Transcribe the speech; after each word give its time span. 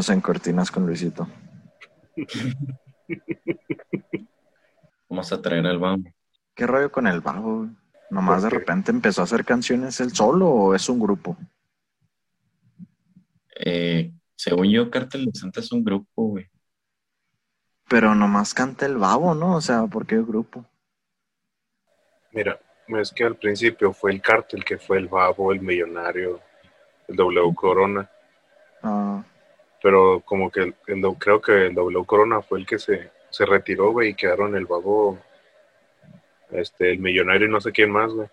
Bienvenidos 0.00 0.16
en 0.16 0.20
Cortinas 0.22 0.70
con 0.70 0.86
Luisito. 0.86 1.28
Vamos 5.10 5.30
a 5.30 5.42
traer 5.42 5.66
al 5.66 5.76
babo. 5.76 6.02
¿Qué 6.54 6.66
rollo 6.66 6.90
con 6.90 7.06
el 7.06 7.20
babo? 7.20 7.68
¿Nomás 8.08 8.42
de 8.42 8.48
repente 8.48 8.92
empezó 8.92 9.20
a 9.20 9.24
hacer 9.24 9.44
canciones 9.44 10.00
él 10.00 10.14
solo 10.14 10.48
o 10.48 10.74
es 10.74 10.88
un 10.88 11.00
grupo? 11.00 11.36
Eh, 13.62 14.14
según 14.34 14.70
yo, 14.70 14.90
Cártel 14.90 15.26
de 15.26 15.38
Santa 15.38 15.60
es 15.60 15.70
un 15.70 15.84
grupo, 15.84 16.28
güey. 16.28 16.48
Pero 17.86 18.14
nomás 18.14 18.54
canta 18.54 18.86
el 18.86 18.96
babo, 18.96 19.34
¿no? 19.34 19.56
O 19.56 19.60
sea, 19.60 19.86
¿por 19.86 20.06
qué 20.06 20.16
grupo? 20.16 20.64
Mira, 22.32 22.58
es 22.88 23.12
que 23.12 23.24
al 23.24 23.36
principio 23.36 23.92
fue 23.92 24.12
el 24.12 24.22
cártel 24.22 24.64
que 24.64 24.78
fue 24.78 24.96
el 24.96 25.08
babo, 25.08 25.52
el 25.52 25.60
millonario, 25.60 26.40
el 27.06 27.16
W 27.16 27.54
Corona. 27.54 28.10
Pero 29.82 30.20
como 30.24 30.50
que 30.50 30.60
el, 30.60 30.74
el- 30.86 31.02
creo 31.18 31.40
que 31.40 31.66
el 31.66 31.74
W 31.74 32.04
Corona 32.06 32.42
fue 32.42 32.58
el 32.60 32.66
que 32.66 32.78
se, 32.78 33.10
se 33.30 33.46
retiró, 33.46 33.92
güey, 33.92 34.10
y 34.10 34.14
quedaron 34.14 34.54
el 34.56 34.66
babo, 34.66 35.18
este, 36.50 36.90
el 36.92 36.98
millonario 36.98 37.46
y 37.46 37.50
no 37.50 37.60
sé 37.60 37.72
quién 37.72 37.90
más, 37.90 38.12
güey. 38.12 38.28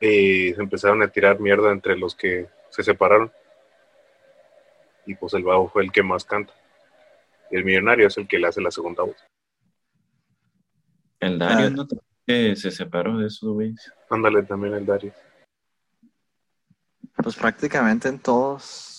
Y 0.00 0.54
se 0.54 0.60
empezaron 0.60 1.02
a 1.02 1.08
tirar 1.08 1.40
mierda 1.40 1.72
entre 1.72 1.96
los 1.96 2.14
que 2.14 2.48
se 2.70 2.82
separaron. 2.82 3.32
Y 5.06 5.14
pues 5.14 5.32
el 5.34 5.42
babo 5.42 5.68
fue 5.70 5.82
el 5.84 5.90
que 5.90 6.02
más 6.02 6.24
canta. 6.24 6.52
Y 7.50 7.56
el 7.56 7.64
millonario 7.64 8.06
es 8.06 8.16
el 8.18 8.28
que 8.28 8.38
le 8.38 8.46
hace 8.46 8.60
la 8.60 8.70
segunda 8.70 9.02
voz. 9.04 9.16
El 11.18 11.38
Dario, 11.38 11.66
Ah. 11.66 11.70
¿no? 11.70 11.86
Se 12.56 12.70
separó 12.70 13.16
de 13.16 13.26
esos 13.28 13.48
güeyes. 13.54 13.90
Ándale 14.10 14.42
también 14.42 14.74
el 14.74 14.84
Dario. 14.84 15.12
pues 17.22 17.34
prácticamente 17.36 18.08
en 18.08 18.18
todos, 18.20 18.97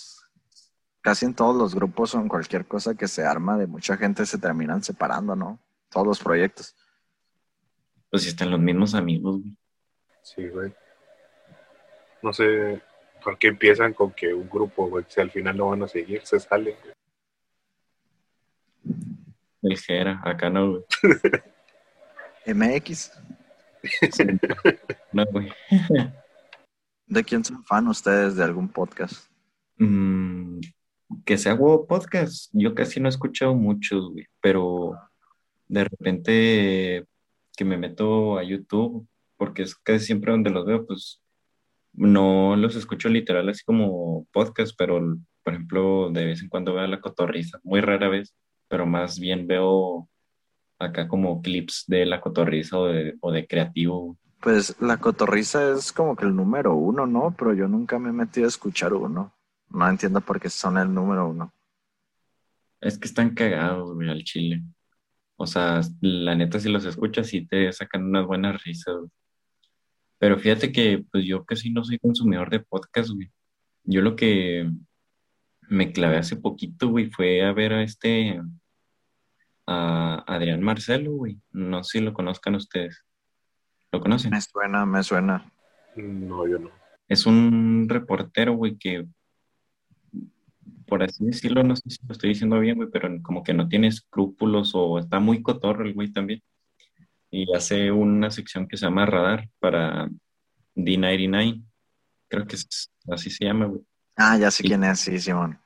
casi 1.01 1.25
en 1.25 1.33
todos 1.33 1.55
los 1.55 1.75
grupos 1.75 2.13
o 2.15 2.19
en 2.19 2.27
cualquier 2.27 2.65
cosa 2.65 2.95
que 2.95 3.07
se 3.07 3.25
arma 3.25 3.57
de 3.57 3.67
mucha 3.67 3.97
gente 3.97 4.25
se 4.25 4.37
terminan 4.37 4.83
separando, 4.83 5.35
¿no? 5.35 5.59
Todos 5.89 6.05
los 6.07 6.19
proyectos. 6.19 6.75
Pues 8.09 8.23
si 8.23 8.29
están 8.29 8.51
los 8.51 8.59
mismos 8.59 8.95
amigos, 8.95 9.39
güey. 9.41 9.55
Sí, 10.21 10.47
güey. 10.49 10.73
No 12.21 12.33
sé 12.33 12.81
por 13.23 13.37
qué 13.37 13.47
empiezan 13.47 13.93
con 13.93 14.11
que 14.11 14.33
un 14.33 14.49
grupo, 14.49 14.87
güey, 14.89 15.05
si 15.07 15.21
al 15.21 15.31
final 15.31 15.57
no 15.57 15.69
van 15.69 15.83
a 15.83 15.87
seguir, 15.87 16.25
se 16.25 16.39
salen. 16.39 16.75
güey. 16.83 16.93
El 19.61 19.77
Jera, 19.77 20.21
acá 20.23 20.49
no, 20.49 20.71
güey. 20.71 20.83
MX, 22.45 23.11
No, 25.11 25.25
güey. 25.31 25.51
¿de 27.07 27.23
quién 27.23 27.43
son 27.43 27.63
fan 27.65 27.87
ustedes 27.87 28.35
de 28.35 28.43
algún 28.43 28.69
podcast? 28.69 29.29
Mm, 29.77 30.59
que 31.25 31.37
sea 31.37 31.55
huevo 31.55 31.87
podcast. 31.87 32.49
Yo 32.53 32.75
casi 32.75 32.99
no 32.99 33.07
he 33.07 33.09
escuchado 33.09 33.55
muchos. 33.55 34.11
Pero 34.41 34.97
de 35.67 35.83
repente 35.83 37.05
que 37.55 37.65
me 37.65 37.77
meto 37.77 38.37
a 38.37 38.43
YouTube, 38.43 39.07
porque 39.37 39.63
es 39.63 39.75
casi 39.75 40.05
siempre 40.05 40.31
donde 40.31 40.49
los 40.49 40.65
veo, 40.65 40.85
pues 40.85 41.21
no 41.93 42.55
los 42.55 42.75
escucho 42.75 43.09
literal 43.09 43.49
así 43.49 43.63
como 43.65 44.25
podcast, 44.31 44.73
pero 44.77 45.17
por 45.43 45.53
ejemplo, 45.53 46.09
de 46.11 46.25
vez 46.25 46.41
en 46.41 46.49
cuando 46.49 46.73
veo 46.73 46.87
la 46.87 47.01
cotorriza, 47.01 47.59
muy 47.63 47.81
rara 47.81 48.07
vez, 48.07 48.35
pero 48.67 48.85
más 48.85 49.19
bien 49.19 49.47
veo 49.47 50.07
acá 50.77 51.07
como 51.07 51.41
clips 51.41 51.85
de 51.87 52.05
la 52.05 52.21
cotorriza 52.21 52.77
o 52.77 52.85
de, 52.85 53.17
o 53.19 53.31
de 53.31 53.47
creativo. 53.47 54.17
Pues 54.41 54.79
la 54.79 54.97
cotorriza 54.97 55.73
es 55.73 55.91
como 55.91 56.15
que 56.15 56.25
el 56.25 56.35
número 56.35 56.75
uno, 56.75 57.05
¿no? 57.05 57.35
Pero 57.37 57.53
yo 57.53 57.67
nunca 57.67 57.99
me 57.99 58.09
he 58.09 58.13
metido 58.13 58.45
a 58.45 58.49
escuchar 58.49 58.93
uno. 58.93 59.33
No 59.69 59.87
entiendo 59.87 60.21
por 60.21 60.39
qué 60.39 60.49
son 60.49 60.77
el 60.77 60.93
número 60.93 61.27
uno. 61.27 61.53
Es 62.81 62.97
que 62.97 63.07
están 63.07 63.35
cagados, 63.35 63.93
güey, 63.93 64.09
al 64.09 64.23
chile. 64.23 64.63
O 65.35 65.47
sea, 65.47 65.81
la 66.01 66.35
neta, 66.35 66.59
si 66.59 66.69
los 66.69 66.85
escuchas, 66.85 67.27
sí 67.27 67.45
te 67.45 67.71
sacan 67.71 68.05
unas 68.05 68.25
buenas 68.25 68.63
risas, 68.63 68.95
güey. 68.95 69.09
Pero 70.17 70.37
fíjate 70.37 70.71
que, 70.71 71.05
pues 71.11 71.25
yo 71.25 71.45
casi 71.45 71.71
no 71.71 71.83
soy 71.83 71.97
consumidor 71.97 72.49
de 72.49 72.59
podcast, 72.59 73.11
güey. 73.11 73.31
Yo 73.83 74.01
lo 74.01 74.15
que 74.15 74.69
me 75.69 75.93
clavé 75.93 76.17
hace 76.17 76.35
poquito, 76.35 76.89
güey, 76.89 77.09
fue 77.09 77.43
a 77.43 77.53
ver 77.53 77.73
a 77.73 77.83
este, 77.83 78.41
a 79.65 80.23
Adrián 80.27 80.61
Marcelo, 80.61 81.11
güey. 81.13 81.39
No 81.51 81.83
sé 81.83 81.99
si 81.99 82.03
lo 82.03 82.13
conozcan 82.13 82.55
ustedes. 82.55 83.05
¿Lo 83.91 84.01
conocen? 84.01 84.31
Me 84.31 84.41
suena, 84.41 84.85
me 84.85 85.03
suena. 85.03 85.51
No, 85.95 86.47
yo 86.47 86.59
no. 86.59 86.69
Es 87.07 87.25
un 87.25 87.87
reportero, 87.87 88.53
güey, 88.53 88.77
que, 88.77 89.07
por 90.89 91.03
así 91.03 91.23
decirlo, 91.25 91.63
no 91.63 91.75
sé 91.75 91.83
si 91.89 92.05
lo 92.05 92.11
estoy 92.11 92.29
diciendo 92.29 92.59
bien, 92.59 92.75
güey, 92.75 92.89
pero 92.91 93.09
como 93.21 93.43
que 93.43 93.53
no 93.53 93.67
tiene 93.69 93.87
escrúpulos 93.87 94.71
o 94.73 94.99
está 94.99 95.19
muy 95.19 95.41
cotorro 95.41 95.85
el 95.85 95.93
güey 95.93 96.11
también. 96.11 96.41
Y 97.31 97.45
hace 97.55 97.91
una 97.91 98.31
sección 98.31 98.67
que 98.67 98.75
se 98.75 98.85
llama 98.85 99.05
Radar 99.05 99.47
para 99.59 100.09
D99. 100.75 101.63
Creo 102.27 102.47
que 102.47 102.55
es, 102.55 102.91
así 103.07 103.29
se 103.29 103.45
llama, 103.45 103.65
güey. 103.65 103.81
Ah, 104.15 104.37
ya 104.37 104.51
sé 104.51 104.63
quién 104.63 104.83
es, 104.83 104.99
sí, 104.99 105.19
Simón. 105.19 105.57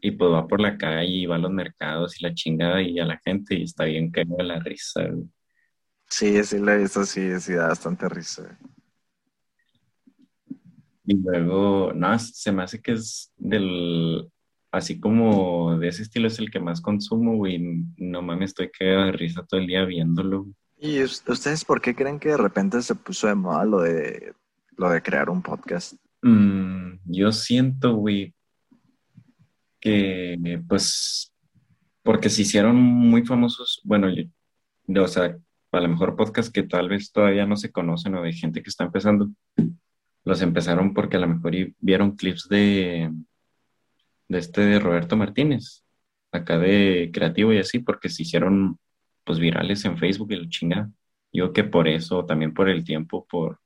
Y 0.00 0.10
pues 0.10 0.32
va 0.32 0.46
por 0.46 0.60
la 0.60 0.76
calle 0.76 1.06
y 1.06 1.26
va 1.26 1.36
a 1.36 1.38
los 1.38 1.52
mercados 1.52 2.20
y 2.20 2.24
la 2.24 2.34
chingada 2.34 2.82
y 2.82 2.98
a 2.98 3.06
la 3.06 3.20
gente 3.24 3.54
y 3.54 3.62
está 3.62 3.84
bien 3.84 4.10
cagado 4.10 4.36
de 4.38 4.44
la 4.44 4.58
risa, 4.58 5.06
güey. 5.06 5.28
Sí, 6.08 6.44
sí 6.44 6.58
lo 6.58 6.72
he 6.72 6.78
visto, 6.78 7.06
sí, 7.06 7.40
sí 7.40 7.54
da 7.54 7.68
bastante 7.68 8.06
risa. 8.08 8.58
Y 11.04 11.16
luego, 11.16 11.92
no, 11.94 12.18
se 12.18 12.52
me 12.52 12.62
hace 12.62 12.82
que 12.82 12.92
es 12.92 13.32
del, 13.36 14.30
así 14.72 14.98
como 14.98 15.78
de 15.78 15.88
ese 15.88 16.02
estilo 16.02 16.26
es 16.26 16.38
el 16.40 16.50
que 16.50 16.58
más 16.58 16.80
consumo, 16.80 17.36
güey. 17.36 17.84
No 17.98 18.22
mames, 18.22 18.50
estoy 18.50 18.70
cagado 18.70 19.04
de 19.06 19.12
risa 19.12 19.44
todo 19.46 19.60
el 19.60 19.66
día 19.68 19.84
viéndolo. 19.84 20.46
¿Y 20.80 21.00
us- 21.02 21.22
ustedes 21.28 21.64
por 21.64 21.80
qué 21.80 21.94
creen 21.94 22.18
que 22.18 22.30
de 22.30 22.36
repente 22.36 22.82
se 22.82 22.94
puso 22.96 23.28
de 23.28 23.36
moda 23.36 23.64
lo 23.64 23.80
de 23.82 24.32
lo 24.76 24.88
de 24.90 25.02
crear 25.02 25.30
un 25.30 25.42
podcast? 25.42 25.94
Mm, 26.22 26.94
yo 27.04 27.30
siento, 27.30 27.94
güey, 27.94 28.34
que 29.80 30.60
pues, 30.68 31.32
porque 32.02 32.30
se 32.30 32.42
hicieron 32.42 32.76
muy 32.76 33.24
famosos, 33.24 33.80
bueno, 33.84 34.08
yo- 34.10 34.24
o 35.02 35.08
sea, 35.08 35.36
a 35.72 35.80
lo 35.80 35.88
mejor 35.88 36.16
podcast 36.16 36.52
que 36.52 36.62
tal 36.64 36.88
vez 36.88 37.12
todavía 37.12 37.46
no 37.46 37.56
se 37.56 37.70
conocen 37.72 38.14
o 38.14 38.22
de 38.22 38.32
gente 38.32 38.62
que 38.62 38.70
está 38.70 38.84
empezando, 38.84 39.30
los 40.24 40.42
empezaron 40.42 40.94
porque 40.94 41.16
a 41.16 41.20
lo 41.20 41.28
mejor 41.28 41.52
vieron 41.80 42.16
clips 42.16 42.48
de, 42.48 43.10
de 44.28 44.38
este 44.38 44.62
de 44.62 44.78
Roberto 44.78 45.16
Martínez, 45.16 45.84
acá 46.30 46.58
de 46.58 47.10
creativo 47.12 47.52
y 47.52 47.58
así, 47.58 47.78
porque 47.78 48.08
se 48.08 48.22
hicieron 48.22 48.78
pues 49.24 49.38
virales 49.38 49.84
en 49.84 49.98
Facebook 49.98 50.32
y 50.32 50.36
la 50.36 50.48
chingada. 50.48 50.90
Yo 51.32 51.52
que 51.52 51.64
por 51.64 51.88
eso, 51.88 52.24
también 52.24 52.52
por 52.52 52.68
el 52.68 52.84
tiempo, 52.84 53.26
por, 53.28 53.60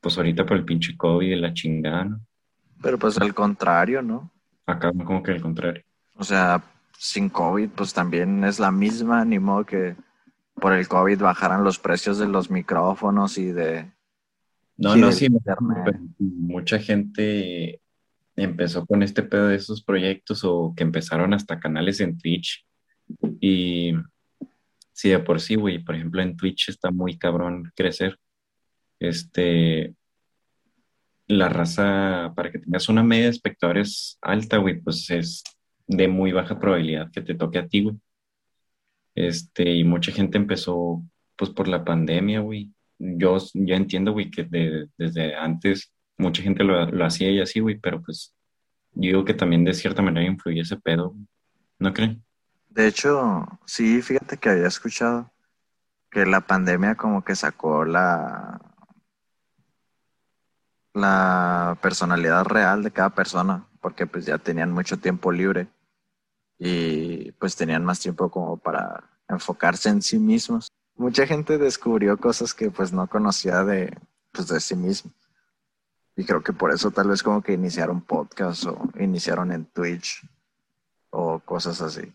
pues 0.00 0.16
ahorita 0.16 0.46
por 0.46 0.56
el 0.56 0.64
pinche 0.64 0.96
COVID 0.96 1.30
y 1.30 1.36
la 1.36 1.52
chingada, 1.52 2.04
¿no? 2.04 2.20
Pero 2.82 2.98
pues 2.98 3.18
al 3.18 3.34
contrario, 3.34 4.00
¿no? 4.00 4.30
Acá 4.66 4.92
como 4.92 5.22
que 5.22 5.32
al 5.32 5.42
contrario. 5.42 5.82
O 6.14 6.24
sea, 6.24 6.62
sin 6.96 7.28
COVID, 7.28 7.68
pues 7.70 7.92
también 7.92 8.44
es 8.44 8.58
la 8.58 8.70
misma, 8.70 9.24
ni 9.24 9.38
modo 9.38 9.66
que 9.66 9.96
por 10.54 10.72
el 10.72 10.88
COVID 10.88 11.20
bajaran 11.20 11.64
los 11.64 11.78
precios 11.78 12.18
de 12.18 12.28
los 12.28 12.50
micrófonos 12.50 13.36
y 13.38 13.52
de... 13.52 13.90
No, 14.76 14.96
no, 14.96 15.12
sí, 15.12 15.28
mucha 16.18 16.78
gente 16.78 17.82
empezó 18.44 18.86
con 18.86 19.02
este 19.02 19.22
pedo 19.22 19.48
de 19.48 19.56
esos 19.56 19.82
proyectos 19.82 20.42
o 20.44 20.72
que 20.76 20.82
empezaron 20.82 21.34
hasta 21.34 21.60
canales 21.60 22.00
en 22.00 22.18
Twitch. 22.18 22.64
Y 23.40 23.92
sí, 24.92 25.08
de 25.10 25.18
por 25.20 25.40
sí, 25.40 25.54
güey, 25.56 25.78
por 25.82 25.94
ejemplo, 25.94 26.22
en 26.22 26.36
Twitch 26.36 26.68
está 26.68 26.90
muy 26.90 27.18
cabrón 27.18 27.72
crecer. 27.74 28.18
Este, 28.98 29.94
la 31.26 31.48
raza, 31.48 32.32
para 32.34 32.50
que 32.50 32.58
tengas 32.58 32.88
una 32.88 33.02
media 33.02 33.24
de 33.24 33.30
espectadores 33.30 34.18
alta, 34.20 34.58
güey, 34.58 34.80
pues 34.80 35.08
es 35.10 35.44
de 35.86 36.08
muy 36.08 36.32
baja 36.32 36.58
probabilidad 36.58 37.10
que 37.10 37.22
te 37.22 37.34
toque 37.34 37.58
a 37.58 37.68
ti, 37.68 37.82
güey. 37.84 37.96
Este, 39.14 39.70
y 39.74 39.84
mucha 39.84 40.12
gente 40.12 40.38
empezó, 40.38 41.02
pues, 41.36 41.50
por 41.50 41.68
la 41.68 41.84
pandemia, 41.84 42.40
güey. 42.40 42.70
Yo, 42.98 43.38
yo 43.54 43.74
entiendo, 43.74 44.12
güey, 44.12 44.30
que 44.30 44.44
de- 44.44 44.88
desde 44.98 45.34
antes 45.34 45.92
mucha 46.20 46.42
gente 46.42 46.62
lo, 46.64 46.86
lo 46.86 47.04
hacía 47.04 47.30
y 47.30 47.40
así, 47.40 47.60
güey, 47.60 47.78
pero 47.78 48.00
pues 48.02 48.34
yo 48.92 49.08
digo 49.08 49.24
que 49.24 49.34
también 49.34 49.64
de 49.64 49.74
cierta 49.74 50.02
manera 50.02 50.26
influye 50.26 50.60
ese 50.60 50.76
pedo, 50.76 51.14
¿no 51.78 51.92
creen? 51.92 52.22
De 52.68 52.86
hecho, 52.86 53.46
sí, 53.64 54.00
fíjate 54.02 54.36
que 54.36 54.50
había 54.50 54.68
escuchado 54.68 55.32
que 56.10 56.26
la 56.26 56.40
pandemia 56.40 56.94
como 56.94 57.24
que 57.24 57.34
sacó 57.34 57.84
la, 57.84 58.60
la 60.92 61.78
personalidad 61.80 62.44
real 62.44 62.82
de 62.82 62.90
cada 62.90 63.10
persona, 63.10 63.66
porque 63.80 64.06
pues 64.06 64.26
ya 64.26 64.38
tenían 64.38 64.72
mucho 64.72 64.98
tiempo 64.98 65.32
libre 65.32 65.68
y 66.58 67.32
pues 67.32 67.56
tenían 67.56 67.84
más 67.84 68.00
tiempo 68.00 68.30
como 68.30 68.56
para 68.56 69.04
enfocarse 69.28 69.88
en 69.88 70.02
sí 70.02 70.18
mismos. 70.18 70.68
Mucha 70.96 71.26
gente 71.26 71.58
descubrió 71.58 72.16
cosas 72.18 72.52
que 72.52 72.70
pues 72.70 72.92
no 72.92 73.06
conocía 73.06 73.64
de, 73.64 73.96
pues, 74.32 74.48
de 74.48 74.60
sí 74.60 74.76
mismo. 74.76 75.12
Y 76.16 76.24
creo 76.24 76.42
que 76.42 76.52
por 76.52 76.70
eso 76.72 76.90
tal 76.90 77.08
vez 77.08 77.22
como 77.22 77.42
que 77.42 77.52
iniciaron 77.52 78.02
podcast 78.02 78.66
o 78.66 78.78
iniciaron 78.98 79.52
en 79.52 79.64
Twitch 79.66 80.22
o 81.10 81.40
cosas 81.40 81.80
así. 81.80 82.12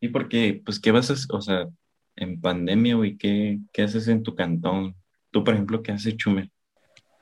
Y 0.00 0.08
porque, 0.08 0.60
pues, 0.64 0.80
¿qué 0.80 0.92
vas 0.92 1.10
a 1.10 1.14
hacer? 1.14 1.26
O 1.34 1.40
sea, 1.40 1.68
en 2.16 2.40
pandemia, 2.40 2.96
güey, 2.96 3.16
¿qué, 3.16 3.58
¿qué 3.72 3.82
haces 3.82 4.08
en 4.08 4.22
tu 4.22 4.34
cantón? 4.34 4.94
Tú, 5.30 5.44
por 5.44 5.54
ejemplo, 5.54 5.82
¿qué 5.82 5.92
haces, 5.92 6.16
Chumel? 6.16 6.50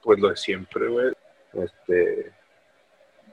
Pues 0.02 0.18
lo 0.20 0.28
de 0.28 0.36
siempre, 0.36 0.88
güey. 0.88 1.12
Este, 1.52 2.32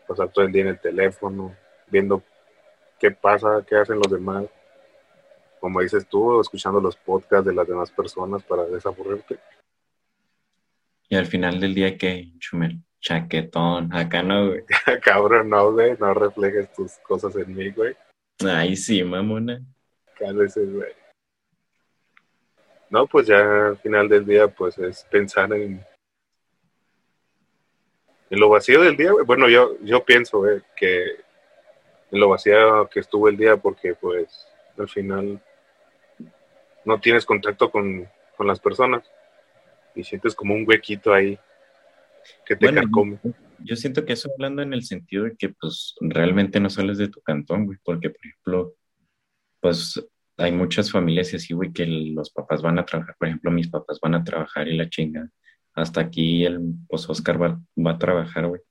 pasar 0.08 0.30
todo 0.30 0.46
el 0.46 0.52
día 0.52 0.64
en 0.64 0.70
el 0.70 0.80
teléfono, 0.80 1.56
viendo 1.88 2.24
qué 3.00 3.12
pasa, 3.12 3.64
qué 3.68 3.76
hacen 3.76 3.98
los 3.98 4.12
demás. 4.12 4.46
Como 5.60 5.82
dices 5.82 6.08
tú, 6.08 6.40
escuchando 6.42 6.80
los 6.80 6.96
podcasts 6.96 7.46
de 7.46 7.54
las 7.54 7.68
demás 7.68 7.92
personas 7.92 8.44
para 8.44 8.64
desaburrirte. 8.66 9.40
Y 11.10 11.16
al 11.16 11.26
final 11.26 11.60
del 11.60 11.76
día, 11.76 11.98
¿qué, 11.98 12.32
Chumel? 12.40 12.80
Chaquetón, 13.00 13.94
acá 13.94 14.24
no, 14.24 14.48
güey. 14.48 14.64
Cabrón, 15.04 15.50
no, 15.50 15.72
güey, 15.74 15.96
no 16.00 16.14
reflejes 16.14 16.72
tus 16.74 16.94
cosas 17.00 17.36
en 17.36 17.54
mí, 17.54 17.70
güey. 17.72 17.96
Ay, 18.46 18.76
sí, 18.76 19.04
mamona. 19.04 19.62
Cálese, 20.18 20.66
güey. 20.66 20.94
No, 22.90 23.08
pues 23.08 23.28
ya 23.28 23.68
al 23.68 23.78
final 23.78 24.08
del 24.08 24.26
día, 24.26 24.48
pues 24.48 24.78
es 24.78 25.04
pensar 25.06 25.52
en, 25.54 25.84
en 28.30 28.40
lo 28.40 28.50
vacío 28.50 28.82
del 28.82 28.96
día. 28.96 29.12
güey. 29.12 29.26
Bueno, 29.26 29.50
yo, 29.50 29.78
yo 29.82 30.06
pienso 30.06 30.40
güey, 30.40 30.62
que 30.76 31.04
en 32.12 32.20
lo 32.20 32.30
vacío 32.30 32.88
que 32.90 33.00
estuvo 33.00 33.28
el 33.28 33.36
día, 33.36 33.58
porque 33.58 33.96
pues 33.96 34.48
al 34.78 34.88
final 34.88 35.44
no 36.86 37.00
tienes 37.00 37.26
contacto 37.26 37.70
con, 37.72 38.08
con 38.38 38.48
las 38.48 38.60
personas 38.60 39.04
y 39.96 40.04
sientes 40.04 40.36
como 40.36 40.54
un 40.54 40.66
huequito 40.68 41.14
ahí 41.14 41.38
que 42.46 42.56
te 42.56 42.66
Bueno, 42.66 42.82
carcome. 42.82 43.20
Yo 43.60 43.76
siento 43.76 44.06
que 44.06 44.14
eso 44.14 44.30
hablando 44.34 44.62
en 44.62 44.74
el 44.74 44.84
sentido 44.84 45.26
de 45.26 45.36
que, 45.36 45.50
pues, 45.50 45.96
realmente 46.02 46.60
no 46.60 46.70
sales 46.70 46.98
de 46.98 47.08
tu 47.08 47.22
cantón, 47.22 47.66
güey, 47.66 47.78
porque, 47.84 48.10
por 48.10 48.26
ejemplo, 48.26 48.76
pues, 49.62 50.06
hay 50.38 50.52
muchas 50.52 50.92
familias 50.92 51.34
así, 51.34 51.54
güey, 51.54 51.72
que 51.72 51.86
los 51.86 52.32
papás 52.32 52.62
van 52.62 52.80
a 52.80 52.86
trabajar, 52.86 53.16
por 53.18 53.28
ejemplo, 53.28 53.52
mis 53.52 53.70
papás 53.70 54.00
van 54.02 54.16
a 54.16 54.24
trabajar 54.24 54.68
y 54.68 54.76
la 54.76 54.90
chinga. 54.90 55.30
Hasta 55.74 56.02
aquí 56.02 56.46
el, 56.46 56.60
pues, 56.88 57.10
Oscar 57.10 57.42
va, 57.42 57.62
va 57.78 57.92
a 57.92 57.98
trabajar, 57.98 58.48
güey. 58.48 58.62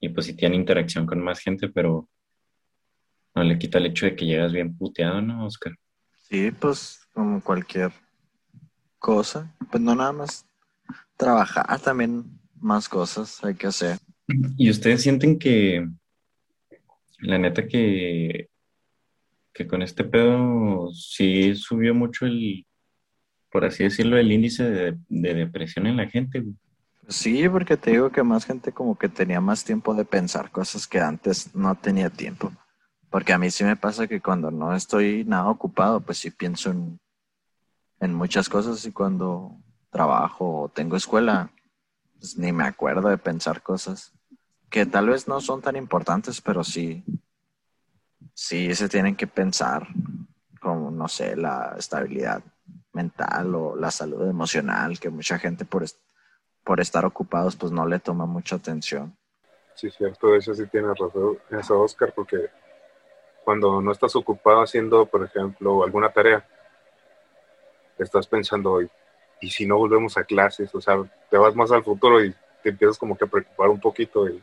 Y 0.00 0.08
pues 0.08 0.26
sí 0.26 0.34
tiene 0.34 0.56
interacción 0.56 1.06
con 1.06 1.20
más 1.20 1.38
gente, 1.38 1.68
pero 1.68 2.08
no 3.36 3.44
le 3.44 3.56
quita 3.56 3.78
el 3.78 3.86
hecho 3.86 4.04
de 4.04 4.16
que 4.16 4.26
llegas 4.26 4.52
bien 4.52 4.76
puteado, 4.76 5.22
¿no, 5.22 5.46
Oscar? 5.46 5.72
Sí, 6.22 6.50
pues 6.50 7.06
como 7.14 7.40
cualquier 7.40 7.92
cosa. 8.98 9.54
Pues 9.70 9.80
no 9.80 9.94
nada 9.94 10.12
más 10.12 10.44
trabajar, 11.16 11.80
también 11.80 12.24
más 12.60 12.88
cosas 12.88 13.42
hay 13.44 13.54
que 13.54 13.66
hacer. 13.66 13.98
¿Y 14.56 14.70
ustedes 14.70 15.02
sienten 15.02 15.38
que, 15.38 15.86
la 17.18 17.38
neta, 17.38 17.66
que, 17.66 18.48
que 19.52 19.66
con 19.66 19.82
este 19.82 20.04
pedo 20.04 20.90
sí 20.92 21.54
subió 21.54 21.94
mucho 21.94 22.26
el, 22.26 22.66
por 23.50 23.64
así 23.64 23.84
decirlo, 23.84 24.16
el 24.16 24.32
índice 24.32 24.64
de, 24.64 24.98
de 25.08 25.34
depresión 25.34 25.86
en 25.86 25.96
la 25.96 26.08
gente, 26.08 26.40
güey? 26.40 26.56
Sí, 27.08 27.48
porque 27.48 27.76
te 27.76 27.90
digo 27.90 28.10
que 28.10 28.22
más 28.22 28.46
gente 28.46 28.72
como 28.72 28.96
que 28.96 29.08
tenía 29.08 29.40
más 29.40 29.64
tiempo 29.64 29.94
de 29.94 30.04
pensar 30.04 30.50
cosas 30.50 30.86
que 30.86 31.00
antes 31.00 31.54
no 31.54 31.74
tenía 31.74 32.10
tiempo. 32.10 32.52
Porque 33.10 33.32
a 33.32 33.38
mí 33.38 33.50
sí 33.50 33.64
me 33.64 33.76
pasa 33.76 34.06
que 34.06 34.20
cuando 34.20 34.50
no 34.50 34.74
estoy 34.74 35.24
nada 35.24 35.48
ocupado, 35.48 36.00
pues 36.00 36.18
sí 36.18 36.30
pienso 36.30 36.70
en, 36.70 36.98
en 38.00 38.14
muchas 38.14 38.48
cosas 38.48 38.86
y 38.86 38.92
cuando 38.92 39.56
trabajo 39.92 40.62
o 40.62 40.68
tengo 40.68 40.96
escuela, 40.96 41.50
pues 42.18 42.36
ni 42.38 42.50
me 42.50 42.64
acuerdo 42.64 43.08
de 43.10 43.18
pensar 43.18 43.62
cosas 43.62 44.12
que 44.70 44.86
tal 44.86 45.08
vez 45.10 45.28
no 45.28 45.40
son 45.40 45.60
tan 45.60 45.76
importantes, 45.76 46.40
pero 46.40 46.64
sí, 46.64 47.04
sí 48.34 48.74
se 48.74 48.88
tienen 48.88 49.14
que 49.14 49.26
pensar, 49.26 49.86
como, 50.60 50.90
no 50.90 51.08
sé, 51.08 51.36
la 51.36 51.74
estabilidad 51.78 52.42
mental 52.94 53.54
o 53.54 53.76
la 53.76 53.90
salud 53.90 54.28
emocional, 54.28 54.98
que 54.98 55.10
mucha 55.10 55.38
gente 55.38 55.64
por, 55.66 55.82
est- 55.82 56.00
por 56.64 56.80
estar 56.80 57.04
ocupados 57.04 57.54
pues 57.56 57.70
no 57.70 57.86
le 57.86 57.98
toma 58.00 58.24
mucha 58.24 58.56
atención. 58.56 59.14
Sí, 59.74 59.90
cierto, 59.90 60.34
eso 60.34 60.54
sí 60.54 60.66
tienes 60.66 60.96
razón, 60.98 61.38
eso, 61.50 61.80
Oscar, 61.80 62.12
porque 62.14 62.48
cuando 63.44 63.82
no 63.82 63.92
estás 63.92 64.14
ocupado 64.16 64.62
haciendo, 64.62 65.04
por 65.04 65.24
ejemplo, 65.24 65.82
alguna 65.84 66.10
tarea, 66.10 66.46
estás 67.98 68.26
pensando, 68.26 68.80
"Y- 68.80 68.90
y 69.42 69.50
si 69.50 69.66
no 69.66 69.76
volvemos 69.76 70.16
a 70.16 70.24
clases, 70.24 70.72
o 70.72 70.80
sea, 70.80 71.02
te 71.28 71.36
vas 71.36 71.54
más 71.54 71.70
al 71.72 71.82
futuro 71.82 72.24
y 72.24 72.32
te 72.62 72.70
empiezas 72.70 72.96
como 72.96 73.18
que 73.18 73.24
a 73.24 73.28
preocupar 73.28 73.68
un 73.68 73.80
poquito 73.80 74.28
y 74.28 74.40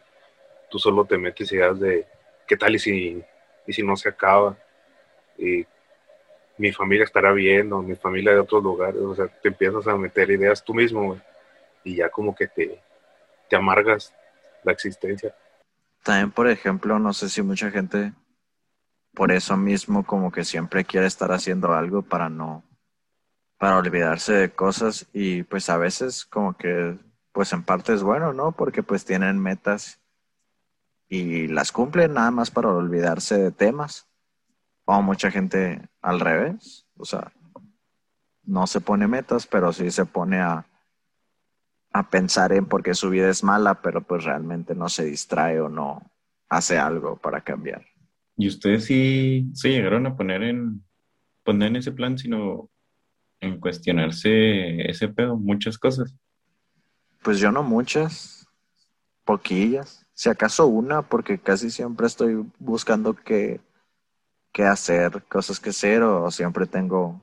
tú 0.69 0.77
solo 0.77 1.05
te 1.05 1.17
metes 1.17 1.51
ideas 1.53 1.79
de 1.79 2.05
qué 2.45 2.57
tal 2.57 2.75
y 2.75 2.79
si, 2.79 3.23
y 3.65 3.73
si 3.73 3.81
no 3.81 3.95
se 3.95 4.09
acaba, 4.09 4.57
y 5.37 5.65
mi 6.57 6.73
familia 6.73 7.05
estará 7.05 7.31
bien, 7.31 7.71
o 7.71 7.81
mi 7.81 7.95
familia 7.95 8.33
de 8.33 8.39
otros 8.39 8.61
lugares, 8.61 9.01
o 9.01 9.15
sea, 9.15 9.27
te 9.27 9.47
empiezas 9.47 9.87
a 9.87 9.95
meter 9.95 10.29
ideas 10.29 10.63
tú 10.63 10.73
mismo, 10.73 11.05
güey, 11.05 11.21
y 11.85 11.95
ya 11.95 12.09
como 12.09 12.35
que 12.35 12.47
te, 12.47 12.81
te 13.49 13.55
amargas 13.55 14.13
la 14.63 14.73
existencia. 14.73 15.33
También, 16.03 16.31
por 16.31 16.49
ejemplo, 16.49 16.99
no 16.99 17.13
sé 17.13 17.29
si 17.29 17.41
mucha 17.41 17.71
gente 17.71 18.11
por 19.13 19.31
eso 19.31 19.55
mismo 19.55 20.05
como 20.05 20.29
que 20.29 20.43
siempre 20.43 20.83
quiere 20.83 21.07
estar 21.07 21.31
haciendo 21.31 21.73
algo 21.73 22.01
para 22.01 22.29
no, 22.29 22.65
para 23.59 23.77
olvidarse 23.77 24.33
de 24.33 24.49
cosas 24.51 25.05
y 25.13 25.43
pues 25.43 25.69
a 25.69 25.77
veces 25.77 26.25
como 26.25 26.57
que 26.57 26.97
pues 27.33 27.53
en 27.53 27.61
parte 27.63 27.93
es 27.93 28.01
bueno, 28.01 28.33
¿no? 28.33 28.53
Porque 28.53 28.81
pues 28.81 29.05
tienen 29.05 29.37
metas 29.37 29.99
y 31.09 31.47
las 31.47 31.71
cumplen 31.71 32.13
nada 32.13 32.31
más 32.31 32.49
para 32.49 32.69
olvidarse 32.69 33.37
de 33.37 33.51
temas. 33.51 34.07
O 34.85 35.01
mucha 35.03 35.29
gente 35.29 35.81
al 36.01 36.19
revés, 36.19 36.87
o 36.97 37.05
sea, 37.05 37.31
no 38.43 38.65
se 38.65 38.81
pone 38.81 39.07
metas, 39.07 39.45
pero 39.45 39.71
sí 39.71 39.91
se 39.91 40.05
pone 40.05 40.39
a, 40.39 40.65
a 41.91 42.09
pensar 42.09 42.53
en 42.53 42.65
por 42.65 42.81
qué 42.81 42.95
su 42.95 43.09
vida 43.09 43.29
es 43.29 43.43
mala, 43.43 43.81
pero 43.81 44.01
pues 44.01 44.23
realmente 44.23 44.73
no 44.73 44.89
se 44.89 45.05
distrae 45.05 45.59
o 45.59 45.69
no 45.69 46.01
hace 46.47 46.79
algo 46.79 47.17
para 47.17 47.41
cambiar. 47.41 47.85
¿Y 48.35 48.47
ustedes 48.47 48.85
sí 48.85 49.51
se 49.53 49.69
llegaron 49.69 50.07
a 50.07 50.15
poner 50.15 50.43
en, 50.43 50.83
poner 51.43 51.67
en 51.67 51.75
ese 51.75 51.91
plan, 51.91 52.17
sino 52.17 52.69
en 53.41 53.59
cuestionarse 53.59 54.89
ese 54.89 55.07
pedo, 55.07 55.37
muchas 55.37 55.77
cosas? 55.77 56.15
Pues 57.23 57.39
yo 57.39 57.51
no 57.51 57.63
muchas, 57.63 58.47
poquillas, 59.23 60.05
si 60.13 60.29
acaso 60.29 60.67
una, 60.67 61.01
porque 61.01 61.37
casi 61.37 61.69
siempre 61.69 62.07
estoy 62.07 62.45
buscando 62.59 63.13
qué, 63.13 63.61
qué 64.51 64.63
hacer, 64.63 65.23
cosas 65.29 65.59
que 65.59 65.69
hacer, 65.69 66.03
o 66.03 66.29
siempre 66.31 66.65
tengo, 66.65 67.21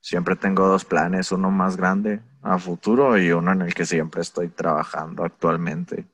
siempre 0.00 0.36
tengo 0.36 0.66
dos 0.66 0.84
planes, 0.84 1.32
uno 1.32 1.50
más 1.50 1.76
grande 1.76 2.20
a 2.42 2.58
futuro 2.58 3.18
y 3.18 3.32
uno 3.32 3.52
en 3.52 3.62
el 3.62 3.74
que 3.74 3.86
siempre 3.86 4.22
estoy 4.22 4.48
trabajando 4.48 5.24
actualmente. 5.24 6.06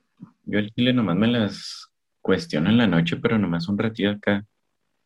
Yo 0.45 0.59
al 0.59 0.71
chile 0.73 0.93
nomás 0.93 1.17
me 1.17 1.27
las 1.27 1.93
cuestiono 2.21 2.71
en 2.71 2.79
la 2.79 2.87
noche, 2.87 3.17
pero 3.17 3.39
nomás 3.39 3.69
un 3.69 3.79
ratito 3.79 4.11
acá, 4.11 4.45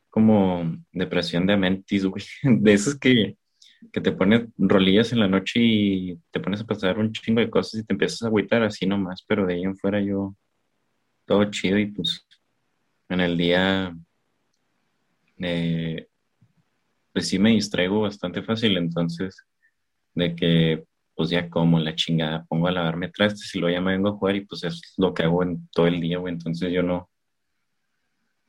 como 0.08 0.76
depresión 0.92 1.46
de 1.46 1.54
amentis, 1.54 2.04
güey, 2.04 2.24
de 2.42 2.72
esos 2.72 2.98
que, 2.98 3.36
que 3.92 4.00
te 4.00 4.12
pones 4.12 4.46
rolillas 4.58 5.12
en 5.12 5.20
la 5.20 5.28
noche 5.28 5.60
y 5.60 6.18
te 6.30 6.40
pones 6.40 6.60
a 6.60 6.66
pasar 6.66 6.98
un 6.98 7.12
chingo 7.12 7.40
de 7.40 7.50
cosas 7.50 7.80
y 7.80 7.84
te 7.84 7.92
empiezas 7.94 8.22
a 8.22 8.26
agüitar 8.26 8.62
así 8.62 8.86
nomás, 8.86 9.24
pero 9.26 9.46
de 9.46 9.54
ahí 9.54 9.62
en 9.64 9.76
fuera 9.76 10.00
yo 10.00 10.34
todo 11.26 11.44
chido 11.50 11.78
y 11.78 11.86
pues 11.86 12.26
en 13.08 13.20
el 13.20 13.36
día 13.36 13.94
eh, 15.38 16.08
pues 17.12 17.28
sí 17.28 17.38
me 17.38 17.50
distraigo 17.50 18.02
bastante 18.02 18.42
fácil, 18.42 18.76
entonces 18.76 19.36
de 20.14 20.34
que 20.34 20.84
pues 21.14 21.30
ya 21.30 21.48
como 21.48 21.78
la 21.78 21.94
chingada, 21.94 22.44
pongo 22.44 22.68
a 22.68 22.72
lavarme 22.72 23.08
trastes 23.08 23.54
y 23.54 23.58
luego 23.58 23.74
ya 23.74 23.80
me 23.80 23.92
vengo 23.92 24.10
a 24.10 24.12
jugar 24.12 24.36
y 24.36 24.44
pues 24.44 24.64
es 24.64 24.94
lo 24.98 25.14
que 25.14 25.22
hago 25.22 25.42
en 25.42 25.66
todo 25.72 25.86
el 25.86 26.00
día, 26.00 26.18
güey, 26.18 26.34
entonces 26.34 26.70
yo 26.72 26.82
no, 26.82 27.08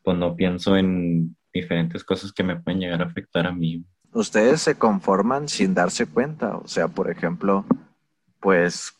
pues 0.03 0.17
no 0.17 0.35
pienso 0.35 0.75
en 0.75 1.35
diferentes 1.53 2.03
cosas 2.03 2.33
que 2.33 2.43
me 2.43 2.59
pueden 2.59 2.81
llegar 2.81 3.01
a 3.01 3.05
afectar 3.05 3.47
a 3.47 3.53
mí. 3.53 3.83
Ustedes 4.13 4.61
se 4.61 4.75
conforman 4.75 5.47
sin 5.47 5.73
darse 5.73 6.05
cuenta, 6.05 6.57
o 6.57 6.67
sea, 6.67 6.87
por 6.87 7.11
ejemplo, 7.11 7.65
pues, 8.39 8.93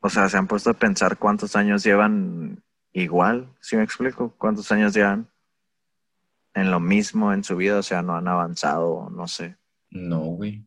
o 0.00 0.10
sea, 0.10 0.28
se 0.28 0.36
han 0.36 0.46
puesto 0.46 0.70
a 0.70 0.74
pensar 0.74 1.18
cuántos 1.18 1.56
años 1.56 1.82
llevan 1.82 2.62
igual, 2.92 3.48
¿sí 3.60 3.76
me 3.76 3.82
explico? 3.82 4.34
¿Cuántos 4.38 4.70
años 4.72 4.94
llevan 4.94 5.28
en 6.54 6.70
lo 6.70 6.80
mismo 6.80 7.32
en 7.32 7.44
su 7.44 7.56
vida? 7.56 7.78
O 7.78 7.82
sea, 7.82 8.02
no 8.02 8.16
han 8.16 8.28
avanzado, 8.28 9.10
no 9.10 9.28
sé. 9.28 9.56
No, 9.90 10.20
güey. 10.20 10.66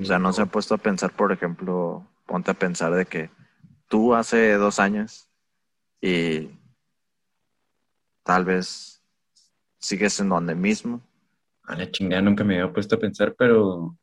O 0.00 0.04
sea, 0.04 0.18
no 0.18 0.32
se 0.32 0.42
han 0.42 0.48
puesto 0.48 0.74
a 0.74 0.78
pensar, 0.78 1.12
por 1.12 1.32
ejemplo, 1.32 2.06
ponte 2.26 2.50
a 2.50 2.54
pensar 2.54 2.94
de 2.94 3.06
que 3.06 3.30
tú 3.88 4.14
hace 4.14 4.52
dos 4.54 4.78
años 4.78 5.28
y 6.00 6.50
tal 8.22 8.44
vez 8.44 9.02
sigues 9.78 10.20
en 10.20 10.28
donde 10.28 10.54
mismo. 10.54 11.02
A 11.70 11.76
la 11.76 11.90
chingada 11.90 12.20
nunca 12.20 12.42
me 12.42 12.58
había 12.58 12.72
puesto 12.72 12.96
a 12.96 12.98
pensar, 12.98 13.34
pero 13.38 13.96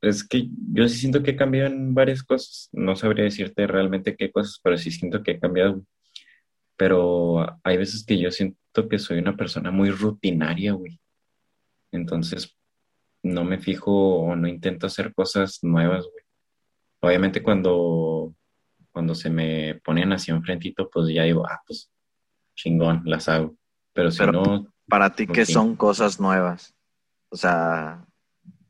es 0.00 0.26
que 0.26 0.48
yo 0.72 0.88
sí 0.88 0.96
siento 0.96 1.22
que 1.22 1.32
he 1.32 1.36
cambiado 1.36 1.68
en 1.68 1.94
varias 1.94 2.22
cosas. 2.22 2.70
No 2.72 2.96
sabría 2.96 3.24
decirte 3.24 3.66
realmente 3.66 4.16
qué 4.16 4.32
cosas, 4.32 4.58
pero 4.62 4.78
sí 4.78 4.90
siento 4.90 5.22
que 5.22 5.32
he 5.32 5.38
cambiado. 5.38 5.84
Pero 6.76 7.60
hay 7.62 7.76
veces 7.76 8.04
que 8.04 8.18
yo 8.18 8.30
siento 8.30 8.88
que 8.88 8.98
soy 8.98 9.18
una 9.18 9.36
persona 9.36 9.70
muy 9.70 9.90
rutinaria, 9.90 10.72
güey. 10.72 10.98
Entonces, 11.90 12.56
no 13.22 13.44
me 13.44 13.58
fijo 13.58 13.92
o 14.20 14.34
no 14.34 14.48
intento 14.48 14.86
hacer 14.86 15.12
cosas 15.12 15.58
nuevas, 15.62 16.04
güey. 16.10 16.24
Obviamente 17.00 17.42
cuando, 17.42 18.34
cuando 18.90 19.14
se 19.14 19.28
me 19.28 19.74
ponen 19.84 20.12
así 20.12 20.30
enfrentito, 20.30 20.88
pues 20.88 21.08
ya 21.12 21.24
digo, 21.24 21.46
ah, 21.46 21.60
pues 21.66 21.90
chingón, 22.54 23.02
las 23.04 23.28
hago. 23.28 23.54
Pero 23.92 24.10
si 24.10 24.24
no... 24.24 24.72
Para 24.88 25.14
ti, 25.14 25.26
¿qué 25.26 25.44
son 25.44 25.76
cosas 25.76 26.18
nuevas? 26.18 26.74
O 27.32 27.36
sea, 27.36 28.04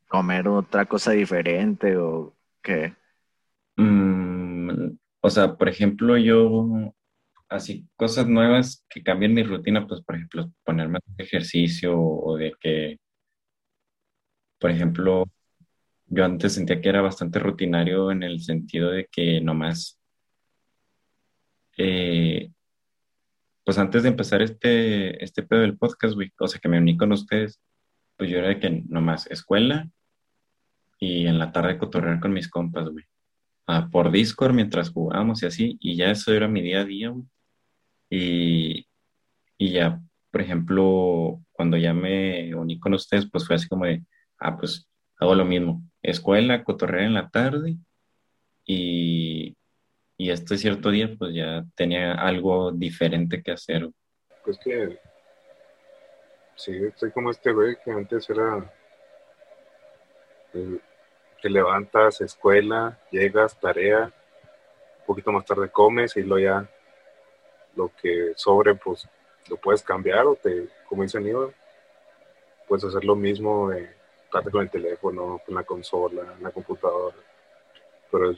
comer 0.07 0.47
otra 0.47 0.87
cosa 0.87 1.11
diferente 1.11 1.97
o 1.97 2.37
qué? 2.63 2.95
Mm, 3.77 4.97
o 5.21 5.31
sea, 5.31 5.57
por 5.57 5.69
ejemplo, 5.69 6.17
yo, 6.17 6.95
así, 7.49 7.89
cosas 7.97 8.29
nuevas 8.29 8.85
que 8.89 9.03
cambien 9.03 9.35
mi 9.35 9.43
rutina, 9.43 9.85
pues, 9.89 10.01
por 10.03 10.15
ejemplo, 10.15 10.53
ponerme 10.65 11.01
ejercicio 11.19 11.99
o 11.99 12.37
de 12.37 12.55
que, 12.61 12.99
por 14.61 14.71
ejemplo, 14.71 15.25
yo 16.07 16.25
antes 16.25 16.53
sentía 16.55 16.81
que 16.81 16.89
era 16.89 17.03
bastante 17.03 17.41
rutinario 17.41 18.13
en 18.13 18.23
el 18.23 18.41
sentido 18.43 18.93
de 18.93 19.09
que 19.11 19.41
nomás, 19.41 19.99
eh, 21.79 22.53
pues 23.65 23.77
antes 23.79 24.05
de 24.05 24.11
empezar 24.11 24.41
este, 24.41 25.23
este 25.25 25.43
pedo 25.43 25.63
del 25.63 25.77
podcast, 25.79 26.15
güey, 26.15 26.31
o 26.39 26.47
sea, 26.47 26.61
que 26.61 26.69
me 26.69 26.79
uní 26.79 26.97
con 26.97 27.11
ustedes, 27.11 27.61
pues 28.17 28.31
yo 28.31 28.39
era 28.39 28.49
de 28.49 28.61
que 28.61 28.83
nomás 28.89 29.27
escuela, 29.29 29.89
y 30.99 31.27
en 31.27 31.39
la 31.39 31.51
tarde 31.51 31.79
cotorrear 31.79 32.21
con 32.21 32.33
mis 32.33 32.49
compas, 32.49 32.89
güey. 32.89 33.05
Ah, 33.67 33.89
por 33.91 34.11
Discord 34.11 34.55
mientras 34.55 34.91
jugábamos 34.91 35.43
y 35.43 35.47
así, 35.47 35.77
y 35.81 35.97
ya 35.97 36.11
eso 36.11 36.33
era 36.33 36.49
mi 36.49 36.63
día 36.63 36.81
a 36.81 36.85
día, 36.85 37.09
güey. 37.11 37.25
Y, 38.11 38.87
y 39.59 39.73
ya, 39.73 40.01
por 40.31 40.41
ejemplo, 40.41 41.43
cuando 41.53 41.77
ya 41.77 41.93
me 41.95 42.55
uní 42.55 42.79
con 42.79 42.95
ustedes, 42.95 43.29
pues 43.31 43.47
fue 43.47 43.57
así 43.57 43.69
como 43.69 43.87
de, 43.87 44.05
ah, 44.39 44.57
pues 44.57 44.89
hago 45.19 45.35
lo 45.35 45.45
mismo, 45.45 45.83
escuela, 46.03 46.65
cotorrear 46.65 47.05
en 47.05 47.15
la 47.15 47.31
tarde, 47.31 47.77
y, 48.65 49.57
y 50.17 50.31
este 50.31 50.57
cierto 50.57 50.91
día, 50.91 51.15
pues 51.19 51.35
ya 51.35 51.65
tenía 51.75 52.15
algo 52.15 52.73
diferente 52.73 53.43
que 53.43 53.53
hacer. 53.53 53.91
Pues 54.45 54.59
que, 54.59 54.99
sí, 56.63 56.91
soy 56.95 57.11
como 57.11 57.31
este 57.31 57.53
güey 57.53 57.77
que 57.85 57.91
antes 57.91 58.29
era 58.31 58.73
te 60.53 61.51
levantas, 61.51 62.21
escuela, 62.21 62.99
llegas, 63.11 63.59
tarea, 63.59 64.05
un 65.01 65.07
poquito 65.07 65.33
más 65.33 65.45
tarde 65.45 65.71
comes 65.71 66.17
y 66.17 66.23
luego 66.23 66.39
ya 66.39 66.69
lo 67.75 67.91
que 68.01 68.33
sobre, 68.37 68.77
pues 68.77 69.09
lo 69.49 69.57
puedes 69.57 69.83
cambiar 69.83 70.25
o 70.27 70.37
te, 70.37 70.69
como 70.89 71.03
dice 71.03 71.19
Aníbal, 71.19 71.53
puedes 72.69 72.85
hacer 72.85 73.05
lo 73.05 73.17
mismo 73.17 73.71
de 73.71 73.91
con 74.31 74.63
el 74.63 74.71
teléfono, 74.71 75.43
con 75.45 75.55
la 75.55 75.65
consola, 75.65 76.23
en 76.37 76.43
la 76.43 76.51
computadora. 76.51 77.17
Pero 78.11 78.35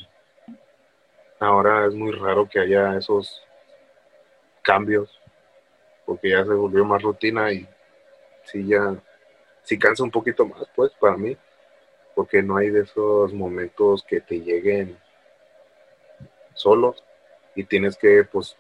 ahora 1.39 1.87
es 1.87 1.95
muy 1.95 2.11
raro 2.13 2.49
que 2.49 2.59
haya 2.59 2.97
esos 2.97 3.45
cambios, 4.63 5.21
porque 6.07 6.31
ya 6.31 6.45
se 6.45 6.53
volvió 6.53 6.85
más 6.85 7.03
rutina 7.03 7.53
y 7.53 7.69
sí 8.45 8.67
ya, 8.67 8.95
sí 9.63 9.79
cansa 9.79 10.03
un 10.03 10.11
poquito 10.11 10.47
más, 10.47 10.69
pues, 10.75 10.93
para 11.01 11.17
mí 11.17 11.37
porque 12.15 12.43
no 12.43 12.57
hay 12.57 12.71
de 12.71 12.83
esos 12.83 13.33
momentos 13.33 14.05
que 14.05 14.21
te 14.21 14.41
lleguen 14.41 14.97
solos 16.55 17.03
y 17.55 17.65
tienes 17.65 17.97
que 17.97 18.25
pues 18.25 18.57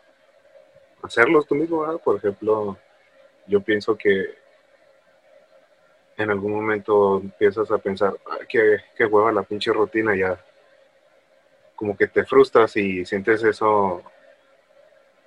hacerlos 1.02 1.46
tú 1.46 1.54
mismo. 1.54 1.98
Por 1.98 2.16
ejemplo, 2.16 2.76
yo 3.46 3.60
pienso 3.60 3.96
que 3.96 4.34
en 6.16 6.30
algún 6.30 6.52
momento 6.52 7.20
empiezas 7.20 7.70
a 7.70 7.78
pensar, 7.78 8.14
qué, 8.48 8.78
qué 8.96 9.04
hueva 9.04 9.32
la 9.32 9.42
pinche 9.42 9.72
rutina 9.72 10.16
ya. 10.16 10.38
Como 11.76 11.96
que 11.96 12.06
te 12.06 12.24
frustras 12.24 12.76
y 12.76 13.04
sientes 13.04 13.42
eso 13.42 14.02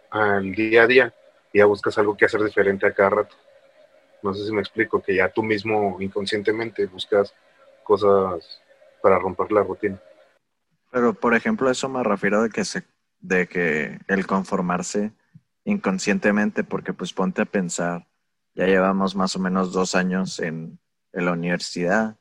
al 0.10 0.52
día 0.54 0.84
a 0.84 0.88
día 0.88 1.14
y 1.52 1.60
ya 1.60 1.66
buscas 1.66 1.98
algo 1.98 2.16
que 2.16 2.26
hacer 2.26 2.42
diferente 2.42 2.86
a 2.88 2.94
cada 2.94 3.10
rato. 3.10 3.36
No 4.24 4.34
sé 4.34 4.46
si 4.46 4.52
me 4.52 4.62
explico, 4.62 5.02
que 5.02 5.16
ya 5.16 5.30
tú 5.30 5.44
mismo 5.44 5.98
inconscientemente 6.00 6.86
buscas 6.88 7.34
cosas 7.84 8.62
para 9.02 9.20
romper 9.20 9.52
la 9.52 9.64
rutina. 9.64 10.02
Pero, 10.92 11.14
por 11.14 11.36
ejemplo, 11.36 11.70
eso 11.70 11.90
me 11.90 12.04
refiero 12.04 12.42
de 12.42 12.50
que, 12.50 12.66
se, 12.66 12.84
de 13.20 13.48
que 13.48 14.00
el 14.08 14.26
conformarse 14.26 15.12
inconscientemente, 15.66 16.64
porque 16.64 16.94
pues 16.94 17.14
ponte 17.14 17.42
a 17.42 17.46
pensar, 17.46 18.08
ya 18.56 18.66
llevamos 18.66 19.16
más 19.16 19.36
o 19.36 19.40
menos 19.40 19.74
dos 19.74 19.96
años 19.96 20.40
en, 20.40 20.80
en 21.14 21.26
la 21.26 21.34
universidad 21.34 22.18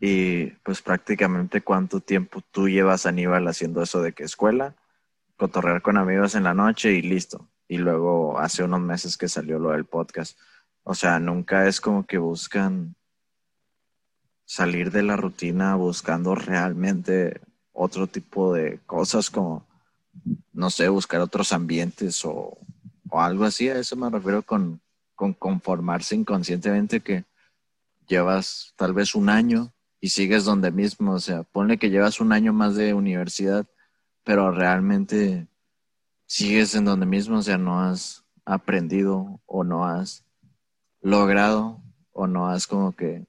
y 0.00 0.46
pues 0.64 0.82
prácticamente 0.82 1.60
cuánto 1.60 2.00
tiempo 2.00 2.40
tú 2.50 2.68
llevas, 2.68 3.06
Aníbal, 3.06 3.46
haciendo 3.46 3.82
eso 3.82 4.02
de 4.02 4.12
que 4.12 4.24
escuela, 4.24 4.74
cotorrear 5.36 5.82
con 5.82 5.96
amigos 5.96 6.34
en 6.34 6.44
la 6.44 6.54
noche 6.54 6.92
y 6.92 7.02
listo. 7.02 7.48
Y 7.68 7.78
luego 7.78 8.38
hace 8.38 8.64
unos 8.64 8.80
meses 8.80 9.16
que 9.16 9.28
salió 9.28 9.58
lo 9.58 9.70
del 9.70 9.84
podcast. 9.84 10.38
O 10.84 10.94
sea, 10.94 11.18
nunca 11.18 11.68
es 11.68 11.80
como 11.80 12.06
que 12.06 12.18
buscan 12.18 12.96
salir 14.44 14.90
de 14.90 15.02
la 15.02 15.16
rutina 15.16 15.76
buscando 15.76 16.34
realmente 16.34 17.40
otro 17.72 18.06
tipo 18.06 18.52
de 18.52 18.80
cosas 18.84 19.30
como, 19.30 19.66
no 20.52 20.70
sé, 20.70 20.88
buscar 20.88 21.20
otros 21.20 21.52
ambientes 21.52 22.22
o, 22.24 22.58
algo 23.12 23.44
así. 23.44 23.68
A 23.68 23.78
eso 23.78 23.96
me 23.96 24.10
refiero 24.10 24.42
con, 24.42 24.80
con 25.14 25.34
conformarse 25.34 26.16
inconscientemente 26.16 27.00
que 27.00 27.24
llevas 28.06 28.74
tal 28.76 28.92
vez 28.92 29.14
un 29.14 29.28
año 29.28 29.72
y 30.00 30.08
sigues 30.08 30.44
donde 30.44 30.70
mismo. 30.70 31.12
O 31.12 31.20
sea, 31.20 31.44
ponle 31.44 31.78
que 31.78 31.90
llevas 31.90 32.20
un 32.20 32.32
año 32.32 32.52
más 32.52 32.74
de 32.74 32.94
universidad, 32.94 33.66
pero 34.24 34.50
realmente 34.50 35.46
sigues 36.26 36.74
en 36.74 36.84
donde 36.84 37.06
mismo. 37.06 37.38
O 37.38 37.42
sea, 37.42 37.58
no 37.58 37.80
has 37.80 38.24
aprendido 38.44 39.40
o 39.46 39.64
no 39.64 39.86
has 39.86 40.24
logrado 41.02 41.82
o 42.12 42.26
no 42.26 42.48
has 42.48 42.66
como 42.66 42.92
que 42.92 43.26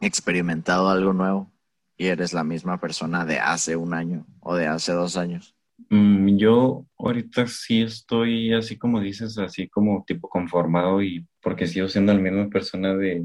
experimentado 0.00 0.88
algo 0.88 1.12
nuevo 1.12 1.50
y 1.96 2.06
eres 2.06 2.32
la 2.32 2.44
misma 2.44 2.80
persona 2.80 3.24
de 3.24 3.38
hace 3.38 3.76
un 3.76 3.94
año 3.94 4.26
o 4.40 4.54
de 4.54 4.66
hace 4.66 4.92
dos 4.92 5.16
años? 5.16 5.54
Mm, 5.90 6.36
yo 6.36 6.86
ahorita 6.98 7.46
sí 7.46 7.82
estoy 7.82 8.52
así 8.52 8.76
como 8.76 9.00
dices, 9.00 9.38
así 9.38 9.68
como 9.68 10.04
tipo 10.06 10.28
conformado 10.28 11.02
y 11.02 11.26
porque 11.40 11.66
sigo 11.66 11.88
siendo 11.88 12.12
la 12.12 12.20
misma 12.20 12.48
persona 12.48 12.94
de, 12.94 13.24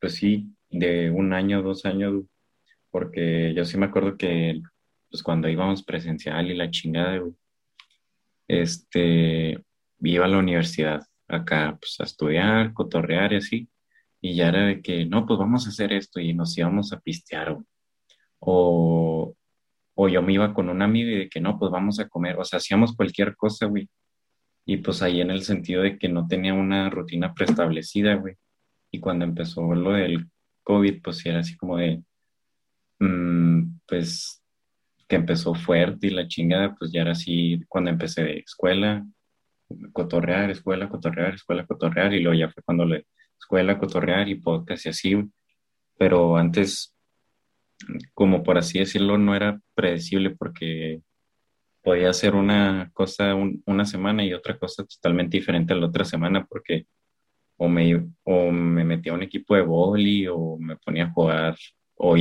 pues 0.00 0.14
sí, 0.14 0.52
de 0.70 1.10
un 1.10 1.32
año, 1.32 1.62
dos 1.62 1.84
años, 1.84 2.24
porque 2.90 3.54
yo 3.54 3.64
sí 3.64 3.78
me 3.78 3.86
acuerdo 3.86 4.16
que 4.16 4.60
pues 5.10 5.22
cuando 5.22 5.48
íbamos 5.48 5.82
presencial 5.82 6.50
y 6.50 6.56
la 6.56 6.70
chingada, 6.70 7.20
este, 8.48 9.62
iba 10.00 10.24
a 10.24 10.28
la 10.28 10.38
universidad 10.38 11.02
acá 11.28 11.76
pues 11.80 11.96
a 12.00 12.04
estudiar, 12.04 12.72
cotorrear 12.74 13.32
y 13.32 13.36
así, 13.36 13.68
y 14.24 14.36
ya 14.36 14.48
era 14.48 14.66
de 14.66 14.80
que, 14.82 15.04
no, 15.04 15.26
pues 15.26 15.38
vamos 15.38 15.66
a 15.66 15.70
hacer 15.70 15.92
esto 15.92 16.20
y 16.20 16.32
nos 16.32 16.56
íbamos 16.56 16.92
a 16.92 17.00
pistear. 17.00 17.58
O, 18.38 19.34
o 19.94 20.08
yo 20.08 20.22
me 20.22 20.32
iba 20.34 20.54
con 20.54 20.68
un 20.68 20.80
amigo 20.80 21.10
y 21.10 21.16
de 21.16 21.28
que, 21.28 21.40
no, 21.40 21.58
pues 21.58 21.72
vamos 21.72 21.98
a 21.98 22.08
comer. 22.08 22.38
O 22.38 22.44
sea, 22.44 22.58
hacíamos 22.58 22.94
cualquier 22.94 23.34
cosa, 23.36 23.66
güey. 23.66 23.88
Y 24.64 24.76
pues 24.78 25.02
ahí 25.02 25.20
en 25.20 25.32
el 25.32 25.42
sentido 25.42 25.82
de 25.82 25.98
que 25.98 26.08
no 26.08 26.28
tenía 26.28 26.54
una 26.54 26.88
rutina 26.88 27.34
preestablecida, 27.34 28.14
güey. 28.14 28.36
Y 28.92 29.00
cuando 29.00 29.24
empezó 29.24 29.74
lo 29.74 29.92
del 29.92 30.30
COVID, 30.62 31.02
pues 31.02 31.26
era 31.26 31.40
así 31.40 31.56
como 31.56 31.78
de, 31.78 32.04
mm, 33.00 33.80
pues 33.88 34.42
que 35.08 35.16
empezó 35.16 35.54
fuerte 35.54 36.06
y 36.06 36.10
la 36.10 36.28
chingada, 36.28 36.74
pues 36.76 36.92
ya 36.92 37.02
era 37.02 37.12
así 37.12 37.60
cuando 37.68 37.90
empecé 37.90 38.22
de 38.22 38.38
escuela, 38.38 39.04
cotorrear, 39.92 40.50
escuela, 40.50 40.88
cotorrear, 40.88 41.34
escuela, 41.34 41.66
cotorrear, 41.66 42.12
y 42.14 42.20
luego 42.20 42.38
ya 42.38 42.50
fue 42.50 42.62
cuando 42.62 42.84
le 42.84 43.06
escuela, 43.38 43.78
cotorrear 43.78 44.28
y 44.28 44.36
podcast 44.36 44.86
y 44.86 44.88
así, 44.90 45.24
pero 45.98 46.36
antes, 46.36 46.94
como 48.14 48.42
por 48.42 48.58
así 48.58 48.78
decirlo, 48.78 49.18
no 49.18 49.34
era 49.34 49.60
predecible 49.74 50.30
porque 50.30 51.02
podía 51.82 52.10
hacer 52.10 52.34
una 52.34 52.90
cosa 52.94 53.34
una 53.66 53.84
semana 53.84 54.24
y 54.24 54.32
otra 54.32 54.58
cosa 54.58 54.84
totalmente 54.84 55.36
diferente 55.36 55.72
a 55.72 55.76
la 55.76 55.86
otra 55.86 56.04
semana 56.04 56.46
porque 56.46 56.86
o 57.56 57.68
me, 57.68 58.08
o 58.24 58.50
me 58.50 58.84
metía 58.84 59.12
a 59.12 59.14
un 59.14 59.22
equipo 59.22 59.54
de 59.54 59.62
boli 59.62 60.26
o 60.28 60.56
me 60.58 60.76
ponía 60.76 61.04
a 61.04 61.12
jugar, 61.12 61.56
o 61.96 62.16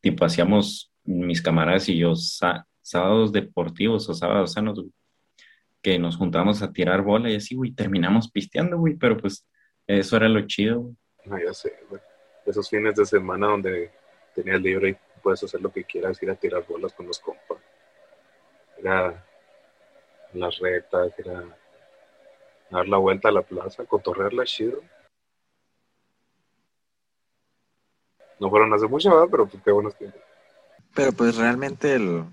tipo 0.00 0.24
hacíamos 0.24 0.92
mis 1.04 1.40
camaradas 1.42 1.88
y 1.88 1.98
yo 1.98 2.14
sábados 2.14 3.32
deportivos 3.32 4.08
o 4.08 4.14
sábados 4.14 4.52
sanos, 4.52 4.84
que 5.82 5.98
nos 5.98 6.16
juntábamos 6.16 6.62
a 6.62 6.72
tirar 6.72 7.02
bola 7.02 7.28
y 7.28 7.36
así, 7.36 7.54
güey, 7.56 7.72
terminamos 7.72 8.30
pisteando, 8.30 8.78
güey, 8.78 8.94
pero 8.94 9.16
pues 9.16 9.46
eso 9.86 10.16
era 10.16 10.28
lo 10.28 10.46
chido. 10.46 10.90
No, 11.24 11.38
ya 11.38 11.52
sé, 11.52 11.74
Esos 12.46 12.70
fines 12.70 12.94
de 12.94 13.04
semana 13.04 13.48
donde 13.48 13.90
tenías 14.34 14.60
libre 14.60 14.90
y 14.90 15.20
puedes 15.20 15.42
hacer 15.42 15.60
lo 15.60 15.72
que 15.72 15.84
quieras, 15.84 16.22
ir 16.22 16.30
a 16.30 16.36
tirar 16.36 16.64
bolas 16.66 16.92
con 16.92 17.06
los 17.06 17.18
compas, 17.18 17.58
ir 18.78 18.88
a 18.88 19.24
las 20.32 20.58
retas, 20.58 21.18
ir 21.18 21.30
a 21.30 21.44
dar 22.70 22.88
la 22.88 22.96
vuelta 22.96 23.28
a 23.28 23.32
la 23.32 23.42
plaza, 23.42 23.84
cotorrearla 23.84 24.44
chido. 24.44 24.80
No 28.38 28.50
fueron 28.50 28.72
hace 28.72 28.86
mucho, 28.86 29.10
¿verdad? 29.10 29.28
pero 29.30 29.46
pues 29.46 29.62
qué 29.62 29.70
buenos 29.70 29.96
tiempos. 29.96 30.20
Pero 30.94 31.12
pues 31.12 31.36
realmente 31.36 31.94
el, 31.94 32.24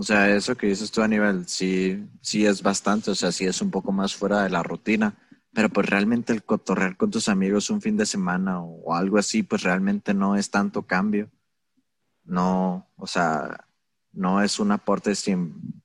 o 0.00 0.02
sea, 0.02 0.34
eso 0.34 0.56
que 0.56 0.68
dices 0.68 0.90
tú, 0.90 1.02
Aníbal, 1.02 1.46
sí, 1.46 2.08
sí 2.22 2.46
es 2.46 2.62
bastante, 2.62 3.10
o 3.10 3.14
sea, 3.14 3.30
sí 3.30 3.44
es 3.44 3.60
un 3.60 3.70
poco 3.70 3.92
más 3.92 4.14
fuera 4.14 4.42
de 4.42 4.48
la 4.48 4.62
rutina, 4.62 5.18
pero 5.52 5.68
pues 5.68 5.90
realmente 5.90 6.32
el 6.32 6.42
cotorrear 6.42 6.96
con 6.96 7.10
tus 7.10 7.28
amigos 7.28 7.68
un 7.68 7.82
fin 7.82 7.98
de 7.98 8.06
semana 8.06 8.62
o, 8.62 8.94
algo 8.94 9.18
así, 9.18 9.42
pues 9.42 9.62
realmente 9.62 10.14
no 10.14 10.36
es 10.36 10.50
tanto 10.50 10.86
cambio. 10.86 11.30
No, 12.24 12.90
o 12.96 13.06
sea, 13.06 13.66
no 14.12 14.40
es 14.42 14.58
un 14.58 14.72
aporte 14.72 15.14
sin 15.14 15.82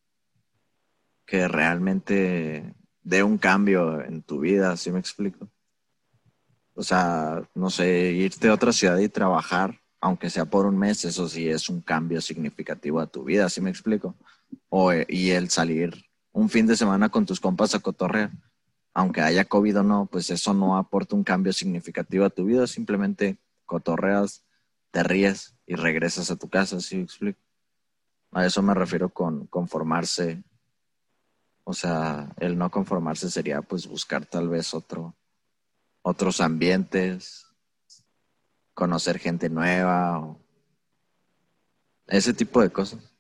que 1.25 1.50
realmente 1.50 2.74
dé 3.01 3.22
un 3.22 3.38
cambio 3.38 4.01
en 4.01 4.24
tu 4.24 4.39
vida, 4.39 4.77
¿sí 4.77 4.93
me 4.93 5.00
explico? 5.00 5.51
O 6.74 6.84
sea, 6.84 7.45
no 7.53 7.69
sé, 7.69 8.13
irte 8.13 8.48
a 8.48 8.53
otra 8.53 8.72
ciudad 8.72 8.98
y 9.00 9.10
trabajar 9.10 9.81
aunque 10.05 10.29
sea 10.29 10.45
por 10.45 10.67
un 10.67 10.77
mes, 10.77 11.03
eso 11.03 11.27
sí 11.27 11.50
es 11.50 11.67
un 11.67 11.81
cambio 11.81 12.21
significativo 12.21 13.00
a 13.00 13.07
tu 13.07 13.24
vida, 13.24 13.50
¿sí 13.50 13.59
me 13.59 13.71
explico? 13.71 14.13
O, 14.69 14.93
y 14.93 15.31
el 15.31 15.50
salir 15.50 16.05
un 16.31 16.47
fin 16.47 16.67
de 16.67 16.77
semana 16.77 17.09
con 17.09 17.25
tus 17.25 17.39
compas 17.39 17.74
a 17.74 17.79
cotorrear, 17.79 18.29
aunque 18.93 19.21
haya 19.21 19.45
COVID 19.45 19.79
o 19.79 19.83
no, 19.83 20.05
pues 20.05 20.29
eso 20.29 20.53
no 20.53 20.77
aporta 20.77 21.15
un 21.15 21.24
cambio 21.24 21.51
significativo 21.53 22.24
a 22.24 22.29
tu 22.29 22.45
vida, 22.45 22.67
simplemente 22.67 23.39
cotorreas, 23.65 24.43
te 24.91 25.01
ríes 25.01 25.55
y 25.65 25.74
regresas 25.74 26.29
a 26.29 26.35
tu 26.35 26.50
casa, 26.50 26.79
¿sí 26.81 26.97
me 26.97 27.03
explico? 27.03 27.39
A 28.31 28.45
eso 28.45 28.62
me 28.62 28.75
refiero 28.75 29.09
con 29.09 29.47
conformarse. 29.47 30.43
O 31.63 31.74
sea, 31.74 32.31
el 32.38 32.59
no 32.59 32.69
conformarse 32.69 33.31
sería 33.31 33.63
pues 33.63 33.88
buscar 33.88 34.24
tal 34.27 34.50
vez 34.50 34.75
otro, 34.75 35.15
otros 36.03 36.41
ambientes, 36.41 37.44
conocer 38.75 39.17
gente 39.17 39.50
nueva 39.50 40.20
o 40.20 40.39
ese 42.08 42.34
tipo 42.34 42.62
de 42.62 42.70
cosas. 42.70 43.12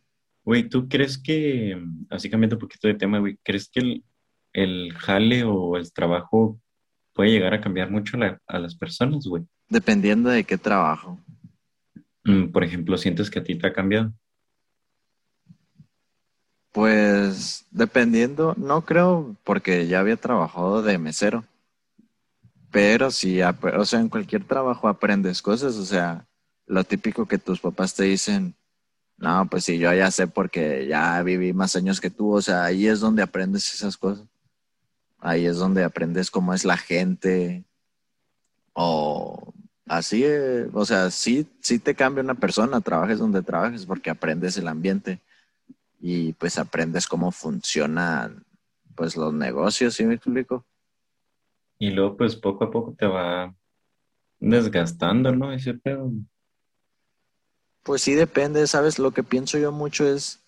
Güey, 0.43 0.69
¿tú 0.69 0.87
crees 0.87 1.17
que, 1.17 1.81
así 2.11 2.29
cambiando 2.29 2.57
un 2.57 2.61
poquito 2.61 2.87
de 2.87 2.93
tema, 2.93 3.17
güey, 3.17 3.39
¿crees 3.43 3.67
que 3.67 3.79
el, 3.79 4.03
el 4.53 4.93
jale 4.93 5.43
o 5.43 5.75
el 5.75 5.91
trabajo 5.91 6.61
puede 7.13 7.31
llegar 7.31 7.55
a 7.55 7.61
cambiar 7.61 7.89
mucho 7.89 8.17
a 8.45 8.59
las 8.59 8.75
personas, 8.75 9.25
güey? 9.25 9.43
Dependiendo 9.67 10.29
de 10.29 10.43
qué 10.43 10.57
trabajo. 10.57 11.19
Mm, 12.25 12.51
por 12.51 12.63
ejemplo, 12.63 12.97
¿sientes 12.97 13.31
que 13.31 13.39
a 13.39 13.43
ti 13.43 13.55
te 13.55 13.65
ha 13.65 13.73
cambiado? 13.73 14.13
Pues 16.71 17.65
dependiendo, 17.71 18.53
no 18.57 18.81
creo, 18.81 19.35
porque 19.43 19.87
ya 19.87 20.01
había 20.01 20.17
trabajado 20.17 20.83
de 20.83 20.97
mesero. 20.97 21.45
Pero 22.75 23.09
sí, 23.09 23.39
o 23.41 23.85
sea, 23.85 24.01
en 24.01 24.09
cualquier 24.09 24.43
trabajo 24.43 24.89
aprendes 24.89 25.41
cosas, 25.41 25.77
o 25.77 25.85
sea, 25.85 26.27
lo 26.67 26.83
típico 26.83 27.25
que 27.25 27.37
tus 27.37 27.61
papás 27.61 27.95
te 27.95 28.03
dicen, 28.03 28.53
no, 29.15 29.47
pues 29.49 29.63
sí, 29.63 29.77
yo 29.77 29.93
ya 29.93 30.11
sé 30.11 30.27
porque 30.27 30.85
ya 30.85 31.23
viví 31.23 31.53
más 31.53 31.77
años 31.77 32.01
que 32.01 32.09
tú, 32.09 32.33
o 32.33 32.41
sea, 32.41 32.65
ahí 32.65 32.85
es 32.85 32.99
donde 32.99 33.23
aprendes 33.23 33.73
esas 33.73 33.95
cosas. 33.95 34.27
Ahí 35.19 35.45
es 35.45 35.55
donde 35.55 35.85
aprendes 35.85 36.29
cómo 36.29 36.53
es 36.53 36.65
la 36.65 36.75
gente. 36.75 37.63
O 38.73 39.53
así, 39.87 40.25
eh, 40.25 40.67
o 40.73 40.85
sea, 40.85 41.11
sí, 41.11 41.47
sí 41.61 41.79
te 41.79 41.95
cambia 41.95 42.25
una 42.25 42.35
persona, 42.35 42.81
trabajes 42.81 43.19
donde 43.19 43.41
trabajes 43.41 43.85
porque 43.85 44.09
aprendes 44.09 44.57
el 44.57 44.67
ambiente 44.67 45.21
y 46.01 46.33
pues 46.33 46.57
aprendes 46.57 47.07
cómo 47.07 47.31
funcionan 47.31 48.43
pues 48.95 49.15
los 49.15 49.33
negocios, 49.33 49.93
¿sí 49.93 50.03
me 50.03 50.15
explico? 50.15 50.65
Y 51.85 51.91
luego, 51.91 52.17
pues 52.17 52.35
poco 52.35 52.63
a 52.63 52.71
poco 52.71 52.95
te 52.97 53.05
va 53.05 53.53
desgastando, 54.39 55.31
¿no? 55.35 55.53
Ese. 55.53 55.79
Pues 57.83 58.01
sí, 58.01 58.15
depende, 58.15 58.65
¿sabes? 58.65 58.97
Lo 58.97 59.11
que 59.11 59.21
pienso 59.21 59.59
yo 59.59 59.71
mucho 59.71 60.07
es, 60.07 60.43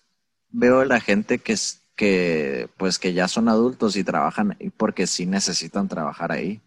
veo 0.48 0.80
a 0.80 0.84
la 0.84 0.98
gente 0.98 1.38
que, 1.38 1.52
es, 1.52 1.88
que, 1.94 2.68
pues 2.76 2.98
que 2.98 3.12
ya 3.12 3.28
son 3.28 3.48
adultos 3.48 3.94
y 3.94 4.02
trabajan 4.02 4.56
ahí 4.58 4.70
porque 4.70 5.06
sí 5.06 5.26
necesitan 5.26 5.86
trabajar 5.86 6.32
ahí. 6.32 6.60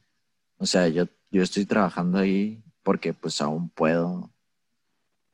O 0.57 0.65
sea, 0.65 0.87
yo, 0.87 1.07
yo 1.31 1.43
estoy 1.43 1.65
trabajando 1.65 2.19
ahí 2.19 2.63
porque 2.81 3.13
pues 3.13 3.41
aún 3.41 3.67
puedo, 3.67 4.31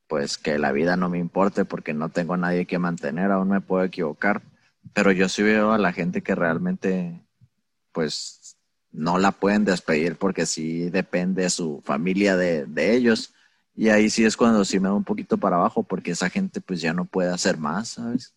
pues 0.08 0.40
que 0.40 0.58
la 0.58 0.72
vida 0.72 0.98
no 0.98 1.10
me 1.10 1.20
importe 1.20 1.64
porque 1.64 1.94
no 1.94 2.10
tengo 2.10 2.38
nadie 2.38 2.66
que 2.66 2.80
mantener, 2.80 3.30
aún 3.30 3.50
me 3.50 3.62
puedo 3.62 3.84
equivocar. 3.84 4.42
Pero 4.94 5.12
yo 5.12 5.30
sí 5.30 5.44
veo 5.44 5.74
a 5.74 5.78
la 5.78 5.94
gente 5.94 6.24
que 6.24 6.34
realmente, 6.34 7.22
pues 7.92 8.57
no 8.98 9.20
la 9.20 9.32
pueden 9.32 9.64
despedir 9.64 10.16
porque 10.16 10.48
sí 10.48 10.90
depende 10.90 11.52
su 11.52 11.82
familia 11.86 12.36
de, 12.36 12.66
de, 12.66 12.96
ellos. 12.96 13.32
Y 13.76 13.90
ahí 13.90 14.10
sí 14.10 14.26
es 14.26 14.36
cuando 14.36 14.66
sí 14.66 14.80
me 14.80 14.88
da 14.88 14.96
un 14.96 15.04
poquito 15.04 15.38
para 15.38 15.58
abajo 15.58 15.84
porque 15.84 16.12
esa 16.12 16.32
gente 16.32 16.62
pues 16.62 16.82
ya 16.82 16.94
no 16.94 17.06
puede 17.06 17.32
hacer 17.32 17.60
más, 17.60 17.90
¿sabes? 17.90 18.34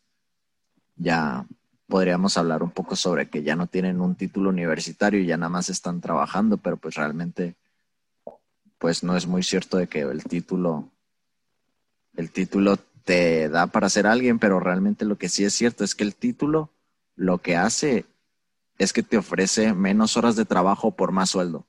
Ya 0.96 1.46
podríamos 1.86 2.36
hablar 2.36 2.62
un 2.62 2.70
poco 2.70 2.94
sobre 2.94 3.30
que 3.30 3.42
ya 3.42 3.56
no 3.56 3.68
tienen 3.68 4.02
un 4.02 4.14
título 4.16 4.50
universitario 4.50 5.20
y 5.20 5.26
ya 5.26 5.38
nada 5.38 5.48
más 5.48 5.70
están 5.70 6.02
trabajando, 6.02 6.58
pero 6.58 6.76
pues 6.76 6.94
realmente 6.94 7.56
pues 8.76 9.02
no 9.02 9.16
es 9.16 9.26
muy 9.26 9.42
cierto 9.42 9.78
de 9.78 9.86
que 9.86 10.00
el 10.00 10.24
título 10.24 10.90
el 12.16 12.30
título 12.30 12.76
te 13.04 13.48
da 13.48 13.66
para 13.68 13.88
ser 13.88 14.06
alguien, 14.06 14.38
pero 14.38 14.60
realmente 14.60 15.06
lo 15.06 15.16
que 15.16 15.30
sí 15.30 15.42
es 15.42 15.54
cierto 15.54 15.84
es 15.84 15.94
que 15.94 16.04
el 16.04 16.14
título 16.14 16.68
lo 17.16 17.38
que 17.38 17.56
hace 17.56 18.04
es 18.80 18.94
que 18.94 19.02
te 19.02 19.18
ofrece 19.18 19.74
menos 19.74 20.16
horas 20.16 20.36
de 20.36 20.46
trabajo 20.46 20.96
por 20.96 21.12
más 21.12 21.28
sueldo. 21.28 21.66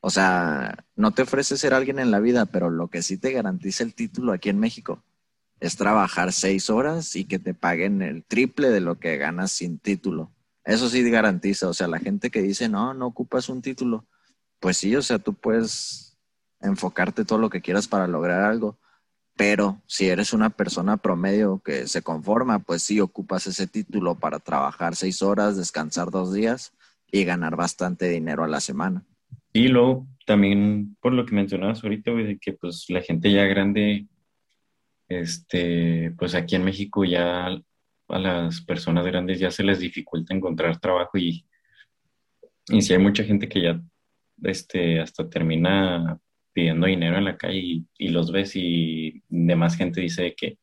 O 0.00 0.10
sea, 0.10 0.84
no 0.96 1.12
te 1.12 1.22
ofrece 1.22 1.56
ser 1.56 1.72
alguien 1.72 2.00
en 2.00 2.10
la 2.10 2.18
vida, 2.18 2.46
pero 2.46 2.68
lo 2.68 2.88
que 2.88 3.02
sí 3.02 3.16
te 3.16 3.30
garantiza 3.30 3.84
el 3.84 3.94
título 3.94 4.32
aquí 4.32 4.48
en 4.48 4.58
México 4.58 5.04
es 5.60 5.76
trabajar 5.76 6.32
seis 6.32 6.68
horas 6.68 7.14
y 7.14 7.26
que 7.26 7.38
te 7.38 7.54
paguen 7.54 8.02
el 8.02 8.24
triple 8.24 8.70
de 8.70 8.80
lo 8.80 8.98
que 8.98 9.18
ganas 9.18 9.52
sin 9.52 9.78
título. 9.78 10.32
Eso 10.64 10.88
sí 10.88 11.08
garantiza, 11.08 11.68
o 11.68 11.74
sea, 11.74 11.86
la 11.86 12.00
gente 12.00 12.28
que 12.32 12.42
dice, 12.42 12.68
no, 12.68 12.92
no 12.92 13.06
ocupas 13.06 13.48
un 13.48 13.62
título, 13.62 14.04
pues 14.58 14.78
sí, 14.78 14.96
o 14.96 15.02
sea, 15.02 15.20
tú 15.20 15.34
puedes 15.34 16.18
enfocarte 16.60 17.24
todo 17.24 17.38
lo 17.38 17.50
que 17.50 17.60
quieras 17.60 17.86
para 17.86 18.08
lograr 18.08 18.42
algo, 18.42 18.80
pero 19.44 19.82
si 19.88 20.06
eres 20.06 20.32
una 20.32 20.50
persona 20.50 20.98
promedio 20.98 21.60
que 21.64 21.88
se 21.88 22.00
conforma, 22.00 22.60
pues 22.60 22.84
sí 22.84 23.00
ocupas 23.00 23.48
ese 23.48 23.66
título 23.66 24.14
para 24.14 24.38
trabajar 24.38 24.94
seis 24.94 25.20
horas, 25.20 25.56
descansar 25.56 26.12
dos 26.12 26.32
días 26.32 26.72
y 27.10 27.24
ganar 27.24 27.56
bastante 27.56 28.08
dinero 28.08 28.44
a 28.44 28.46
la 28.46 28.60
semana. 28.60 29.04
Y 29.52 29.66
luego 29.66 30.06
también 30.26 30.96
por 31.00 31.12
lo 31.12 31.26
que 31.26 31.34
mencionabas 31.34 31.82
ahorita, 31.82 32.12
que 32.40 32.52
pues 32.52 32.86
la 32.88 33.02
gente 33.02 33.32
ya 33.32 33.42
grande, 33.46 34.06
este, 35.08 36.14
pues 36.16 36.36
aquí 36.36 36.54
en 36.54 36.62
México 36.62 37.04
ya 37.04 37.46
a 37.46 38.18
las 38.20 38.60
personas 38.60 39.04
grandes 39.04 39.40
ya 39.40 39.50
se 39.50 39.64
les 39.64 39.80
dificulta 39.80 40.32
encontrar 40.32 40.78
trabajo 40.78 41.18
y, 41.18 41.44
y 42.68 42.80
si 42.80 42.92
hay 42.92 43.00
mucha 43.00 43.24
gente 43.24 43.48
que 43.48 43.60
ya 43.60 43.82
este, 44.44 45.00
hasta 45.00 45.28
termina 45.28 46.20
pidiendo 46.52 46.86
dinero 46.86 47.18
en 47.18 47.24
la 47.24 47.36
calle 47.36 47.84
y, 47.98 48.08
los 48.08 48.30
ves 48.32 48.52
y 48.56 49.22
demás 49.28 49.76
gente 49.76 50.00
dice 50.00 50.34
que 50.36 50.58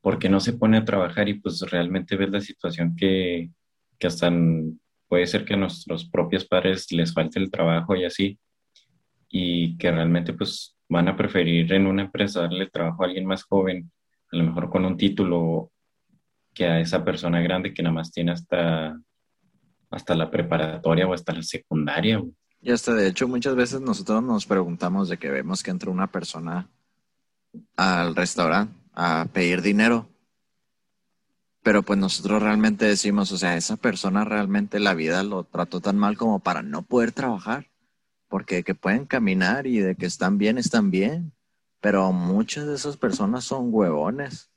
porque 0.00 0.28
no 0.28 0.40
se 0.40 0.54
pone 0.54 0.78
a 0.78 0.84
trabajar 0.84 1.28
y 1.28 1.34
pues 1.34 1.60
realmente 1.70 2.16
ves 2.16 2.30
la 2.30 2.40
situación 2.40 2.96
que, 2.96 3.50
que 3.98 4.06
hasta 4.06 4.32
puede 5.08 5.26
ser 5.26 5.44
que 5.44 5.54
a 5.54 5.58
nuestros 5.58 6.08
propios 6.08 6.44
padres 6.44 6.90
les 6.92 7.12
falte 7.12 7.38
el 7.38 7.50
trabajo 7.50 7.94
y 7.94 8.04
así 8.04 8.38
y 9.28 9.76
que 9.78 9.90
realmente 9.90 10.34
pues 10.34 10.76
van 10.88 11.08
a 11.08 11.16
preferir 11.16 11.72
en 11.72 11.86
una 11.86 12.02
empresa 12.02 12.42
darle 12.42 12.68
trabajo 12.68 13.02
a 13.02 13.06
alguien 13.06 13.24
más 13.24 13.44
joven, 13.44 13.90
a 14.30 14.36
lo 14.36 14.44
mejor 14.44 14.68
con 14.68 14.84
un 14.84 14.96
título 14.96 15.72
que 16.52 16.66
a 16.66 16.80
esa 16.80 17.02
persona 17.02 17.40
grande 17.40 17.72
que 17.72 17.82
nada 17.82 17.94
más 17.94 18.12
tiene 18.12 18.32
hasta, 18.32 18.98
hasta 19.90 20.14
la 20.14 20.30
preparatoria 20.30 21.06
o 21.06 21.14
hasta 21.14 21.32
la 21.32 21.42
secundaria. 21.42 22.22
Y 22.62 22.70
hasta 22.70 22.94
de 22.94 23.08
hecho 23.08 23.26
muchas 23.26 23.56
veces 23.56 23.80
nosotros 23.80 24.22
nos 24.22 24.46
preguntamos 24.46 25.08
de 25.08 25.18
que 25.18 25.30
vemos 25.30 25.64
que 25.64 25.72
entra 25.72 25.90
una 25.90 26.06
persona 26.06 26.70
al 27.76 28.14
restaurante 28.14 28.72
a 28.94 29.26
pedir 29.32 29.62
dinero. 29.62 30.08
Pero 31.64 31.82
pues 31.82 31.98
nosotros 31.98 32.40
realmente 32.40 32.84
decimos, 32.84 33.32
o 33.32 33.38
sea, 33.38 33.56
esa 33.56 33.76
persona 33.76 34.24
realmente 34.24 34.78
la 34.78 34.94
vida 34.94 35.24
lo 35.24 35.42
trató 35.42 35.80
tan 35.80 35.98
mal 35.98 36.16
como 36.16 36.38
para 36.38 36.62
no 36.62 36.82
poder 36.82 37.10
trabajar. 37.10 37.68
Porque 38.28 38.62
que 38.62 38.76
pueden 38.76 39.06
caminar 39.06 39.66
y 39.66 39.80
de 39.80 39.96
que 39.96 40.06
están 40.06 40.38
bien, 40.38 40.56
están 40.56 40.92
bien. 40.92 41.32
Pero 41.80 42.12
muchas 42.12 42.66
de 42.66 42.76
esas 42.76 42.96
personas 42.96 43.44
son 43.44 43.74
huevones. 43.74 44.50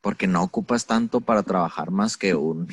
Porque 0.00 0.28
no 0.28 0.44
ocupas 0.44 0.86
tanto 0.86 1.20
para 1.20 1.42
trabajar 1.42 1.90
más 1.90 2.16
que 2.16 2.36
un, 2.36 2.68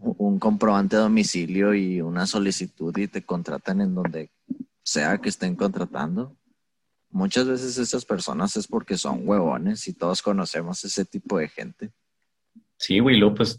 un 0.00 0.38
comprobante 0.38 0.96
de 0.96 1.02
domicilio 1.02 1.74
y 1.74 2.00
una 2.00 2.26
solicitud 2.26 2.96
y 2.96 3.08
te 3.08 3.22
contratan 3.22 3.80
en 3.80 3.94
donde 3.94 4.30
sea 4.82 5.18
que 5.18 5.28
estén 5.28 5.56
contratando. 5.56 6.36
muchas 7.10 7.48
veces 7.48 7.78
esas 7.78 8.04
personas 8.04 8.56
es 8.56 8.66
porque 8.66 8.98
son 8.98 9.26
huevones 9.26 9.88
y 9.88 9.94
todos 9.94 10.20
conocemos 10.22 10.84
ese 10.84 11.04
tipo 11.04 11.38
de 11.38 11.48
gente. 11.48 11.90
Sí, 12.76 12.98
güey, 12.98 13.16
luego 13.16 13.36
pues 13.36 13.58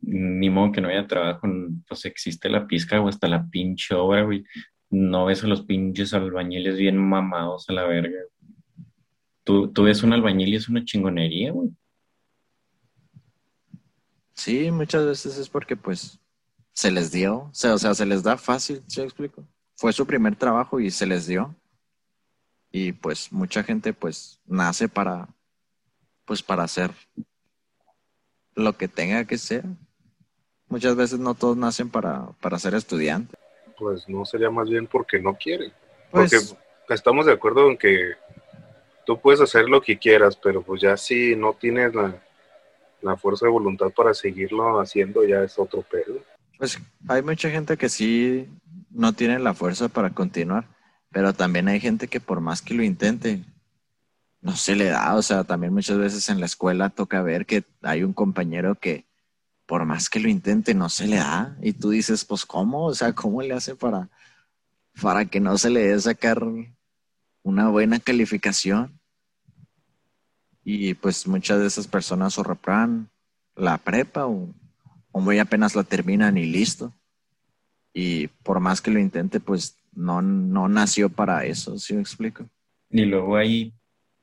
ni 0.00 0.50
modo 0.50 0.72
que 0.72 0.80
no 0.80 0.88
haya 0.88 1.06
trabajo, 1.06 1.46
pues 1.88 2.04
existe 2.04 2.48
la 2.48 2.66
pizca 2.66 3.00
o 3.00 3.08
hasta 3.08 3.28
la 3.28 3.46
pinche 3.48 3.94
obra, 3.94 4.22
güey. 4.22 4.44
No 4.90 5.26
ves 5.26 5.42
a 5.44 5.46
los 5.46 5.62
pinches 5.62 6.14
albañiles 6.14 6.76
bien 6.76 6.96
mamados 6.96 7.68
a 7.68 7.72
la 7.72 7.84
verga. 7.84 8.18
Tú, 9.44 9.72
tú 9.72 9.84
ves 9.84 10.02
un 10.02 10.12
albañil 10.12 10.48
y 10.48 10.56
es 10.56 10.68
una 10.68 10.84
chingonería, 10.84 11.52
güey. 11.52 11.70
Sí, 14.36 14.70
muchas 14.70 15.06
veces 15.06 15.38
es 15.38 15.48
porque 15.48 15.76
pues 15.76 16.20
se 16.72 16.90
les 16.90 17.10
dio, 17.10 17.36
o 17.38 17.50
sea, 17.54 17.74
o 17.74 17.78
sea, 17.78 17.94
se 17.94 18.04
les 18.04 18.22
da 18.22 18.36
fácil, 18.36 18.82
¿sí 18.86 19.00
explico? 19.00 19.42
Fue 19.76 19.94
su 19.94 20.06
primer 20.06 20.36
trabajo 20.36 20.78
y 20.78 20.90
se 20.90 21.06
les 21.06 21.26
dio. 21.26 21.54
Y 22.70 22.92
pues 22.92 23.32
mucha 23.32 23.62
gente 23.62 23.94
pues 23.94 24.38
nace 24.44 24.88
para, 24.88 25.28
pues 26.26 26.42
para 26.42 26.64
hacer 26.64 26.90
lo 28.54 28.76
que 28.76 28.88
tenga 28.88 29.24
que 29.24 29.38
ser. 29.38 29.64
Muchas 30.68 30.96
veces 30.96 31.18
no 31.18 31.34
todos 31.34 31.56
nacen 31.56 31.88
para, 31.88 32.26
para 32.42 32.58
ser 32.58 32.74
estudiantes. 32.74 33.38
Pues 33.78 34.06
no 34.06 34.26
sería 34.26 34.50
más 34.50 34.68
bien 34.68 34.86
porque 34.86 35.18
no 35.18 35.34
quieren. 35.34 35.72
Pues, 36.10 36.30
porque 36.30 36.94
estamos 36.94 37.24
de 37.24 37.32
acuerdo 37.32 37.70
en 37.70 37.78
que 37.78 38.12
tú 39.06 39.18
puedes 39.18 39.40
hacer 39.40 39.66
lo 39.66 39.80
que 39.80 39.98
quieras, 39.98 40.36
pero 40.36 40.62
pues 40.62 40.82
ya 40.82 40.96
si 40.98 41.34
no 41.36 41.54
tienes 41.54 41.94
la, 41.94 42.22
la 43.02 43.16
fuerza 43.16 43.46
de 43.46 43.52
voluntad 43.52 43.90
para 43.90 44.14
seguirlo 44.14 44.80
haciendo, 44.80 45.24
ya 45.24 45.42
es 45.42 45.58
otro 45.58 45.82
pedo. 45.82 46.20
Pues 46.58 46.78
hay 47.08 47.22
mucha 47.22 47.50
gente 47.50 47.76
que 47.76 47.88
sí 47.88 48.48
no 48.90 49.12
tiene 49.12 49.38
la 49.38 49.54
fuerza 49.54 49.88
para 49.88 50.10
continuar, 50.10 50.66
pero 51.10 51.32
también 51.32 51.68
hay 51.68 51.80
gente 51.80 52.08
que 52.08 52.20
por 52.20 52.40
más 52.40 52.62
que 52.62 52.74
lo 52.74 52.82
intente, 52.82 53.42
no 54.40 54.56
se 54.56 54.76
le 54.76 54.86
da. 54.86 55.14
O 55.16 55.22
sea, 55.22 55.44
también 55.44 55.72
muchas 55.72 55.98
veces 55.98 56.28
en 56.28 56.40
la 56.40 56.46
escuela 56.46 56.90
toca 56.90 57.22
ver 57.22 57.46
que 57.46 57.64
hay 57.82 58.02
un 58.02 58.12
compañero 58.12 58.76
que 58.76 59.06
por 59.66 59.84
más 59.84 60.08
que 60.08 60.20
lo 60.20 60.28
intente, 60.28 60.74
no 60.74 60.88
se 60.88 61.06
le 61.08 61.16
da. 61.16 61.56
Y 61.60 61.72
tú 61.72 61.90
dices, 61.90 62.24
pues, 62.24 62.46
¿cómo? 62.46 62.86
O 62.86 62.94
sea, 62.94 63.12
¿cómo 63.12 63.42
le 63.42 63.52
hace 63.52 63.74
para, 63.74 64.08
para 65.02 65.24
que 65.26 65.40
no 65.40 65.58
se 65.58 65.70
le 65.70 65.88
dé 65.88 66.00
sacar 66.00 66.42
una 67.42 67.68
buena 67.68 67.98
calificación? 67.98 68.98
Y 70.68 70.94
pues 70.94 71.28
muchas 71.28 71.60
de 71.60 71.68
esas 71.68 71.86
personas 71.86 72.36
o 72.40 72.44
la 73.54 73.78
prepa 73.78 74.26
o, 74.26 74.52
o 75.12 75.20
muy 75.20 75.38
apenas 75.38 75.76
la 75.76 75.84
terminan 75.84 76.36
y 76.36 76.44
listo. 76.44 76.92
Y 77.94 78.26
por 78.42 78.58
más 78.58 78.80
que 78.80 78.90
lo 78.90 78.98
intente, 78.98 79.38
pues 79.38 79.78
no, 79.92 80.22
no 80.22 80.68
nació 80.68 81.08
para 81.08 81.44
eso, 81.44 81.78
¿sí 81.78 81.94
me 81.94 82.00
explico? 82.00 82.50
Y 82.90 83.04
luego 83.04 83.36
hay 83.36 83.74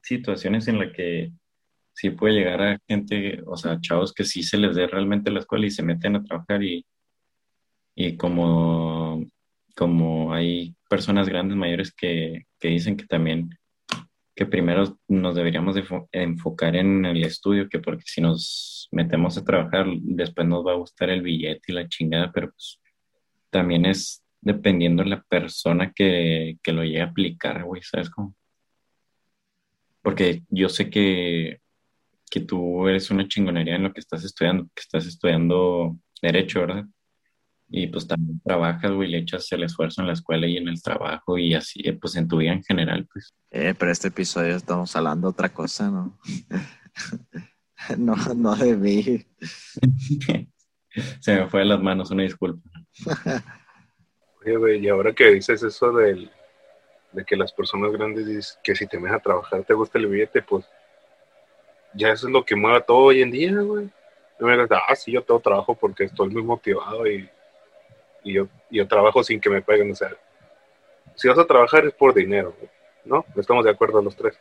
situaciones 0.01 0.67
en 0.67 0.79
las 0.79 0.91
que 0.91 1.32
sí 1.93 2.10
puede 2.10 2.34
llegar 2.34 2.62
a 2.62 2.79
gente, 2.89 3.41
o 3.45 3.56
sea, 3.56 3.79
chavos 3.79 4.12
que 4.12 4.25
sí 4.25 4.43
se 4.43 4.58
les 4.58 4.75
dé 4.75 4.86
realmente 4.86 5.32
la 5.32 5.39
escuela 5.39 5.65
y 5.65 5.71
se 5.71 5.82
meten 5.82 6.17
a 6.17 6.23
trabajar 6.25 6.62
y, 6.62 6.86
y 7.95 8.17
como, 8.17 9.25
como 9.77 10.34
hay 10.34 10.75
personas 10.89 11.29
grandes 11.29 11.56
mayores 11.56 11.93
que, 11.93 12.47
que 12.60 12.67
dicen 12.67 12.97
que 12.97 13.06
también 13.06 13.49
que 14.35 14.45
primero 14.45 14.97
nos 15.07 15.35
deberíamos 15.35 15.75
de 15.75 15.83
enfocar 16.11 16.75
en 16.75 17.05
el 17.05 17.23
estudio, 17.23 17.69
que 17.69 17.79
porque 17.79 18.03
si 18.05 18.21
nos 18.21 18.89
metemos 18.91 19.37
a 19.37 19.43
trabajar, 19.43 19.85
después 20.01 20.47
nos 20.47 20.65
va 20.65 20.71
a 20.71 20.77
gustar 20.77 21.09
el 21.09 21.21
billete 21.21 21.71
y 21.71 21.73
la 21.73 21.87
chingada, 21.87 22.31
pero 22.31 22.47
pues 22.51 22.81
también 23.49 23.85
es 23.85 24.23
dependiendo 24.41 25.03
de 25.03 25.09
la 25.09 25.21
persona 25.21 25.91
que, 25.93 26.57
que 26.61 26.73
lo 26.73 26.83
llegue 26.83 27.01
a 27.01 27.05
aplicar, 27.05 27.63
güey, 27.63 27.81
¿sabes 27.83 28.09
cómo? 28.09 28.35
Porque 30.01 30.43
yo 30.49 30.67
sé 30.67 30.89
que, 30.89 31.61
que 32.29 32.41
tú 32.41 32.87
eres 32.87 33.09
una 33.09 33.27
chingonería 33.27 33.75
en 33.75 33.83
lo 33.83 33.93
que 33.93 34.01
estás 34.01 34.23
estudiando, 34.25 34.65
que 34.75 34.81
estás 34.81 35.05
estudiando 35.05 35.97
derecho, 36.21 36.61
¿verdad? 36.61 36.85
Y 37.75 37.88
pues 37.88 38.07
también 38.07 38.39
trabajas, 38.45 38.91
güey, 38.91 39.09
le 39.09 39.17
echas 39.17 39.51
el 39.51 39.63
esfuerzo 39.63 40.01
en 40.01 40.07
la 40.07 40.13
escuela 40.13 40.45
y 40.45 40.57
en 40.57 40.67
el 40.67 40.79
trabajo 40.79 41.39
y 41.39 41.55
así, 41.55 41.81
eh, 41.83 41.93
pues 41.93 42.15
en 42.15 42.27
tu 42.27 42.38
vida 42.38 42.51
en 42.53 42.63
general, 42.63 43.07
pues. 43.12 43.33
Eh, 43.49 43.73
pero 43.75 43.91
este 43.91 44.09
episodio 44.09 44.55
estamos 44.55 44.95
hablando 44.95 45.27
de 45.27 45.31
otra 45.31 45.49
cosa, 45.49 45.89
¿no? 45.89 46.19
no, 47.97 48.15
no 48.36 48.55
de 48.55 48.77
mí. 48.77 49.25
Se 51.19 51.36
me 51.36 51.49
fue 51.49 51.62
de 51.62 51.65
las 51.65 51.81
manos, 51.81 52.12
una 52.12 52.21
disculpa. 52.21 52.69
Oye, 54.45 54.55
güey, 54.55 54.86
y 54.86 54.89
ahora 54.89 55.12
que 55.12 55.31
dices 55.31 55.63
eso 55.63 55.91
del, 55.93 56.29
de 57.12 57.25
que 57.25 57.36
las 57.36 57.51
personas 57.53 57.91
grandes 57.91 58.27
dicen 58.27 58.59
que 58.63 58.75
si 58.75 58.86
te 58.86 58.99
metes 58.99 59.17
a 59.17 59.19
trabajar 59.19 59.63
te 59.63 59.73
gusta 59.73 59.97
el 59.97 60.05
billete, 60.05 60.43
pues 60.43 60.63
ya 61.95 62.12
eso 62.12 62.27
es 62.27 62.33
lo 62.33 62.45
que 62.45 62.55
mueve 62.55 62.81
todo 62.81 62.99
hoy 62.99 63.23
en 63.23 63.31
día, 63.31 63.51
güey. 63.62 63.89
me 64.39 64.67
ah, 64.69 64.95
sí, 64.95 65.12
yo 65.12 65.23
tengo 65.23 65.39
trabajo 65.39 65.73
porque 65.73 66.03
estoy 66.03 66.29
muy 66.29 66.43
motivado 66.43 67.07
y 67.07 67.27
y 68.23 68.33
yo, 68.33 68.47
yo 68.69 68.88
trabajo 68.88 69.23
sin 69.23 69.39
que 69.39 69.49
me 69.49 69.62
paguen. 69.62 69.91
O 69.91 69.95
sea, 69.95 70.12
si 71.15 71.27
vas 71.27 71.38
a 71.38 71.45
trabajar 71.45 71.86
es 71.86 71.93
por 71.93 72.13
dinero, 72.13 72.55
¿no? 73.05 73.25
Estamos 73.36 73.65
de 73.65 73.71
acuerdo 73.71 74.01
los 74.01 74.15
tres. 74.15 74.38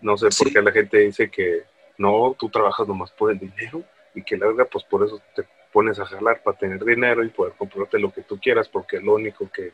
No 0.00 0.16
sé 0.16 0.28
por 0.36 0.52
qué 0.52 0.62
la 0.62 0.72
gente 0.72 0.98
dice 0.98 1.30
que 1.30 1.64
no, 1.98 2.34
tú 2.38 2.48
trabajas 2.48 2.86
nomás 2.86 3.10
por 3.12 3.30
el 3.30 3.38
dinero 3.38 3.82
y 4.14 4.22
que 4.22 4.36
la 4.36 4.46
verdad, 4.46 4.68
pues 4.70 4.84
por 4.84 5.04
eso 5.04 5.20
te 5.34 5.44
pones 5.72 5.98
a 5.98 6.06
jalar 6.06 6.42
para 6.42 6.56
tener 6.56 6.84
dinero 6.84 7.24
y 7.24 7.28
poder 7.28 7.54
comprarte 7.54 7.98
lo 7.98 8.12
que 8.12 8.22
tú 8.22 8.38
quieras, 8.38 8.68
porque 8.68 8.96
es 8.96 9.02
lo 9.02 9.14
único 9.14 9.50
que, 9.50 9.72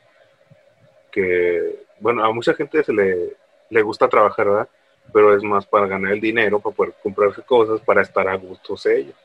que 1.10 1.84
bueno, 2.00 2.24
a 2.24 2.32
mucha 2.32 2.54
gente 2.54 2.82
se 2.82 2.92
le, 2.92 3.36
le 3.70 3.82
gusta 3.82 4.08
trabajar, 4.08 4.48
¿verdad? 4.48 4.68
Pero 5.12 5.36
es 5.36 5.42
más 5.42 5.66
para 5.66 5.86
ganar 5.86 6.12
el 6.12 6.20
dinero, 6.20 6.60
para 6.60 6.74
poder 6.74 6.94
comprarse 7.02 7.42
cosas, 7.42 7.80
para 7.80 8.02
estar 8.02 8.28
a 8.28 8.36
gusto 8.36 8.74
ellos. 8.86 9.16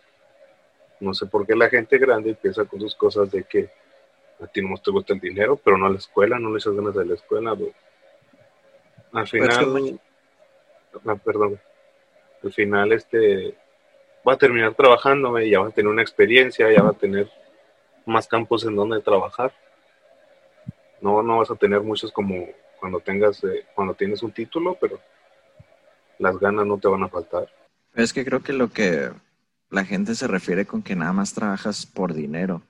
No 0.99 1.13
sé 1.13 1.25
por 1.25 1.45
qué 1.45 1.55
la 1.55 1.69
gente 1.69 1.97
grande 1.97 2.31
empieza 2.31 2.65
con 2.65 2.81
sus 2.81 2.95
cosas 2.95 3.31
de 3.31 3.43
que 3.43 3.69
a 4.41 4.47
ti 4.47 4.61
no 4.61 4.75
te 4.77 4.91
gusta 4.91 5.13
el 5.13 5.19
dinero, 5.19 5.55
pero 5.57 5.77
no 5.77 5.85
a 5.85 5.89
la 5.89 5.97
escuela, 5.97 6.39
no 6.39 6.51
le 6.51 6.57
echas 6.57 6.73
ganas 6.73 6.95
de 6.95 7.05
la 7.05 7.13
escuela. 7.15 7.51
Al 7.51 7.73
pues 9.11 9.31
final, 9.31 9.99
ah, 11.05 11.15
perdón, 11.15 11.59
al 12.43 12.53
final 12.53 12.91
este 12.91 13.55
va 14.27 14.33
a 14.33 14.37
terminar 14.37 14.73
trabajando 14.75 15.39
y 15.39 15.51
ya 15.51 15.59
va 15.59 15.67
a 15.69 15.71
tener 15.71 15.89
una 15.89 16.01
experiencia, 16.01 16.71
ya 16.71 16.83
va 16.83 16.89
a 16.89 16.97
tener 16.97 17.29
más 18.05 18.27
campos 18.27 18.65
en 18.65 18.75
donde 18.75 19.01
trabajar. 19.01 19.53
No, 21.01 21.21
no 21.23 21.37
vas 21.37 21.51
a 21.51 21.55
tener 21.55 21.81
muchos 21.81 22.11
como 22.11 22.47
cuando 22.79 22.99
tengas, 22.99 23.43
eh, 23.43 23.65
cuando 23.75 23.93
tienes 23.93 24.21
un 24.23 24.31
título, 24.31 24.77
pero 24.79 24.99
las 26.19 26.37
ganas 26.39 26.65
no 26.65 26.77
te 26.77 26.87
van 26.87 27.03
a 27.03 27.09
faltar. 27.09 27.47
Es 27.95 28.13
que 28.13 28.25
creo 28.25 28.41
que 28.41 28.53
lo 28.53 28.69
que 28.69 29.11
la 29.69 29.85
gente 29.85 30.15
se 30.15 30.27
refiere 30.27 30.65
con 30.65 30.81
que 30.81 30.95
nada 30.95 31.13
más 31.13 31.33
trabajas 31.33 31.85
por 31.85 32.13
dinero. 32.13 32.61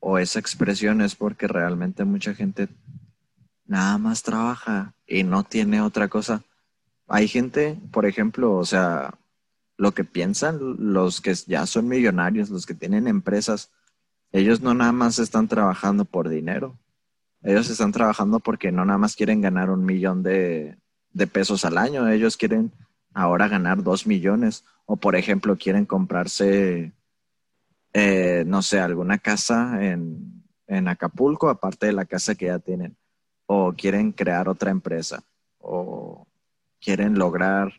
O 0.00 0.18
esa 0.18 0.38
expresión 0.38 1.00
es 1.00 1.14
porque 1.14 1.46
realmente 1.46 2.04
mucha 2.04 2.34
gente 2.34 2.68
nada 3.66 3.98
más 3.98 4.22
trabaja 4.22 4.94
y 5.06 5.22
no 5.24 5.44
tiene 5.44 5.80
otra 5.80 6.08
cosa. 6.08 6.42
Hay 7.06 7.28
gente, 7.28 7.78
por 7.90 8.06
ejemplo, 8.06 8.54
o 8.54 8.64
sea, 8.64 9.14
lo 9.76 9.92
que 9.92 10.04
piensan 10.04 10.58
los 10.78 11.20
que 11.20 11.34
ya 11.34 11.66
son 11.66 11.88
millonarios, 11.88 12.50
los 12.50 12.66
que 12.66 12.74
tienen 12.74 13.06
empresas, 13.06 13.70
ellos 14.32 14.60
no 14.60 14.74
nada 14.74 14.92
más 14.92 15.18
están 15.18 15.48
trabajando 15.48 16.04
por 16.04 16.28
dinero. 16.28 16.78
Ellos 17.42 17.68
están 17.68 17.92
trabajando 17.92 18.40
porque 18.40 18.72
no 18.72 18.84
nada 18.84 18.98
más 18.98 19.16
quieren 19.16 19.40
ganar 19.40 19.70
un 19.70 19.84
millón 19.84 20.22
de, 20.22 20.76
de 21.12 21.26
pesos 21.26 21.64
al 21.64 21.76
año, 21.76 22.08
ellos 22.08 22.36
quieren 22.36 22.72
ahora 23.14 23.48
ganar 23.48 23.82
dos 23.82 24.06
millones. 24.06 24.64
O 24.86 24.96
por 24.96 25.16
ejemplo, 25.16 25.56
quieren 25.56 25.86
comprarse, 25.86 26.92
eh, 27.92 28.44
no 28.46 28.62
sé, 28.62 28.80
alguna 28.80 29.18
casa 29.18 29.84
en, 29.84 30.44
en 30.66 30.88
Acapulco, 30.88 31.48
aparte 31.48 31.86
de 31.86 31.92
la 31.92 32.04
casa 32.04 32.34
que 32.34 32.46
ya 32.46 32.58
tienen. 32.58 32.96
O 33.46 33.74
quieren 33.74 34.12
crear 34.12 34.48
otra 34.48 34.70
empresa. 34.70 35.22
O 35.58 36.26
quieren 36.80 37.18
lograr 37.18 37.72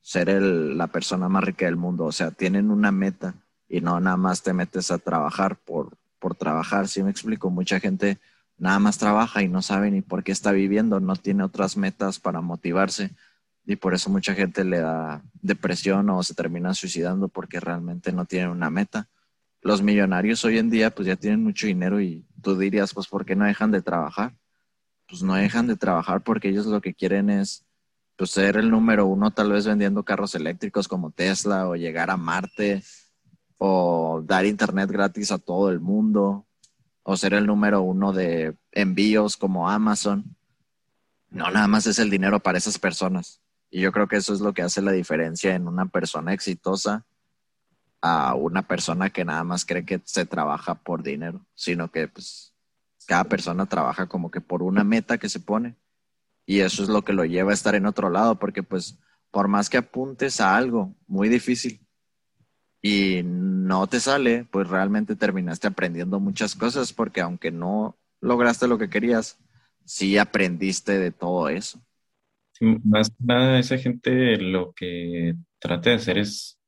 ser 0.00 0.28
el, 0.28 0.76
la 0.76 0.86
persona 0.88 1.28
más 1.28 1.44
rica 1.44 1.66
del 1.66 1.76
mundo. 1.76 2.04
O 2.04 2.12
sea, 2.12 2.30
tienen 2.30 2.70
una 2.70 2.92
meta 2.92 3.34
y 3.68 3.80
no 3.80 4.00
nada 4.00 4.16
más 4.16 4.42
te 4.42 4.52
metes 4.52 4.90
a 4.90 4.98
trabajar 4.98 5.56
por, 5.56 5.96
por 6.18 6.34
trabajar. 6.34 6.88
Si 6.88 7.02
me 7.02 7.10
explico, 7.10 7.50
mucha 7.50 7.80
gente 7.80 8.18
nada 8.58 8.78
más 8.78 8.98
trabaja 8.98 9.42
y 9.42 9.48
no 9.48 9.62
sabe 9.62 9.90
ni 9.90 10.02
por 10.02 10.22
qué 10.22 10.32
está 10.32 10.52
viviendo, 10.52 11.00
no 11.00 11.16
tiene 11.16 11.44
otras 11.44 11.76
metas 11.76 12.18
para 12.20 12.40
motivarse 12.42 13.10
y 13.70 13.76
por 13.76 13.94
eso 13.94 14.10
mucha 14.10 14.34
gente 14.34 14.64
le 14.64 14.80
da 14.80 15.22
depresión 15.42 16.10
o 16.10 16.24
se 16.24 16.34
termina 16.34 16.74
suicidando 16.74 17.28
porque 17.28 17.60
realmente 17.60 18.10
no 18.10 18.24
tienen 18.24 18.50
una 18.50 18.68
meta. 18.68 19.08
Los 19.62 19.80
millonarios 19.80 20.44
hoy 20.44 20.58
en 20.58 20.70
día 20.70 20.92
pues 20.92 21.06
ya 21.06 21.14
tienen 21.14 21.44
mucho 21.44 21.68
dinero 21.68 22.00
y 22.00 22.26
tú 22.42 22.58
dirías 22.58 22.92
pues 22.92 23.06
¿por 23.06 23.24
qué 23.24 23.36
no 23.36 23.44
dejan 23.44 23.70
de 23.70 23.80
trabajar? 23.80 24.34
Pues 25.06 25.22
no 25.22 25.34
dejan 25.34 25.68
de 25.68 25.76
trabajar 25.76 26.24
porque 26.24 26.48
ellos 26.48 26.66
lo 26.66 26.80
que 26.80 26.94
quieren 26.94 27.30
es 27.30 27.64
pues 28.16 28.32
ser 28.32 28.56
el 28.56 28.72
número 28.72 29.06
uno 29.06 29.30
tal 29.30 29.52
vez 29.52 29.66
vendiendo 29.66 30.02
carros 30.02 30.34
eléctricos 30.34 30.88
como 30.88 31.12
Tesla 31.12 31.68
o 31.68 31.76
llegar 31.76 32.10
a 32.10 32.16
Marte 32.16 32.82
o 33.56 34.20
dar 34.26 34.46
internet 34.46 34.90
gratis 34.90 35.30
a 35.30 35.38
todo 35.38 35.70
el 35.70 35.78
mundo 35.78 36.44
o 37.04 37.16
ser 37.16 37.34
el 37.34 37.46
número 37.46 37.82
uno 37.82 38.12
de 38.12 38.56
envíos 38.72 39.36
como 39.36 39.70
Amazon 39.70 40.36
no 41.28 41.48
nada 41.52 41.68
más 41.68 41.86
es 41.86 42.00
el 42.00 42.10
dinero 42.10 42.40
para 42.40 42.58
esas 42.58 42.76
personas. 42.76 43.40
Y 43.70 43.80
yo 43.80 43.92
creo 43.92 44.08
que 44.08 44.16
eso 44.16 44.34
es 44.34 44.40
lo 44.40 44.52
que 44.52 44.62
hace 44.62 44.82
la 44.82 44.92
diferencia 44.92 45.54
en 45.54 45.68
una 45.68 45.86
persona 45.86 46.32
exitosa 46.32 47.06
a 48.02 48.34
una 48.34 48.66
persona 48.66 49.10
que 49.10 49.24
nada 49.24 49.44
más 49.44 49.64
cree 49.64 49.84
que 49.84 50.00
se 50.04 50.26
trabaja 50.26 50.74
por 50.74 51.02
dinero, 51.02 51.46
sino 51.54 51.90
que 51.90 52.08
pues 52.08 52.54
cada 53.06 53.24
persona 53.24 53.66
trabaja 53.66 54.06
como 54.06 54.30
que 54.30 54.40
por 54.40 54.62
una 54.62 54.84
meta 54.84 55.18
que 55.18 55.28
se 55.28 55.40
pone 55.40 55.76
y 56.46 56.60
eso 56.60 56.82
es 56.82 56.88
lo 56.88 57.02
que 57.02 57.12
lo 57.12 57.24
lleva 57.24 57.50
a 57.50 57.54
estar 57.54 57.74
en 57.74 57.86
otro 57.86 58.10
lado, 58.10 58.38
porque 58.38 58.62
pues 58.62 58.98
por 59.30 59.48
más 59.48 59.70
que 59.70 59.78
apuntes 59.78 60.40
a 60.40 60.56
algo 60.56 60.94
muy 61.06 61.28
difícil 61.28 61.86
y 62.82 63.22
no 63.24 63.86
te 63.86 64.00
sale, 64.00 64.46
pues 64.50 64.68
realmente 64.68 65.14
terminaste 65.14 65.68
aprendiendo 65.68 66.18
muchas 66.18 66.54
cosas 66.54 66.92
porque 66.92 67.20
aunque 67.20 67.50
no 67.50 67.98
lograste 68.20 68.66
lo 68.66 68.78
que 68.78 68.90
querías, 68.90 69.38
sí 69.84 70.18
aprendiste 70.18 70.98
de 70.98 71.10
todo 71.10 71.48
eso. 71.48 71.80
Más 72.60 73.12
nada, 73.18 73.58
esa 73.58 73.78
gente 73.78 74.36
lo 74.36 74.72
que 74.72 75.34
trata 75.58 75.90
de 75.90 75.96
hacer 75.96 76.18
es 76.18 76.60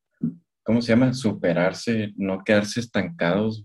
¿cómo 0.62 0.80
se 0.80 0.88
llama? 0.88 1.12
Superarse, 1.14 2.12
no 2.16 2.42
quedarse 2.44 2.80
estancados. 2.80 3.64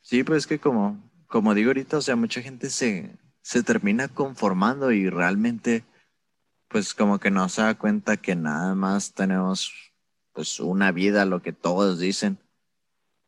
Sí, 0.00 0.22
pues 0.22 0.38
es 0.38 0.46
que 0.46 0.58
como, 0.58 1.10
como 1.26 1.54
digo 1.54 1.70
ahorita, 1.70 1.98
o 1.98 2.02
sea, 2.02 2.16
mucha 2.16 2.42
gente 2.42 2.70
se, 2.70 3.16
se 3.42 3.62
termina 3.62 4.08
conformando 4.08 4.92
y 4.92 5.08
realmente, 5.08 5.84
pues 6.68 6.94
como 6.94 7.18
que 7.18 7.30
no 7.30 7.48
se 7.48 7.62
da 7.62 7.74
cuenta 7.76 8.16
que 8.16 8.36
nada 8.36 8.74
más 8.74 9.14
tenemos 9.14 9.72
pues 10.32 10.58
una 10.60 10.90
vida, 10.90 11.24
lo 11.24 11.42
que 11.42 11.52
todos 11.52 12.00
dicen, 12.00 12.38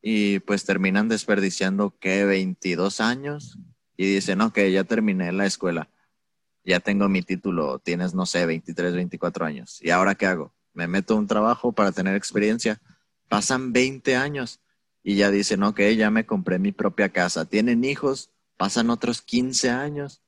y 0.03 0.41
pues 0.41 0.65
terminan 0.65 1.09
desperdiciando, 1.09 1.95
¿qué? 2.01 2.25
22 2.25 3.01
años, 3.01 3.59
y 3.97 4.07
dicen, 4.07 4.41
ok, 4.41 4.59
ya 4.73 4.85
terminé 4.85 5.33
la 5.33 5.47
escuela, 5.47 5.89
ya 6.73 6.81
tengo 6.81 7.09
mi 7.09 7.23
título, 7.23 7.79
tienes, 7.79 8.15
no 8.15 8.27
sé, 8.27 8.45
23, 8.45 8.95
24 8.95 9.47
años, 9.47 9.79
¿y 9.83 9.91
ahora 9.91 10.15
qué 10.15 10.27
hago? 10.27 10.53
Me 10.75 10.87
meto 10.87 11.15
a 11.15 11.17
un 11.17 11.27
trabajo 11.27 11.73
para 11.73 11.93
tener 11.93 12.15
experiencia 12.15 12.81
Pasan 13.29 13.73
20 13.73 14.17
años 14.17 14.61
y 15.03 15.17
ya 15.17 15.31
dicen, 15.31 15.63
ok, 15.63 15.81
ya 15.97 16.11
me 16.11 16.27
compré 16.27 16.59
mi 16.59 16.73
propia 16.73 17.09
casa. 17.09 17.45
Tienen 17.45 17.85
hijos, 17.85 18.31
pasan 18.57 18.91
otros 18.91 19.23
15 19.23 19.71
años 19.71 20.23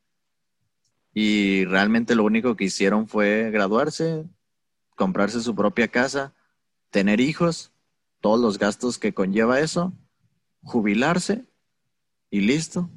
y 1.15 1.65
realmente 1.65 2.15
lo 2.15 2.25
único 2.25 2.57
que 2.57 2.65
hicieron 2.65 3.09
fue 3.09 3.51
graduarse, 3.51 4.25
comprarse 4.97 5.41
su 5.41 5.55
propia 5.55 5.89
casa, 5.89 6.35
tener 6.91 7.21
hijos, 7.21 7.73
todos 8.21 8.41
los 8.41 8.59
gastos 8.59 8.99
que 8.99 9.15
conlleva 9.15 9.61
eso, 9.61 9.93
jubilarse 10.63 11.45
y 12.31 12.41
listo. 12.41 12.91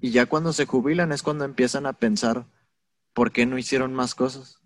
Y 0.00 0.10
ya 0.10 0.26
cuando 0.26 0.52
se 0.52 0.66
jubilan 0.66 1.12
es 1.12 1.22
cuando 1.22 1.44
empiezan 1.44 1.86
a 1.86 1.92
pensar, 1.92 2.46
¿por 3.18 3.32
qué 3.32 3.46
no 3.46 3.58
hicieron 3.58 3.94
más 3.94 4.14
cosas? 4.14 4.60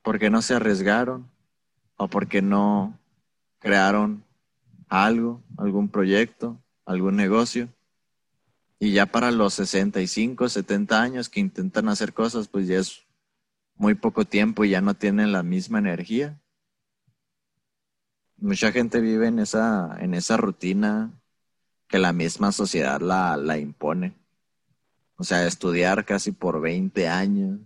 ¿Por 0.00 0.18
qué 0.18 0.30
no 0.30 0.40
se 0.40 0.54
arriesgaron? 0.54 1.30
¿O 1.98 2.08
por 2.08 2.28
qué 2.28 2.40
no 2.40 2.98
crearon 3.58 4.24
algo, 4.88 5.42
algún 5.58 5.90
proyecto, 5.90 6.58
algún 6.86 7.14
negocio. 7.16 7.68
Y 8.78 8.92
ya 8.92 9.04
para 9.04 9.30
los 9.32 9.52
65, 9.52 10.48
70 10.48 11.02
años 11.02 11.28
que 11.28 11.40
intentan 11.40 11.90
hacer 11.90 12.14
cosas, 12.14 12.48
pues 12.48 12.66
ya 12.66 12.78
es 12.78 13.02
muy 13.74 13.92
poco 13.92 14.24
tiempo 14.24 14.64
y 14.64 14.70
ya 14.70 14.80
no 14.80 14.94
tienen 14.94 15.30
la 15.30 15.42
misma 15.42 15.80
energía. 15.80 16.40
Mucha 18.38 18.72
gente 18.72 19.02
vive 19.02 19.26
en 19.26 19.40
esa, 19.40 19.94
en 20.00 20.14
esa 20.14 20.38
rutina 20.38 21.12
que 21.86 21.98
la 21.98 22.14
misma 22.14 22.50
sociedad 22.50 22.98
la, 23.02 23.36
la 23.36 23.58
impone. 23.58 24.14
O 25.20 25.24
sea, 25.24 25.46
estudiar 25.46 26.04
casi 26.04 26.30
por 26.30 26.60
20 26.60 27.08
años, 27.08 27.58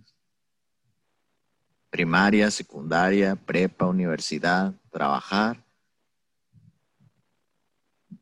primaria, 1.91 2.49
secundaria, 2.49 3.35
prepa, 3.35 3.85
universidad, 3.85 4.73
trabajar. 4.89 5.63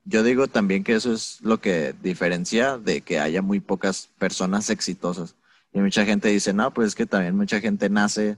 Yo 0.03 0.21
digo 0.23 0.49
también 0.49 0.83
que 0.83 0.95
eso 0.95 1.13
es 1.13 1.39
lo 1.41 1.61
que 1.61 1.95
diferencia 2.03 2.77
de 2.77 2.99
que 2.99 3.19
haya 3.21 3.41
muy 3.41 3.61
pocas 3.61 4.09
personas 4.19 4.69
exitosas. 4.69 5.37
Y 5.71 5.79
mucha 5.79 6.03
gente 6.03 6.27
dice, 6.27 6.51
no, 6.51 6.73
pues 6.73 6.89
es 6.89 6.95
que 6.95 7.05
también 7.05 7.37
mucha 7.37 7.61
gente 7.61 7.89
nace 7.89 8.37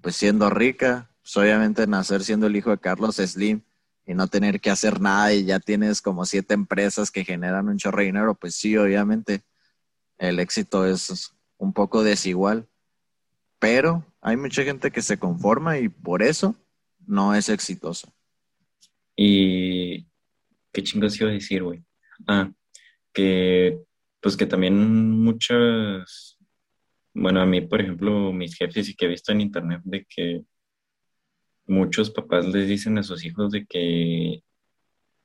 pues 0.00 0.16
siendo 0.16 0.48
rica, 0.48 1.10
pues 1.20 1.36
obviamente 1.36 1.86
nacer 1.86 2.24
siendo 2.24 2.46
el 2.46 2.56
hijo 2.56 2.70
de 2.70 2.78
Carlos 2.78 3.16
Slim 3.16 3.60
y 4.06 4.14
no 4.14 4.28
tener 4.28 4.62
que 4.62 4.70
hacer 4.70 4.98
nada 4.98 5.34
y 5.34 5.44
ya 5.44 5.60
tienes 5.60 6.00
como 6.00 6.24
siete 6.24 6.54
empresas 6.54 7.10
que 7.10 7.26
generan 7.26 7.68
un 7.68 7.76
chorro 7.76 7.98
de 7.98 8.06
dinero, 8.06 8.34
pues 8.34 8.54
sí, 8.54 8.78
obviamente 8.78 9.42
el 10.18 10.40
éxito 10.40 10.86
es 10.86 11.34
un 11.58 11.72
poco 11.72 12.02
desigual, 12.02 12.68
pero 13.58 14.04
hay 14.20 14.36
mucha 14.36 14.62
gente 14.64 14.90
que 14.90 15.02
se 15.02 15.18
conforma 15.18 15.78
y 15.78 15.88
por 15.88 16.22
eso 16.22 16.56
no 17.06 17.34
es 17.34 17.48
exitosa. 17.48 18.12
Y 19.16 20.06
¿Qué 20.72 20.82
chingos 20.82 21.20
iba 21.20 21.30
a 21.30 21.34
decir, 21.34 21.62
güey? 21.62 21.84
Ah, 22.26 22.50
que 23.12 23.78
pues 24.20 24.36
que 24.36 24.46
también 24.46 25.10
muchas, 25.10 26.38
bueno, 27.12 27.40
a 27.40 27.46
mí, 27.46 27.60
por 27.60 27.80
ejemplo, 27.80 28.32
mis 28.32 28.54
jefes 28.56 28.88
y 28.88 28.94
que 28.94 29.06
he 29.06 29.08
visto 29.08 29.32
en 29.32 29.40
internet 29.42 29.82
de 29.84 30.06
que 30.08 30.44
muchos 31.66 32.10
papás 32.10 32.46
les 32.46 32.68
dicen 32.68 32.98
a 32.98 33.02
sus 33.02 33.24
hijos 33.24 33.52
de 33.52 33.66
que, 33.66 34.42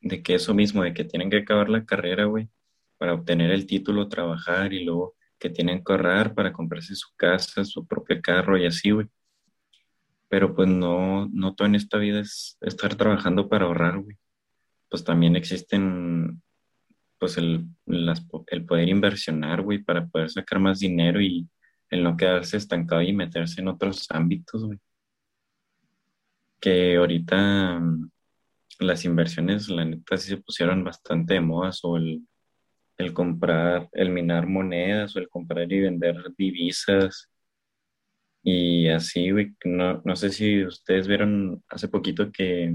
de 0.01 0.23
que 0.23 0.35
eso 0.35 0.53
mismo, 0.53 0.83
de 0.83 0.93
que 0.93 1.05
tienen 1.05 1.29
que 1.29 1.37
acabar 1.37 1.69
la 1.69 1.85
carrera, 1.85 2.25
güey, 2.25 2.49
para 2.97 3.13
obtener 3.13 3.51
el 3.51 3.65
título, 3.67 4.09
trabajar 4.09 4.73
y 4.73 4.83
luego 4.83 5.15
que 5.39 5.49
tienen 5.49 5.83
que 5.83 5.93
ahorrar 5.93 6.33
para 6.33 6.53
comprarse 6.53 6.95
su 6.95 7.09
casa, 7.15 7.63
su 7.65 7.85
propio 7.87 8.21
carro 8.21 8.57
y 8.57 8.65
así, 8.65 8.91
güey. 8.91 9.07
Pero 10.29 10.55
pues 10.55 10.67
no, 10.67 11.27
no 11.31 11.55
todo 11.55 11.67
en 11.67 11.75
esta 11.75 11.97
vida 11.97 12.19
es 12.19 12.57
estar 12.61 12.95
trabajando 12.95 13.49
para 13.49 13.65
ahorrar, 13.65 13.99
güey 13.99 14.17
pues 14.89 15.03
también 15.03 15.35
existen, 15.35 16.41
pues 17.19 17.37
el, 17.37 17.67
el 17.85 18.65
poder 18.65 18.89
inversionar, 18.89 19.61
güey, 19.61 19.79
para 19.79 20.07
poder 20.07 20.29
sacar 20.29 20.59
más 20.59 20.79
dinero 20.79 21.21
y 21.21 21.47
el 21.89 22.03
no 22.03 22.17
quedarse 22.17 22.57
estancado 22.57 23.01
y 23.01 23.13
meterse 23.13 23.61
en 23.61 23.69
otros 23.69 24.07
ámbitos, 24.09 24.65
güey. 24.65 24.79
Que 26.59 26.97
ahorita 26.97 27.79
mm, 27.79 28.09
las 28.79 29.05
inversiones, 29.05 29.69
la 29.69 29.85
neta, 29.85 30.17
sí 30.17 30.29
se 30.29 30.37
pusieron 30.37 30.83
bastante 30.83 31.35
de 31.35 31.41
moda, 31.41 31.71
o 31.83 31.97
el, 31.97 32.21
el 32.97 33.13
comprar, 33.13 33.89
el 33.93 34.09
minar 34.09 34.47
monedas, 34.47 35.15
o 35.15 35.19
el 35.19 35.29
comprar 35.29 35.71
y 35.71 35.81
vender 35.81 36.15
divisas, 36.37 37.29
y 38.43 38.87
así, 38.87 39.31
güey, 39.31 39.55
no, 39.65 40.01
no 40.05 40.15
sé 40.15 40.29
si 40.29 40.63
ustedes 40.63 41.07
vieron 41.07 41.63
hace 41.69 41.89
poquito 41.89 42.31
que 42.31 42.73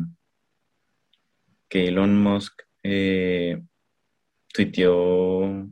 que 1.72 1.88
Elon 1.88 2.22
Musk 2.22 2.64
eh, 2.82 3.62
tuiteó 4.52 5.66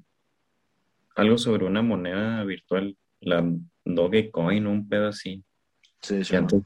algo 1.14 1.36
sobre 1.36 1.66
una 1.66 1.82
moneda 1.82 2.42
virtual, 2.44 2.96
la 3.20 3.46
Dogecoin, 3.84 4.66
un 4.66 4.88
pedo 4.88 5.08
así. 5.08 5.44
Sí, 6.00 6.22
que, 6.22 6.36
antes, 6.38 6.62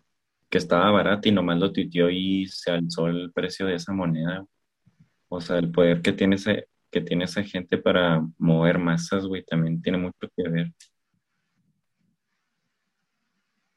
que 0.49 0.59
estaba 0.59 0.92
barata 0.92 1.29
y 1.29 1.33
nomás 1.33 1.59
lo 1.59 1.73
tuiteó 1.73 2.11
y 2.11 2.47
se 2.47 2.70
alzó 2.70 3.09
el 3.09 3.33
precio 3.33 3.66
de 3.66 3.75
esa 3.75 3.92
moneda. 3.92 4.47
O 5.27 5.40
sea, 5.40 5.59
el 5.59 5.73
poder 5.73 6.01
que 6.01 6.12
tiene, 6.12 6.37
ese, 6.37 6.68
que 6.94 7.00
tiene 7.00 7.24
esa 7.24 7.42
gente 7.42 7.76
para 7.76 8.24
mover 8.38 8.78
masas, 8.78 9.26
güey, 9.26 9.44
también 9.44 9.83
tiene 9.83 9.98
mucho 9.98 10.30
que 10.37 10.48
ver. 10.48 10.72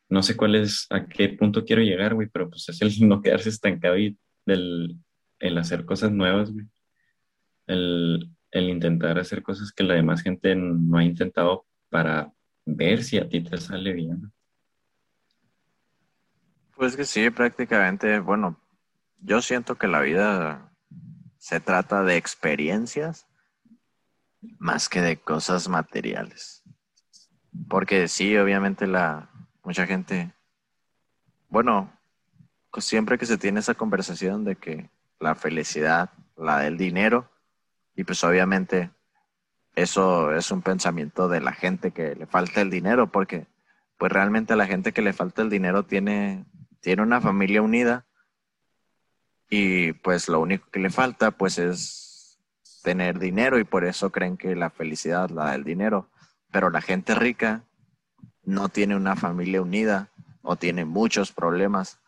No 0.08 0.22
sé 0.22 0.38
cuál 0.38 0.54
es, 0.54 0.86
a 0.92 1.08
qué 1.08 1.30
punto 1.30 1.66
quiero 1.66 1.82
llegar, 1.82 2.14
güey, 2.14 2.30
pero 2.32 2.48
pues 2.48 2.70
es 2.70 2.80
el 2.80 2.90
no 3.10 3.24
quedarse 3.24 3.50
estancado 3.50 3.98
y 3.98 4.16
del, 4.46 5.00
el 5.40 5.58
hacer 5.58 5.84
cosas 5.84 6.12
nuevas, 6.12 6.52
El, 7.66 8.30
intentar 8.52 9.18
hacer 9.18 9.42
cosas 9.42 9.72
que 9.72 9.84
la 9.84 9.96
demás 9.96 10.22
gente 10.22 10.56
no 10.56 11.00
ha 11.00 11.04
intentado 11.04 11.66
para 11.90 12.32
ver 12.66 13.04
si 13.04 13.18
a 13.18 13.28
ti 13.28 13.42
te 13.42 13.58
sale 13.58 13.94
bien. 13.94 14.32
Pues 16.76 16.96
que 16.96 17.04
sí, 17.04 17.32
prácticamente, 17.32 18.20
bueno, 18.20 18.62
yo 19.22 19.42
siento 19.42 19.76
que 19.76 19.88
la 19.88 20.02
vida 20.02 20.72
se 21.48 21.62
trata 21.62 22.04
de 22.04 22.18
experiencias 22.18 23.26
más 24.60 24.90
que 24.90 25.00
de 25.00 25.16
cosas 25.16 25.70
materiales. 25.70 26.62
Porque 27.70 28.10
sí, 28.10 28.36
obviamente 28.36 28.86
la 28.86 29.30
mucha 29.64 29.88
gente, 29.88 30.34
bueno, 31.48 31.90
siempre 32.80 33.18
que 33.18 33.26
se 33.26 33.38
tiene 33.38 33.62
esa 33.62 33.76
conversación 33.76 34.44
de 34.44 34.58
que 34.58 34.90
la 35.22 35.36
felicidad, 35.36 36.10
la 36.36 36.60
del 36.60 36.76
dinero, 36.76 37.32
y 37.96 38.04
pues 38.04 38.22
obviamente 38.26 38.92
eso 39.74 40.36
es 40.36 40.52
un 40.52 40.62
pensamiento 40.62 41.30
de 41.30 41.40
la 41.40 41.54
gente 41.54 41.92
que 41.92 42.14
le 42.14 42.26
falta 42.26 42.60
el 42.60 42.70
dinero, 42.70 43.10
porque 43.10 43.48
pues 43.98 44.12
realmente 44.12 44.58
la 44.58 44.68
gente 44.68 44.92
que 44.92 45.02
le 45.02 45.14
falta 45.14 45.44
el 45.44 45.50
dinero 45.50 45.84
tiene, 45.84 46.44
tiene 46.82 47.04
una 47.04 47.22
familia 47.22 47.62
unida 47.62 48.06
y 49.50 49.94
pues 49.94 50.28
lo 50.28 50.40
único 50.40 50.70
que 50.70 50.80
le 50.80 50.90
falta 50.90 51.32
pues 51.32 51.58
es 51.58 52.40
tener 52.84 53.20
dinero 53.20 53.60
y 53.60 53.64
por 53.64 53.86
eso 53.86 54.12
creen 54.12 54.38
que 54.38 54.56
la 54.56 54.70
felicidad 54.70 55.30
la 55.30 55.52
del 55.52 55.64
dinero. 55.64 56.10
Pero 56.52 56.70
la 56.70 56.82
gente 56.82 57.16
rica 57.16 57.64
no 58.44 58.70
tiene 58.70 58.96
una 58.96 59.16
familia 59.16 59.62
unida 59.62 60.10
o 60.42 60.56
tiene 60.56 60.86
muchos 60.86 61.32
problemas 61.32 62.00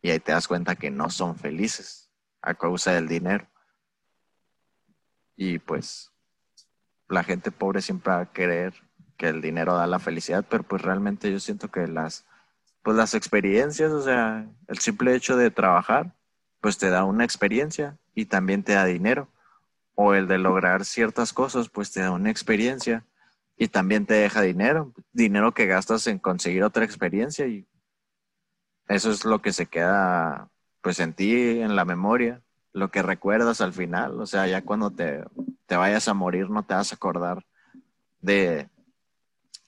y 0.00 0.10
ahí 0.10 0.18
te 0.18 0.32
das 0.32 0.48
cuenta 0.48 0.76
que 0.76 0.90
no 0.90 1.10
son 1.10 1.36
felices 1.36 2.10
a 2.40 2.54
causa 2.54 2.92
del 2.92 3.08
dinero. 3.08 3.46
Y 5.36 5.58
pues 5.58 6.10
la 7.08 7.24
gente 7.24 7.50
pobre 7.50 7.82
siempre 7.82 8.12
va 8.12 8.20
a 8.20 8.32
querer 8.32 8.74
que 9.16 9.28
el 9.28 9.40
dinero 9.40 9.74
da 9.74 9.86
la 9.86 9.98
felicidad, 9.98 10.44
pero 10.48 10.62
pues 10.62 10.82
realmente 10.82 11.30
yo 11.30 11.38
siento 11.40 11.70
que 11.70 11.86
las 11.86 12.24
pues 12.82 12.96
las 12.96 13.14
experiencias, 13.14 13.92
o 13.92 14.02
sea, 14.02 14.44
el 14.66 14.78
simple 14.78 15.14
hecho 15.14 15.36
de 15.36 15.52
trabajar, 15.52 16.16
pues 16.62 16.78
te 16.78 16.90
da 16.90 17.04
una 17.04 17.24
experiencia 17.24 17.98
y 18.14 18.26
también 18.26 18.62
te 18.62 18.72
da 18.72 18.86
dinero. 18.86 19.28
O 19.94 20.14
el 20.14 20.28
de 20.28 20.38
lograr 20.38 20.86
ciertas 20.86 21.34
cosas, 21.34 21.68
pues 21.68 21.90
te 21.90 22.00
da 22.00 22.12
una 22.12 22.30
experiencia 22.30 23.04
y 23.58 23.68
también 23.68 24.06
te 24.06 24.14
deja 24.14 24.40
dinero, 24.40 24.94
dinero 25.12 25.52
que 25.52 25.66
gastas 25.66 26.06
en 26.06 26.18
conseguir 26.18 26.62
otra 26.62 26.84
experiencia 26.84 27.46
y 27.46 27.66
eso 28.88 29.10
es 29.10 29.24
lo 29.24 29.42
que 29.42 29.52
se 29.52 29.66
queda 29.66 30.48
pues 30.80 31.00
en 31.00 31.12
ti, 31.12 31.60
en 31.60 31.76
la 31.76 31.84
memoria, 31.84 32.40
lo 32.72 32.90
que 32.90 33.02
recuerdas 33.02 33.60
al 33.60 33.72
final, 33.72 34.20
o 34.20 34.26
sea, 34.26 34.46
ya 34.46 34.62
cuando 34.62 34.90
te, 34.90 35.22
te 35.66 35.76
vayas 35.76 36.08
a 36.08 36.14
morir 36.14 36.48
no 36.48 36.64
te 36.64 36.74
vas 36.74 36.92
a 36.92 36.94
acordar 36.94 37.44
de, 38.20 38.68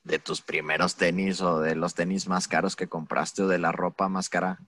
de 0.04 0.18
tus 0.20 0.42
primeros 0.42 0.94
tenis 0.94 1.40
o 1.40 1.60
de 1.60 1.74
los 1.74 1.94
tenis 1.94 2.28
más 2.28 2.48
caros 2.48 2.76
que 2.76 2.88
compraste 2.88 3.42
o 3.42 3.48
de 3.48 3.58
la 3.58 3.72
ropa 3.72 4.08
más 4.08 4.28
cara 4.28 4.60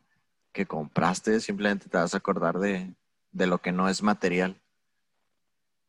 que 0.57 0.65
compraste, 0.65 1.39
simplemente 1.41 1.91
te 1.91 1.99
vas 1.99 2.15
a 2.15 2.17
acordar 2.17 2.59
de, 2.59 2.95
de 3.31 3.47
lo 3.47 3.59
que 3.59 3.73
no 3.73 3.91
es 3.91 4.03
material. 4.03 4.57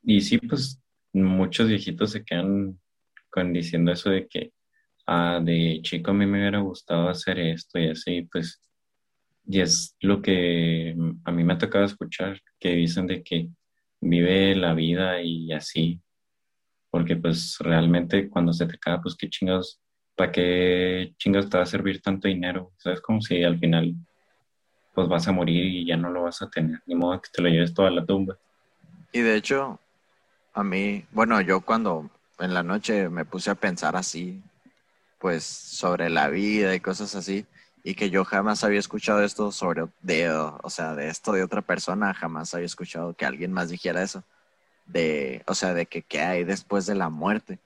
Y 0.04 0.20
sí, 0.20 0.38
pues 0.40 0.82
muchos 1.14 1.70
viejitos 1.70 2.12
se 2.12 2.26
quedan 2.26 2.78
con 3.30 3.54
diciendo 3.54 3.94
eso 3.94 4.10
de 4.10 4.28
que 4.28 4.52
ah, 5.08 5.40
de 5.42 5.80
chico 5.84 6.12
a 6.12 6.14
mí 6.14 6.26
me 6.26 6.40
hubiera 6.40 6.60
gustado 6.60 7.08
hacer 7.08 7.40
esto 7.40 7.80
y 7.80 7.88
así, 7.88 8.24
pues, 8.24 8.62
y 9.46 9.62
es 9.62 9.96
lo 10.02 10.22
que 10.22 10.94
a 11.24 11.32
mí 11.32 11.44
me 11.46 11.54
ha 11.54 11.58
tocado 11.58 11.86
escuchar, 11.86 12.42
que 12.60 12.72
dicen 12.72 13.08
de 13.08 13.24
que 13.24 13.50
vive 14.02 14.54
la 14.54 14.74
vida 14.74 15.22
y 15.22 15.54
así, 15.54 16.02
porque 16.90 17.16
pues 17.16 17.58
realmente 17.60 18.30
cuando 18.30 18.52
se 18.52 18.66
te 18.66 18.76
acaba, 18.76 19.02
pues 19.02 19.16
qué 19.16 19.30
chingados, 19.30 19.80
¿para 20.14 20.34
qué 20.34 21.14
chingados 21.18 21.50
te 21.50 21.58
va 21.58 21.64
a 21.64 21.68
servir 21.68 22.02
tanto 22.02 22.28
dinero? 22.28 22.74
¿Sabes? 22.78 23.00
Como 23.00 23.22
si 23.22 23.44
al 23.44 23.58
final 23.60 23.96
pues 24.98 25.08
vas 25.08 25.28
a 25.28 25.32
morir 25.32 25.64
y 25.64 25.86
ya 25.86 25.96
no 25.96 26.10
lo 26.10 26.24
vas 26.24 26.42
a 26.42 26.50
tener, 26.50 26.82
ni 26.88 26.96
modo 26.96 27.22
que 27.22 27.30
te 27.32 27.44
lo 27.44 27.50
lleves 27.50 27.72
toda 27.72 27.92
la 27.92 28.04
tumba. 28.04 28.36
Y 29.12 29.20
de 29.22 29.36
hecho, 29.36 29.80
a 30.56 30.64
mí, 30.64 31.06
bueno, 31.12 31.40
yo 31.40 31.62
cuando 31.62 32.10
en 32.40 32.52
la 32.56 32.64
noche 32.64 33.08
me 33.08 33.24
puse 33.24 33.52
a 33.52 33.54
pensar 33.54 33.96
así, 33.96 34.42
pues 35.20 35.44
sobre 35.44 36.10
la 36.10 36.30
vida 36.30 36.74
y 36.74 36.80
cosas 36.80 37.14
así, 37.14 37.46
y 37.84 37.94
que 37.94 38.10
yo 38.10 38.26
jamás 38.26 38.64
había 38.64 38.80
escuchado 38.80 39.22
esto 39.22 39.52
sobre, 39.52 39.86
de, 40.02 40.32
o 40.32 40.70
sea, 40.72 40.96
de 40.96 41.10
esto 41.10 41.32
de 41.32 41.44
otra 41.44 41.62
persona, 41.62 42.16
jamás 42.16 42.56
había 42.56 42.66
escuchado 42.66 43.14
que 43.14 43.28
alguien 43.28 43.54
más 43.54 43.70
dijera 43.70 44.02
eso, 44.02 44.24
de, 44.88 45.44
o 45.46 45.54
sea, 45.54 45.76
de 45.76 45.86
que 45.86 46.02
qué 46.02 46.22
hay 46.22 46.44
después 46.44 46.88
de 46.88 46.96
la 46.96 47.10
muerte, 47.10 47.60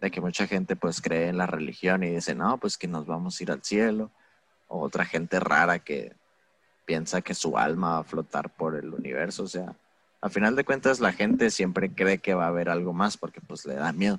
de 0.00 0.10
que 0.10 0.22
mucha 0.22 0.46
gente 0.46 0.74
pues 0.74 1.02
cree 1.02 1.28
en 1.28 1.36
la 1.36 1.44
religión 1.44 2.02
y 2.02 2.14
dice, 2.14 2.34
no, 2.34 2.56
pues 2.56 2.78
que 2.78 2.88
nos 2.88 3.04
vamos 3.04 3.38
a 3.38 3.42
ir 3.42 3.50
al 3.50 3.62
cielo, 3.62 4.10
o 4.68 4.80
otra 4.80 5.04
gente 5.04 5.38
rara 5.38 5.80
que 5.80 6.16
piensa 6.88 7.20
que 7.20 7.34
su 7.34 7.58
alma 7.58 7.90
va 7.90 7.98
a 7.98 8.04
flotar 8.04 8.48
por 8.48 8.74
el 8.74 8.94
universo. 8.94 9.42
O 9.42 9.46
sea, 9.46 9.76
a 10.22 10.30
final 10.30 10.56
de 10.56 10.64
cuentas 10.64 11.00
la 11.00 11.12
gente 11.12 11.50
siempre 11.50 11.92
cree 11.92 12.16
que 12.16 12.32
va 12.32 12.46
a 12.46 12.48
haber 12.48 12.70
algo 12.70 12.94
más 12.94 13.18
porque 13.18 13.42
pues 13.42 13.66
le 13.66 13.74
da 13.74 13.92
miedo. 13.92 14.18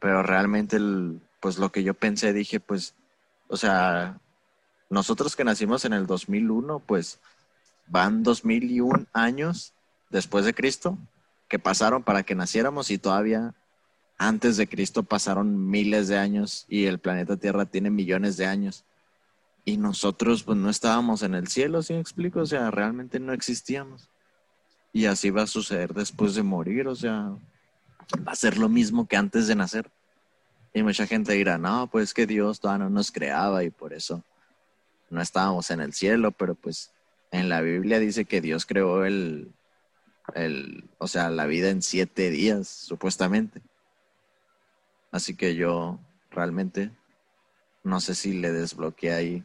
Pero 0.00 0.24
realmente, 0.24 0.78
el, 0.78 1.20
pues 1.38 1.58
lo 1.58 1.70
que 1.70 1.84
yo 1.84 1.94
pensé, 1.94 2.32
dije, 2.32 2.58
pues, 2.58 2.96
o 3.46 3.56
sea, 3.56 4.18
nosotros 4.90 5.36
que 5.36 5.44
nacimos 5.44 5.84
en 5.84 5.92
el 5.92 6.08
2001, 6.08 6.80
pues 6.80 7.20
van 7.86 8.24
2001 8.24 9.06
años 9.12 9.72
después 10.10 10.44
de 10.44 10.54
Cristo 10.54 10.98
que 11.46 11.60
pasaron 11.60 12.02
para 12.02 12.24
que 12.24 12.34
naciéramos 12.34 12.90
y 12.90 12.98
todavía 12.98 13.54
antes 14.18 14.56
de 14.56 14.68
Cristo 14.68 15.04
pasaron 15.04 15.70
miles 15.70 16.08
de 16.08 16.18
años 16.18 16.66
y 16.68 16.86
el 16.86 16.98
planeta 16.98 17.36
Tierra 17.36 17.64
tiene 17.66 17.90
millones 17.90 18.36
de 18.36 18.46
años 18.46 18.84
y 19.64 19.76
nosotros 19.76 20.42
pues 20.42 20.58
no 20.58 20.70
estábamos 20.70 21.22
en 21.22 21.34
el 21.34 21.48
cielo, 21.48 21.82
¿sí 21.82 21.92
me 21.92 22.00
explico? 22.00 22.40
O 22.40 22.46
sea, 22.46 22.70
realmente 22.70 23.20
no 23.20 23.32
existíamos. 23.32 24.08
Y 24.92 25.06
así 25.06 25.30
va 25.30 25.42
a 25.42 25.46
suceder 25.46 25.94
después 25.94 26.34
de 26.34 26.42
morir, 26.42 26.88
o 26.88 26.94
sea, 26.94 27.34
va 28.26 28.32
a 28.32 28.36
ser 28.36 28.58
lo 28.58 28.68
mismo 28.68 29.06
que 29.06 29.16
antes 29.16 29.46
de 29.46 29.54
nacer. 29.54 29.90
Y 30.74 30.82
mucha 30.82 31.06
gente 31.06 31.32
dirá, 31.32 31.58
no, 31.58 31.88
pues 31.90 32.12
que 32.14 32.26
Dios 32.26 32.60
todavía 32.60 32.84
no 32.84 32.90
nos 32.90 33.12
creaba 33.12 33.62
y 33.62 33.70
por 33.70 33.92
eso 33.92 34.22
no 35.10 35.20
estábamos 35.20 35.70
en 35.70 35.80
el 35.80 35.92
cielo, 35.92 36.32
pero 36.32 36.54
pues 36.54 36.90
en 37.30 37.48
la 37.48 37.60
Biblia 37.60 37.98
dice 37.98 38.24
que 38.24 38.40
Dios 38.40 38.66
creó 38.66 39.04
el, 39.04 39.52
el, 40.34 40.88
o 40.98 41.08
sea, 41.08 41.30
la 41.30 41.46
vida 41.46 41.70
en 41.70 41.82
siete 41.82 42.30
días, 42.30 42.68
supuestamente. 42.68 43.62
Así 45.10 45.36
que 45.36 45.54
yo 45.54 46.00
realmente 46.30 46.90
no 47.84 48.00
sé 48.00 48.14
si 48.14 48.38
le 48.38 48.52
desbloqueé 48.52 49.12
ahí 49.12 49.44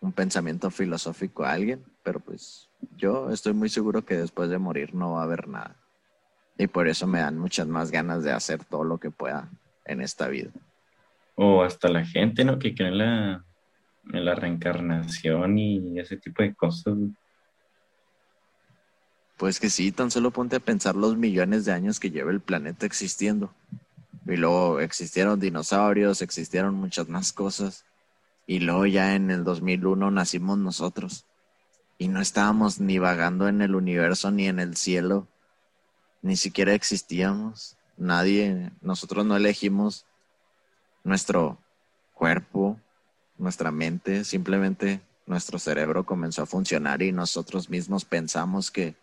un 0.00 0.12
pensamiento 0.12 0.70
filosófico 0.70 1.44
a 1.44 1.52
alguien, 1.52 1.84
pero 2.02 2.20
pues 2.20 2.68
yo 2.96 3.30
estoy 3.30 3.52
muy 3.52 3.68
seguro 3.68 4.04
que 4.04 4.16
después 4.16 4.50
de 4.50 4.58
morir 4.58 4.94
no 4.94 5.12
va 5.12 5.20
a 5.20 5.24
haber 5.24 5.48
nada. 5.48 5.76
Y 6.56 6.66
por 6.66 6.88
eso 6.88 7.06
me 7.06 7.20
dan 7.20 7.38
muchas 7.38 7.66
más 7.66 7.90
ganas 7.90 8.24
de 8.24 8.32
hacer 8.32 8.64
todo 8.64 8.84
lo 8.84 8.98
que 8.98 9.10
pueda 9.10 9.48
en 9.84 10.00
esta 10.00 10.28
vida. 10.28 10.50
O 11.36 11.62
hasta 11.62 11.88
la 11.88 12.04
gente, 12.04 12.44
¿no? 12.44 12.58
Que 12.58 12.74
cree 12.74 12.88
en 12.88 12.98
la, 12.98 13.44
en 14.12 14.24
la 14.24 14.34
reencarnación 14.34 15.58
y 15.58 15.98
ese 15.98 16.16
tipo 16.16 16.42
de 16.42 16.54
cosas. 16.54 16.96
Pues 19.36 19.60
que 19.60 19.70
sí, 19.70 19.92
tan 19.92 20.10
solo 20.10 20.32
ponte 20.32 20.56
a 20.56 20.60
pensar 20.60 20.96
los 20.96 21.16
millones 21.16 21.64
de 21.64 21.72
años 21.72 22.00
que 22.00 22.10
lleva 22.10 22.32
el 22.32 22.40
planeta 22.40 22.86
existiendo. 22.86 23.52
Y 24.28 24.36
luego 24.36 24.80
existieron 24.80 25.40
dinosaurios, 25.40 26.20
existieron 26.20 26.74
muchas 26.74 27.08
más 27.08 27.32
cosas. 27.32 27.86
Y 28.46 28.60
luego 28.60 28.84
ya 28.84 29.14
en 29.14 29.30
el 29.30 29.42
2001 29.42 30.10
nacimos 30.10 30.58
nosotros. 30.58 31.24
Y 31.96 32.08
no 32.08 32.20
estábamos 32.20 32.78
ni 32.78 32.98
vagando 32.98 33.48
en 33.48 33.62
el 33.62 33.74
universo 33.74 34.30
ni 34.30 34.46
en 34.46 34.60
el 34.60 34.76
cielo. 34.76 35.26
Ni 36.20 36.36
siquiera 36.36 36.74
existíamos. 36.74 37.78
Nadie, 37.96 38.70
nosotros 38.82 39.24
no 39.24 39.34
elegimos 39.34 40.04
nuestro 41.04 41.58
cuerpo, 42.12 42.78
nuestra 43.38 43.70
mente, 43.70 44.24
simplemente 44.24 45.00
nuestro 45.26 45.58
cerebro 45.58 46.04
comenzó 46.04 46.42
a 46.42 46.46
funcionar 46.46 47.00
y 47.00 47.12
nosotros 47.12 47.70
mismos 47.70 48.04
pensamos 48.04 48.70
que 48.70 48.94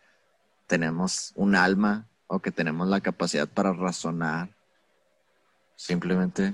tenemos 0.67 1.31
un 1.35 1.55
alma 1.55 2.05
o 2.27 2.39
que 2.39 2.51
tenemos 2.51 2.87
la 2.87 3.01
capacidad 3.01 3.47
para 3.47 3.73
razonar 3.73 4.54
Simplemente 5.75 6.53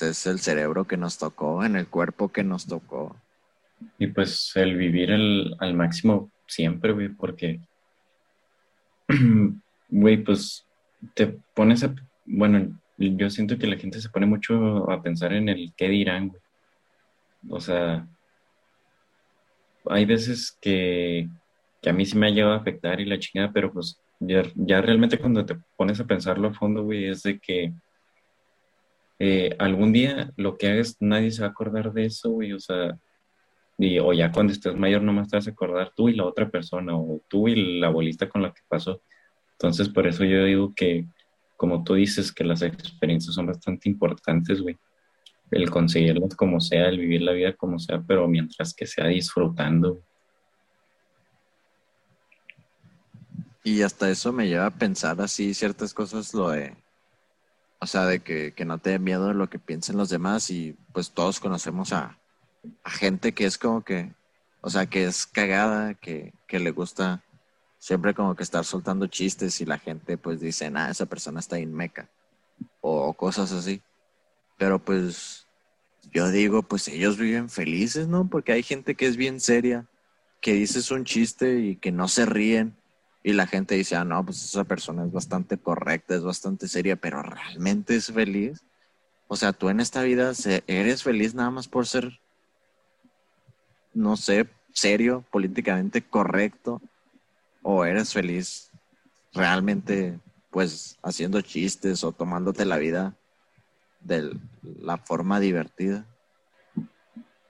es 0.00 0.26
el 0.26 0.38
cerebro 0.38 0.86
que 0.86 0.96
nos 0.96 1.18
tocó, 1.18 1.64
en 1.64 1.76
el 1.76 1.88
cuerpo 1.88 2.30
que 2.30 2.44
nos 2.44 2.66
tocó. 2.66 3.16
Y 3.98 4.08
pues 4.08 4.52
el 4.54 4.76
vivir 4.76 5.12
al 5.12 5.74
máximo 5.74 6.30
siempre, 6.46 6.92
güey, 6.92 7.08
porque, 7.08 7.60
güey, 9.88 10.16
pues 10.18 10.66
te 11.14 11.38
pones 11.54 11.84
a, 11.84 11.94
bueno, 12.26 12.78
yo 12.96 13.30
siento 13.30 13.58
que 13.58 13.66
la 13.66 13.76
gente 13.76 14.00
se 14.00 14.08
pone 14.08 14.26
mucho 14.26 14.90
a 14.90 15.02
pensar 15.02 15.32
en 15.32 15.48
el 15.48 15.72
qué 15.76 15.88
dirán, 15.88 16.28
güey. 16.28 16.42
O 17.50 17.60
sea, 17.60 18.06
hay 19.86 20.04
veces 20.04 20.56
que, 20.60 21.28
que 21.80 21.90
a 21.90 21.92
mí 21.92 22.04
sí 22.04 22.18
me 22.18 22.26
ha 22.26 22.30
llegado 22.30 22.54
a 22.54 22.58
afectar 22.58 23.00
y 23.00 23.04
la 23.04 23.18
chingada, 23.18 23.52
pero 23.52 23.72
pues 23.72 24.00
ya, 24.18 24.42
ya 24.56 24.80
realmente 24.80 25.18
cuando 25.18 25.46
te 25.46 25.56
pones 25.76 26.00
a 26.00 26.06
pensarlo 26.06 26.48
a 26.48 26.54
fondo, 26.54 26.82
güey, 26.82 27.06
es 27.06 27.22
de 27.22 27.38
que 27.38 27.72
eh, 29.18 29.56
algún 29.58 29.92
día 29.92 30.32
lo 30.36 30.56
que 30.56 30.68
hagas, 30.68 30.96
nadie 31.00 31.30
se 31.30 31.42
va 31.42 31.48
a 31.48 31.50
acordar 31.50 31.92
de 31.92 32.06
eso, 32.06 32.30
güey, 32.30 32.52
o 32.52 32.60
sea, 32.60 32.98
o 34.02 34.12
ya 34.12 34.32
cuando 34.32 34.52
estés 34.52 34.76
mayor 34.76 35.02
nomás 35.02 35.28
te 35.28 35.36
vas 35.36 35.46
a 35.46 35.50
acordar 35.50 35.92
tú 35.94 36.08
y 36.08 36.14
la 36.14 36.24
otra 36.24 36.48
persona, 36.48 36.96
o 36.96 37.20
tú 37.28 37.48
y 37.48 37.80
la 37.80 37.88
abuelita 37.88 38.28
con 38.28 38.42
la 38.42 38.52
que 38.52 38.62
pasó. 38.68 39.02
Entonces, 39.52 39.88
por 39.88 40.06
eso 40.06 40.24
yo 40.24 40.44
digo 40.44 40.72
que, 40.74 41.06
como 41.56 41.84
tú 41.84 41.94
dices, 41.94 42.32
que 42.32 42.44
las 42.44 42.62
experiencias 42.62 43.34
son 43.34 43.46
bastante 43.46 43.88
importantes, 43.88 44.60
güey. 44.60 44.76
El 45.50 45.70
conseguirlas 45.70 46.34
como 46.34 46.60
sea, 46.60 46.88
el 46.88 46.98
vivir 46.98 47.22
la 47.22 47.32
vida 47.32 47.52
como 47.54 47.78
sea, 47.78 48.02
pero 48.06 48.28
mientras 48.28 48.74
que 48.74 48.86
sea 48.86 49.06
disfrutando. 49.06 50.00
Y 53.64 53.82
hasta 53.82 54.10
eso 54.10 54.32
me 54.32 54.46
lleva 54.48 54.66
a 54.66 54.70
pensar 54.70 55.20
así 55.20 55.54
ciertas 55.54 55.94
cosas, 55.94 56.32
lo 56.34 56.50
de 56.50 56.76
o 57.80 57.86
sea, 57.86 58.06
de 58.06 58.20
que, 58.20 58.52
no 58.64 58.78
te 58.78 58.90
dé 58.90 58.98
miedo 58.98 59.28
de 59.28 59.34
lo 59.34 59.48
que 59.48 59.58
piensen 59.58 59.96
los 59.96 60.08
demás 60.08 60.50
y 60.50 60.76
pues 60.92 61.10
todos 61.10 61.40
conocemos 61.40 61.92
a, 61.92 62.18
gente 62.84 63.32
que 63.32 63.46
es 63.46 63.56
como 63.56 63.82
que, 63.82 64.12
o 64.60 64.70
sea, 64.70 64.86
que 64.86 65.04
es 65.04 65.26
cagada, 65.26 65.94
que, 65.94 66.32
le 66.50 66.70
gusta 66.70 67.22
siempre 67.78 68.14
como 68.14 68.34
que 68.34 68.42
estar 68.42 68.64
soltando 68.64 69.06
chistes 69.06 69.60
y 69.60 69.64
la 69.64 69.78
gente 69.78 70.18
pues 70.18 70.40
dice, 70.40 70.70
ah, 70.74 70.90
esa 70.90 71.06
persona 71.06 71.40
está 71.40 71.58
en 71.58 71.72
meca 71.72 72.08
o, 72.80 73.12
cosas 73.14 73.52
así. 73.52 73.82
Pero 74.56 74.78
pues 74.78 75.46
yo 76.12 76.30
digo, 76.30 76.62
pues 76.62 76.88
ellos 76.88 77.16
viven 77.16 77.48
felices, 77.48 78.08
¿no? 78.08 78.28
Porque 78.28 78.52
hay 78.52 78.62
gente 78.62 78.94
que 78.94 79.06
es 79.06 79.16
bien 79.16 79.40
seria, 79.40 79.86
que 80.40 80.54
dices 80.54 80.90
un 80.90 81.04
chiste 81.04 81.60
y 81.60 81.76
que 81.76 81.92
no 81.92 82.08
se 82.08 82.26
ríen. 82.26 82.76
Y 83.28 83.34
la 83.34 83.46
gente 83.46 83.74
dice, 83.74 83.94
ah, 83.94 84.06
no, 84.06 84.24
pues 84.24 84.42
esa 84.42 84.64
persona 84.64 85.04
es 85.04 85.12
bastante 85.12 85.58
correcta, 85.58 86.14
es 86.14 86.22
bastante 86.22 86.66
seria, 86.66 86.96
pero 86.96 87.22
realmente 87.22 87.94
es 87.94 88.10
feliz. 88.10 88.64
O 89.26 89.36
sea, 89.36 89.52
tú 89.52 89.68
en 89.68 89.80
esta 89.80 90.02
vida 90.02 90.32
eres 90.66 91.02
feliz 91.02 91.34
nada 91.34 91.50
más 91.50 91.68
por 91.68 91.86
ser, 91.86 92.20
no 93.92 94.16
sé, 94.16 94.48
serio, 94.72 95.26
políticamente 95.30 96.00
correcto, 96.00 96.80
o 97.60 97.84
eres 97.84 98.14
feliz 98.14 98.70
realmente, 99.34 100.18
pues, 100.50 100.98
haciendo 101.02 101.42
chistes 101.42 102.04
o 102.04 102.12
tomándote 102.12 102.64
la 102.64 102.78
vida 102.78 103.14
de 104.00 104.34
la 104.80 104.96
forma 104.96 105.38
divertida. 105.38 106.06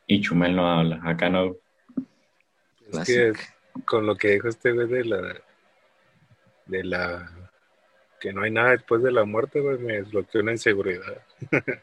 Y 0.08 0.22
Chumel 0.22 0.56
no 0.56 0.68
habla, 0.68 1.00
acá 1.04 1.30
no. 1.30 1.54
Es 2.92 3.06
que 3.06 3.32
con 3.84 4.06
lo 4.06 4.16
que 4.16 4.32
dijo 4.32 4.48
este 4.48 4.72
güey 4.72 4.88
de 4.88 5.04
la 5.04 5.47
de 6.68 6.84
la 6.84 7.28
que 8.20 8.32
no 8.32 8.42
hay 8.42 8.50
nada 8.50 8.70
después 8.70 9.02
de 9.02 9.12
la 9.12 9.24
muerte, 9.24 9.60
güey, 9.60 9.78
me 9.78 9.94
desbloqueó 9.94 10.40
una 10.40 10.52
inseguridad. 10.52 11.22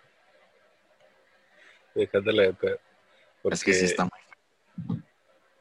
Dejándole 1.95 2.47
de 2.47 2.53
pedo. 2.53 2.79
Porque, 3.41 3.55
es 3.55 3.63
que 3.63 3.73
sí 3.73 3.85
está 3.85 4.03
muy... 4.03 5.01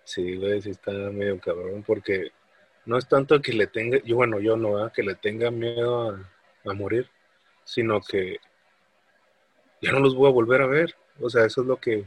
Sí, 0.04 0.36
güey, 0.36 0.60
sí 0.62 0.70
está 0.70 0.92
medio 0.92 1.38
cabrón, 1.40 1.82
porque 1.82 2.32
no 2.84 2.98
es 2.98 3.08
tanto 3.08 3.40
que 3.40 3.52
le 3.52 3.66
tenga, 3.66 3.98
yo 4.04 4.16
bueno, 4.16 4.40
yo 4.40 4.56
no, 4.56 4.90
que 4.92 5.02
le 5.02 5.14
tenga 5.14 5.50
miedo 5.50 6.10
a, 6.10 6.70
a 6.70 6.72
morir, 6.74 7.08
sino 7.64 8.00
que 8.00 8.38
ya 9.80 9.92
no 9.92 10.00
los 10.00 10.14
voy 10.14 10.28
a 10.28 10.32
volver 10.32 10.62
a 10.62 10.66
ver. 10.66 10.94
O 11.20 11.30
sea, 11.30 11.44
eso 11.44 11.62
es 11.62 11.66
lo 11.66 11.76
que 11.76 12.04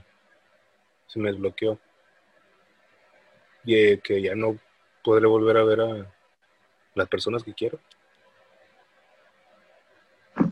se 1.07 1.19
me 1.19 1.31
desbloqueó. 1.31 1.79
Y 3.63 3.75
eh, 3.75 3.99
que 4.03 4.21
ya 4.21 4.35
no 4.35 4.57
podré 5.03 5.27
volver 5.27 5.57
a 5.57 5.63
ver 5.63 5.81
a 5.81 6.16
las 6.97 7.07
personas 7.07 7.43
que 7.43 7.53
quiero. 7.53 7.79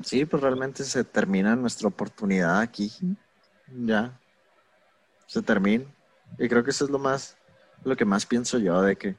Sí, 0.03 0.25
pues 0.25 0.41
realmente 0.41 0.83
se 0.83 1.03
termina 1.03 1.55
nuestra 1.55 1.87
oportunidad 1.87 2.59
aquí. 2.59 2.91
Ya. 3.67 4.19
Se 5.27 5.41
termina. 5.41 5.85
Y 6.37 6.47
creo 6.47 6.63
que 6.63 6.71
eso 6.71 6.85
es 6.85 6.91
lo 6.91 6.99
más, 6.99 7.37
lo 7.83 7.95
que 7.95 8.05
más 8.05 8.25
pienso 8.25 8.59
yo, 8.59 8.81
de 8.81 8.95
que 8.95 9.15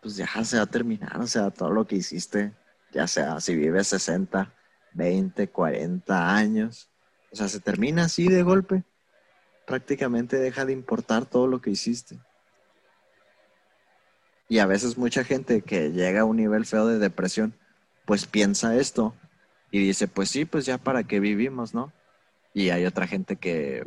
pues 0.00 0.16
ya 0.16 0.26
se 0.44 0.56
va 0.56 0.62
a 0.62 0.66
terminar, 0.66 1.20
o 1.20 1.26
sea, 1.26 1.50
todo 1.50 1.70
lo 1.70 1.86
que 1.86 1.96
hiciste, 1.96 2.54
ya 2.92 3.08
sea 3.08 3.40
si 3.40 3.56
vives 3.56 3.88
60, 3.88 4.54
20, 4.92 5.48
40 5.48 6.36
años, 6.36 6.88
o 7.30 7.36
sea, 7.36 7.48
se 7.48 7.60
termina 7.60 8.04
así 8.04 8.28
de 8.28 8.42
golpe. 8.42 8.84
Prácticamente 9.66 10.38
deja 10.38 10.64
de 10.64 10.72
importar 10.72 11.26
todo 11.26 11.46
lo 11.46 11.60
que 11.60 11.70
hiciste. 11.70 12.18
Y 14.48 14.60
a 14.60 14.66
veces 14.66 14.96
mucha 14.96 15.24
gente 15.24 15.60
que 15.60 15.92
llega 15.92 16.22
a 16.22 16.24
un 16.24 16.36
nivel 16.36 16.64
feo 16.64 16.86
de 16.86 16.98
depresión, 16.98 17.54
pues 18.06 18.26
piensa 18.26 18.76
esto 18.76 19.14
y 19.70 19.80
dice, 19.80 20.08
pues 20.08 20.30
sí, 20.30 20.46
pues 20.46 20.64
ya 20.64 20.78
para 20.78 21.04
qué 21.04 21.20
vivimos, 21.20 21.74
¿no? 21.74 21.92
Y 22.54 22.70
hay 22.70 22.86
otra 22.86 23.06
gente 23.06 23.36
que, 23.36 23.82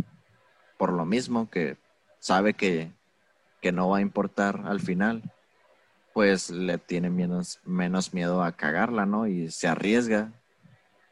por 0.77 0.93
lo 0.93 1.05
mismo, 1.05 1.49
que 1.49 1.77
sabe 2.19 2.53
que, 2.53 2.91
que 3.59 3.71
no 3.71 3.89
va 3.89 3.97
a 3.97 4.01
importar 4.01 4.61
al 4.65 4.79
final, 4.79 5.23
pues 6.13 6.51
le 6.51 6.77
tiene 6.77 7.09
menos, 7.09 7.59
menos 7.65 8.13
miedo 8.13 8.43
a 8.43 8.51
cagarla, 8.51 9.07
¿no? 9.07 9.27
Y 9.27 9.49
se 9.49 9.67
arriesga 9.67 10.31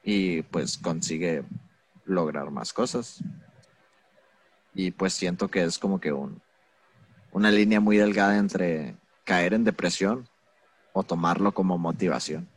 y 0.03 0.43
pues 0.43 0.77
consigue 0.77 1.43
lograr 2.05 2.51
más 2.51 2.73
cosas. 2.73 3.23
Y 4.75 4.91
pues 4.91 5.13
siento 5.13 5.47
que 5.49 5.63
es 5.63 5.79
como 5.79 5.99
que 5.99 6.11
un, 6.11 6.41
una 7.31 7.49
línea 7.49 7.79
muy 7.79 7.97
delgada 7.97 8.37
entre 8.37 8.95
caer 9.29 9.53
en 9.53 9.63
depresión 9.63 10.27
o 10.91 11.03
tomarlo 11.03 11.51
como 11.51 11.77
motivación. 11.77 12.49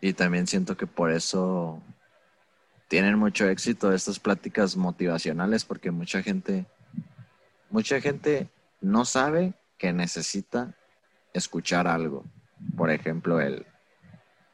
Y 0.00 0.14
también 0.14 0.46
siento 0.46 0.78
que 0.78 0.86
por 0.86 1.10
eso 1.12 1.82
tienen 2.88 3.18
mucho 3.18 3.46
éxito 3.46 3.92
estas 3.92 4.18
pláticas 4.18 4.78
motivacionales 4.78 5.62
porque 5.66 5.90
mucha 5.90 6.22
gente 6.22 6.64
mucha 7.68 8.00
gente 8.00 8.48
no 8.80 9.04
sabe 9.04 9.52
que 9.76 9.92
necesita 9.92 10.74
escuchar 11.34 11.86
algo. 11.86 12.24
Por 12.78 12.90
ejemplo, 12.90 13.42
el 13.42 13.66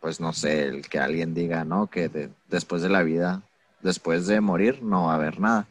pues 0.01 0.19
no 0.19 0.33
sé, 0.33 0.65
el 0.65 0.89
que 0.89 0.99
alguien 0.99 1.33
diga, 1.33 1.65
¿no? 1.65 1.87
Que 1.87 2.31
después 2.49 2.83
de 2.83 2.89
la 2.89 3.05
vida, 3.05 3.43
después 3.83 4.27
de 4.27 4.41
morir, 4.41 4.83
no 4.83 5.05
va 5.05 5.13
a 5.13 5.15
haber 5.15 5.39
nada. 5.39 5.69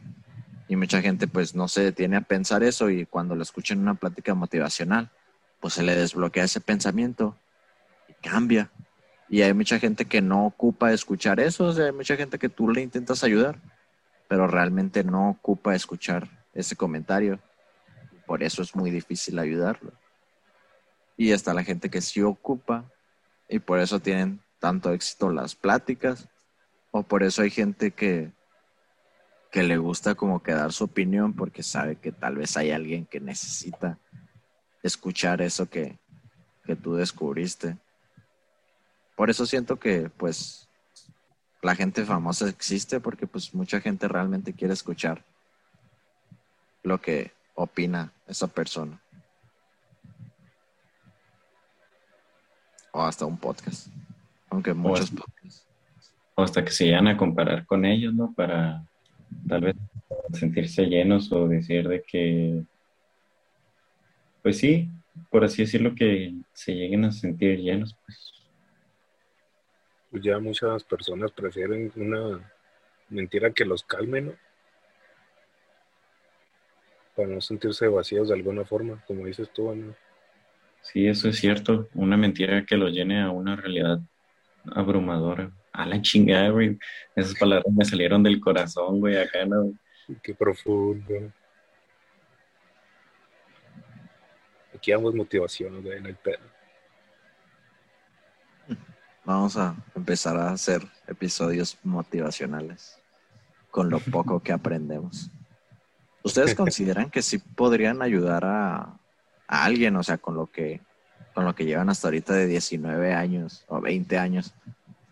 Y 0.68 0.76
mucha 0.76 1.00
gente 1.00 1.26
pues 1.26 1.54
no 1.54 1.66
se 1.66 1.82
detiene 1.82 2.16
a 2.16 2.20
pensar 2.20 2.62
eso 2.62 2.90
y 2.90 3.06
cuando 3.06 3.34
lo 3.34 3.42
escuchan 3.42 3.80
una 3.80 3.94
plática 3.94 4.34
motivacional, 4.34 5.10
pues 5.60 5.74
se 5.74 5.82
le 5.82 5.96
desbloquea 5.96 6.44
ese 6.44 6.60
pensamiento 6.60 7.36
y 8.08 8.12
cambia. 8.14 8.70
Y 9.28 9.42
hay 9.42 9.52
mucha 9.54 9.78
gente 9.78 10.04
que 10.04 10.20
no 10.20 10.46
ocupa 10.46 10.92
escuchar 10.92 11.40
eso, 11.40 11.64
o 11.64 11.72
sea, 11.72 11.86
hay 11.86 11.92
mucha 11.92 12.16
gente 12.16 12.38
que 12.38 12.48
tú 12.48 12.70
le 12.70 12.82
intentas 12.82 13.24
ayudar, 13.24 13.58
pero 14.28 14.46
realmente 14.46 15.04
no 15.04 15.30
ocupa 15.30 15.74
escuchar 15.74 16.28
ese 16.54 16.76
comentario. 16.76 17.40
Por 18.26 18.42
eso 18.42 18.62
es 18.62 18.74
muy 18.74 18.90
difícil 18.90 19.38
ayudarlo. 19.38 19.92
Y 21.16 21.32
está 21.32 21.54
la 21.54 21.64
gente 21.64 21.90
que 21.90 22.00
sí 22.00 22.22
ocupa 22.22 22.84
y 23.48 23.58
por 23.58 23.80
eso 23.80 24.00
tienen 24.00 24.40
tanto 24.58 24.92
éxito 24.92 25.30
las 25.30 25.54
pláticas 25.54 26.28
o 26.90 27.02
por 27.02 27.22
eso 27.22 27.42
hay 27.42 27.50
gente 27.50 27.90
que 27.90 28.32
que 29.50 29.62
le 29.62 29.78
gusta 29.78 30.14
como 30.14 30.42
que 30.42 30.52
dar 30.52 30.72
su 30.72 30.84
opinión 30.84 31.34
porque 31.34 31.62
sabe 31.62 31.96
que 31.96 32.12
tal 32.12 32.36
vez 32.36 32.56
hay 32.56 32.70
alguien 32.70 33.06
que 33.06 33.20
necesita 33.20 33.98
escuchar 34.82 35.40
eso 35.40 35.68
que, 35.68 35.98
que 36.64 36.76
tú 36.76 36.94
descubriste. 36.94 37.76
Por 39.16 39.30
eso 39.30 39.46
siento 39.46 39.76
que 39.76 40.10
pues 40.10 40.68
la 41.62 41.74
gente 41.74 42.04
famosa 42.04 42.48
existe 42.48 43.00
porque 43.00 43.26
pues 43.26 43.54
mucha 43.54 43.80
gente 43.80 44.06
realmente 44.06 44.52
quiere 44.52 44.74
escuchar 44.74 45.24
lo 46.82 47.00
que 47.00 47.32
opina 47.54 48.12
esa 48.26 48.46
persona. 48.46 49.00
O 52.92 53.02
hasta 53.02 53.26
un 53.26 53.36
podcast. 53.36 53.88
Aunque 54.50 54.72
muchos 54.72 55.10
podcasts. 55.10 55.66
O 56.34 56.42
hasta 56.42 56.64
que 56.64 56.70
se 56.70 56.86
llegan 56.86 57.08
a 57.08 57.16
comparar 57.16 57.66
con 57.66 57.84
ellos, 57.84 58.14
¿no? 58.14 58.32
Para 58.32 58.86
tal 59.48 59.62
vez 59.62 59.76
sentirse 60.32 60.84
llenos 60.84 61.30
o 61.32 61.48
decir 61.48 61.88
de 61.88 62.02
que, 62.02 62.62
pues 64.42 64.58
sí, 64.58 64.88
por 65.30 65.44
así 65.44 65.62
decirlo, 65.62 65.94
que 65.94 66.34
se 66.52 66.74
lleguen 66.74 67.04
a 67.04 67.12
sentir 67.12 67.58
llenos, 67.58 67.96
pues. 68.04 68.32
pues 70.10 70.22
ya 70.22 70.38
muchas 70.38 70.84
personas 70.84 71.32
prefieren 71.32 71.92
una 71.96 72.52
mentira 73.08 73.50
que 73.50 73.64
los 73.64 73.82
calme, 73.82 74.20
¿no? 74.20 74.32
Para 77.16 77.28
no 77.28 77.40
sentirse 77.40 77.88
vacíos 77.88 78.28
de 78.28 78.34
alguna 78.34 78.64
forma, 78.64 79.02
como 79.06 79.26
dices 79.26 79.50
tú, 79.52 79.74
¿no? 79.74 79.94
Sí, 80.80 81.06
eso 81.06 81.28
es 81.28 81.38
cierto. 81.38 81.88
Una 81.94 82.16
mentira 82.16 82.64
que 82.64 82.76
lo 82.76 82.88
llene 82.88 83.20
a 83.20 83.30
una 83.30 83.56
realidad 83.56 83.98
abrumadora. 84.72 85.50
A 85.72 85.86
la 85.86 86.00
chingada, 86.02 86.50
güey. 86.50 86.78
Esas 87.14 87.38
palabras 87.38 87.72
me 87.72 87.84
salieron 87.84 88.22
del 88.22 88.40
corazón, 88.40 89.00
güey, 89.00 89.16
acá, 89.16 89.44
¿no? 89.44 89.72
Qué 90.22 90.34
profundo. 90.34 91.32
Aquí 94.74 94.92
damos 94.92 95.14
motivación, 95.14 95.82
güey, 95.82 95.98
en 95.98 96.06
el 96.06 96.16
pedo. 96.16 96.58
Vamos 99.24 99.56
a 99.56 99.76
empezar 99.94 100.36
a 100.38 100.52
hacer 100.52 100.82
episodios 101.06 101.76
motivacionales 101.82 102.98
con 103.70 103.90
lo 103.90 103.98
poco 104.12 104.40
que 104.40 104.52
aprendemos. 104.52 105.30
¿Ustedes 106.22 106.54
consideran 106.54 107.10
que 107.10 107.22
sí 107.22 107.38
podrían 107.38 108.02
ayudar 108.02 108.44
a, 108.44 108.98
a 109.46 109.64
alguien, 109.64 109.96
o 109.96 110.02
sea, 110.02 110.18
con 110.18 110.34
lo 110.34 110.46
que 110.46 110.80
con 111.34 111.44
lo 111.44 111.54
que 111.54 111.64
llevan 111.64 111.88
hasta 111.88 112.08
ahorita 112.08 112.34
de 112.34 112.46
19 112.48 113.14
años 113.14 113.64
o 113.68 113.80
20 113.80 114.18
años 114.18 114.54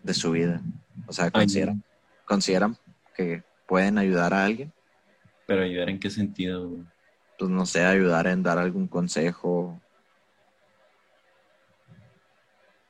de 0.07 0.13
su 0.13 0.31
vida. 0.31 0.61
O 1.05 1.13
sea, 1.13 1.29
consideran, 1.29 1.83
consideran 2.25 2.77
que 3.15 3.43
pueden 3.67 3.97
ayudar 3.97 4.33
a 4.33 4.45
alguien. 4.45 4.73
Pero 5.45 5.61
ayudar 5.61 5.89
en 5.89 5.99
qué 5.99 6.09
sentido? 6.09 6.71
Pues 7.37 7.51
no 7.51 7.65
sé, 7.65 7.85
ayudar 7.85 8.25
en 8.27 8.41
dar 8.41 8.57
algún 8.57 8.87
consejo 8.87 9.79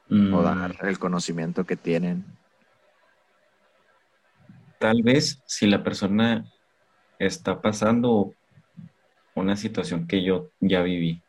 o 0.10 0.14
mm. 0.14 0.44
dar 0.44 0.76
el 0.88 0.98
conocimiento 0.98 1.66
que 1.66 1.76
tienen. 1.76 2.24
Tal 4.80 5.02
vez 5.04 5.42
si 5.46 5.68
la 5.68 5.84
persona 5.84 6.46
está 7.20 7.62
pasando 7.62 8.34
una 9.36 9.56
situación 9.56 10.08
que 10.08 10.24
yo 10.24 10.52
ya 10.62 10.82
viví 10.82 11.22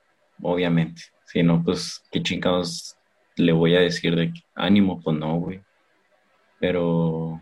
obviamente. 0.42 1.02
Si 1.24 1.42
no, 1.42 1.62
pues, 1.62 2.02
¿qué 2.10 2.22
chingados 2.22 2.96
le 3.36 3.52
voy 3.52 3.76
a 3.76 3.80
decir 3.80 4.16
de 4.16 4.32
ánimo? 4.54 5.00
Pues 5.00 5.16
no, 5.16 5.36
güey. 5.36 5.60
Pero 6.60 7.40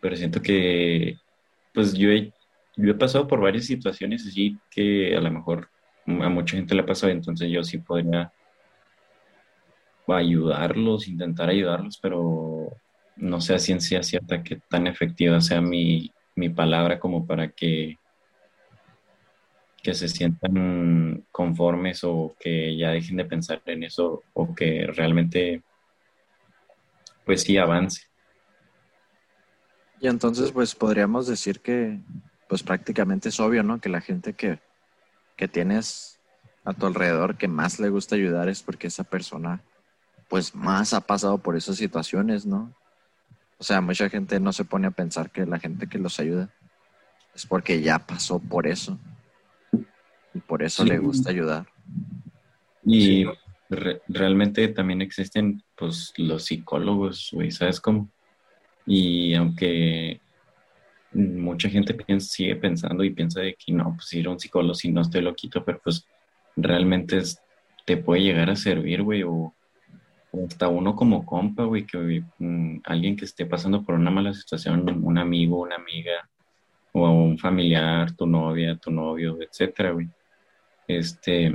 pero 0.00 0.16
siento 0.16 0.40
que, 0.40 1.18
pues 1.74 1.94
yo 1.94 2.10
he, 2.10 2.32
yo 2.76 2.92
he 2.92 2.94
pasado 2.94 3.26
por 3.26 3.40
varias 3.40 3.66
situaciones 3.66 4.26
así 4.26 4.56
que 4.70 5.16
a 5.16 5.20
lo 5.20 5.30
mejor 5.30 5.68
a 6.06 6.28
mucha 6.28 6.56
gente 6.56 6.74
le 6.74 6.82
ha 6.82 6.86
pasado, 6.86 7.12
entonces 7.12 7.50
yo 7.50 7.64
sí 7.64 7.78
podría 7.78 8.32
ayudarlos, 10.06 11.08
intentar 11.08 11.48
ayudarlos, 11.48 11.98
pero 12.00 12.68
no 13.16 13.40
sé 13.40 13.54
a 13.54 13.58
ciencia 13.58 14.02
cierta 14.02 14.42
que 14.42 14.60
tan 14.68 14.86
efectiva 14.86 15.40
sea 15.40 15.60
mi, 15.60 16.12
mi 16.36 16.50
palabra 16.50 17.00
como 17.00 17.26
para 17.26 17.48
que, 17.48 17.98
que 19.82 19.94
se 19.94 20.08
sientan 20.08 21.24
conformes 21.32 22.04
o 22.04 22.36
que 22.38 22.76
ya 22.76 22.90
dejen 22.90 23.16
de 23.16 23.24
pensar 23.24 23.60
en 23.66 23.82
eso 23.82 24.22
o 24.34 24.54
que 24.54 24.86
realmente 24.86 25.62
pues 27.26 27.42
sí 27.42 27.58
avance. 27.58 28.02
Y 30.00 30.08
entonces 30.08 30.52
pues 30.52 30.74
podríamos 30.74 31.26
decir 31.26 31.60
que 31.60 32.00
pues 32.48 32.62
prácticamente 32.62 33.28
es 33.28 33.40
obvio, 33.40 33.62
¿no? 33.62 33.80
Que 33.80 33.88
la 33.88 34.00
gente 34.00 34.34
que, 34.34 34.60
que 35.36 35.48
tienes 35.48 36.20
a 36.64 36.72
tu 36.72 36.86
alrededor 36.86 37.36
que 37.36 37.48
más 37.48 37.80
le 37.80 37.90
gusta 37.90 38.14
ayudar 38.14 38.48
es 38.48 38.62
porque 38.62 38.86
esa 38.86 39.04
persona 39.04 39.62
pues 40.28 40.54
más 40.54 40.94
ha 40.94 41.00
pasado 41.00 41.38
por 41.38 41.56
esas 41.56 41.76
situaciones, 41.76 42.46
¿no? 42.46 42.72
O 43.58 43.64
sea, 43.64 43.80
mucha 43.80 44.08
gente 44.08 44.38
no 44.38 44.52
se 44.52 44.64
pone 44.64 44.86
a 44.86 44.92
pensar 44.92 45.30
que 45.30 45.46
la 45.46 45.58
gente 45.58 45.88
que 45.88 45.98
los 45.98 46.20
ayuda 46.20 46.50
es 47.34 47.46
porque 47.46 47.80
ya 47.80 47.98
pasó 47.98 48.38
por 48.38 48.66
eso. 48.66 48.98
Y 50.34 50.40
por 50.40 50.62
eso 50.62 50.84
le 50.84 50.98
gusta 50.98 51.30
ayudar. 51.30 51.66
Y 52.84 53.24
realmente 53.68 54.68
también 54.68 55.02
existen 55.02 55.62
pues 55.74 56.12
los 56.16 56.44
psicólogos, 56.44 57.30
güey, 57.32 57.50
¿sabes 57.50 57.80
cómo? 57.80 58.10
Y 58.86 59.34
aunque 59.34 60.20
mucha 61.12 61.68
gente 61.68 61.96
sigue 62.20 62.56
pensando 62.56 63.02
y 63.02 63.10
piensa 63.10 63.40
de 63.40 63.54
que 63.54 63.72
no, 63.72 63.94
pues 63.94 64.12
ir 64.12 64.26
a 64.26 64.30
un 64.30 64.40
psicólogo 64.40 64.74
si 64.74 64.90
no 64.90 65.00
estoy 65.00 65.22
loquito, 65.22 65.64
pero 65.64 65.80
pues 65.82 66.06
realmente 66.56 67.20
te 67.84 67.96
puede 67.96 68.22
llegar 68.22 68.50
a 68.50 68.56
servir, 68.56 69.02
güey, 69.02 69.22
o 69.22 69.54
hasta 70.46 70.68
uno 70.68 70.94
como 70.94 71.24
compa, 71.24 71.64
güey, 71.64 71.86
que 71.86 72.22
mm, 72.38 72.80
alguien 72.84 73.16
que 73.16 73.24
esté 73.24 73.46
pasando 73.46 73.82
por 73.82 73.94
una 73.94 74.10
mala 74.10 74.34
situación, 74.34 74.88
un 75.02 75.18
amigo, 75.18 75.60
una 75.60 75.76
amiga, 75.76 76.28
o 76.92 77.10
un 77.10 77.38
familiar, 77.38 78.14
tu 78.16 78.26
novia, 78.26 78.76
tu 78.76 78.90
novio, 78.90 79.38
etcétera, 79.40 79.90
güey. 79.90 80.08
Este, 80.88 81.54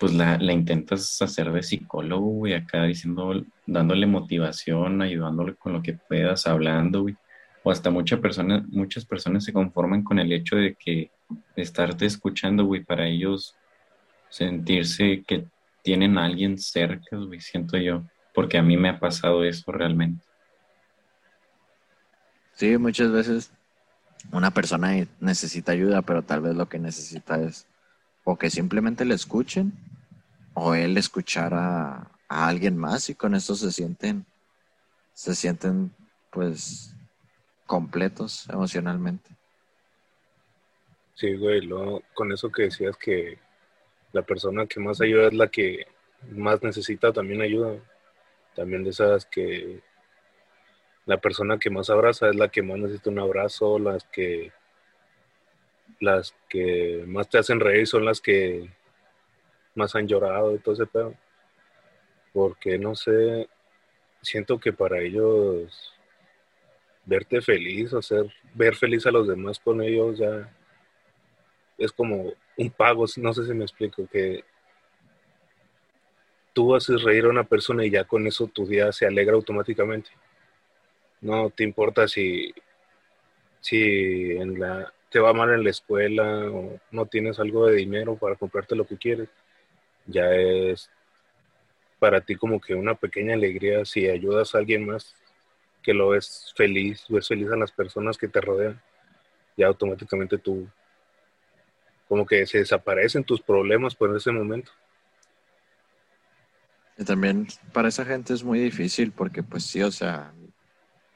pues 0.00 0.14
la, 0.14 0.38
la 0.38 0.54
intentas 0.54 1.20
hacer 1.20 1.52
de 1.52 1.62
psicólogo, 1.62 2.26
güey, 2.26 2.54
acá 2.54 2.84
diciendo, 2.84 3.44
dándole 3.66 4.06
motivación, 4.06 5.02
ayudándole 5.02 5.54
con 5.56 5.74
lo 5.74 5.82
que 5.82 5.92
puedas, 5.92 6.46
hablando, 6.46 7.02
güey. 7.02 7.16
O 7.62 7.70
hasta 7.70 7.90
muchas 7.90 8.18
personas, 8.18 8.66
muchas 8.68 9.04
personas 9.04 9.44
se 9.44 9.52
conforman 9.52 10.02
con 10.02 10.18
el 10.18 10.32
hecho 10.32 10.56
de 10.56 10.74
que 10.74 11.10
estarte 11.54 12.06
escuchando, 12.06 12.64
güey, 12.64 12.82
para 12.82 13.06
ellos 13.06 13.54
sentirse 14.30 15.22
que 15.22 15.44
tienen 15.82 16.16
a 16.16 16.24
alguien 16.24 16.56
cerca, 16.56 17.18
güey, 17.18 17.38
siento 17.42 17.76
yo, 17.76 18.02
porque 18.34 18.56
a 18.56 18.62
mí 18.62 18.78
me 18.78 18.88
ha 18.88 18.98
pasado 18.98 19.44
eso 19.44 19.70
realmente. 19.70 20.24
Sí, 22.54 22.78
muchas 22.78 23.12
veces 23.12 23.52
una 24.32 24.50
persona 24.50 24.92
necesita 25.20 25.72
ayuda, 25.72 26.00
pero 26.00 26.22
tal 26.22 26.40
vez 26.40 26.54
lo 26.54 26.70
que 26.70 26.78
necesita 26.78 27.38
es 27.42 27.66
o 28.24 28.38
que 28.38 28.48
simplemente 28.48 29.04
le 29.04 29.14
escuchen 29.14 29.89
o 30.54 30.74
él 30.74 30.96
escuchar 30.96 31.54
a, 31.54 32.10
alguien 32.28 32.76
más 32.76 33.10
y 33.10 33.16
con 33.16 33.34
eso 33.34 33.56
se 33.56 33.72
sienten, 33.72 34.24
se 35.14 35.34
sienten 35.34 35.92
pues 36.30 36.94
completos 37.66 38.48
emocionalmente. 38.48 39.30
Sí, 41.14 41.34
güey, 41.34 41.68
con 42.14 42.30
eso 42.30 42.52
que 42.52 42.62
decías 42.62 42.96
que 42.96 43.36
la 44.12 44.22
persona 44.22 44.66
que 44.66 44.78
más 44.78 45.00
ayuda 45.00 45.26
es 45.26 45.34
la 45.34 45.48
que 45.48 45.86
más 46.30 46.62
necesita 46.62 47.12
también 47.12 47.42
ayuda. 47.42 47.80
También 48.54 48.84
de 48.84 48.90
esas 48.90 49.26
que 49.26 49.80
la 51.06 51.20
persona 51.20 51.58
que 51.58 51.70
más 51.70 51.90
abraza 51.90 52.28
es 52.28 52.36
la 52.36 52.48
que 52.48 52.62
más 52.62 52.78
necesita 52.78 53.10
un 53.10 53.18
abrazo, 53.18 53.78
las 53.78 54.04
que 54.04 54.52
las 55.98 56.34
que 56.48 57.04
más 57.06 57.28
te 57.28 57.38
hacen 57.38 57.60
reír 57.60 57.86
son 57.86 58.04
las 58.04 58.20
que 58.20 58.70
más 59.74 59.94
han 59.94 60.06
llorado 60.06 60.54
y 60.54 60.58
todo 60.58 60.74
ese 60.74 60.86
pedo. 60.86 61.14
Porque 62.32 62.78
no 62.78 62.94
sé, 62.94 63.48
siento 64.22 64.58
que 64.58 64.72
para 64.72 65.00
ellos 65.00 65.94
verte 67.04 67.40
feliz, 67.40 67.92
o 67.92 68.02
ser, 68.02 68.32
ver 68.54 68.76
feliz 68.76 69.06
a 69.06 69.10
los 69.10 69.26
demás 69.26 69.58
con 69.58 69.82
ellos 69.82 70.18
ya 70.18 70.48
es 71.80 71.92
como 71.92 72.32
un 72.56 72.70
pago, 72.70 73.06
no 73.16 73.32
sé 73.32 73.46
si 73.46 73.54
me 73.54 73.64
explico, 73.64 74.06
que 74.06 74.44
tú 76.52 76.74
haces 76.74 77.02
reír 77.02 77.24
a 77.24 77.30
una 77.30 77.44
persona 77.44 77.84
y 77.84 77.90
ya 77.90 78.04
con 78.04 78.26
eso 78.26 78.46
tu 78.46 78.66
día 78.66 78.92
se 78.92 79.06
alegra 79.06 79.34
automáticamente. 79.34 80.10
No 81.22 81.50
te 81.50 81.64
importa 81.64 82.06
si, 82.06 82.52
si 83.60 84.32
en 84.32 84.60
la, 84.60 84.92
te 85.10 85.20
va 85.20 85.32
mal 85.32 85.50
en 85.54 85.64
la 85.64 85.70
escuela 85.70 86.50
o 86.50 86.78
no 86.90 87.06
tienes 87.06 87.40
algo 87.40 87.66
de 87.66 87.76
dinero 87.76 88.16
para 88.16 88.36
comprarte 88.36 88.76
lo 88.76 88.86
que 88.86 88.98
quieres. 88.98 89.28
Ya 90.10 90.30
es 90.32 90.90
para 91.98 92.20
ti 92.20 92.34
como 92.34 92.60
que 92.60 92.74
una 92.74 92.94
pequeña 92.94 93.34
alegría 93.34 93.84
si 93.84 94.08
ayudas 94.08 94.54
a 94.54 94.58
alguien 94.58 94.86
más 94.86 95.14
que 95.82 95.94
lo 95.94 96.10
ves 96.10 96.52
feliz, 96.56 97.04
ves 97.08 97.28
feliz 97.28 97.50
a 97.50 97.56
las 97.56 97.72
personas 97.72 98.18
que 98.18 98.28
te 98.28 98.40
rodean. 98.40 98.80
Ya 99.56 99.66
automáticamente 99.66 100.38
tú 100.38 100.68
como 102.08 102.26
que 102.26 102.44
se 102.46 102.58
desaparecen 102.58 103.22
tus 103.22 103.40
problemas 103.40 103.94
por 103.94 104.14
ese 104.16 104.32
momento. 104.32 104.72
Y 106.98 107.04
también 107.04 107.46
para 107.72 107.88
esa 107.88 108.04
gente 108.04 108.34
es 108.34 108.42
muy 108.42 108.58
difícil 108.58 109.12
porque 109.12 109.42
pues 109.42 109.64
sí, 109.64 109.80
o 109.82 109.92
sea, 109.92 110.32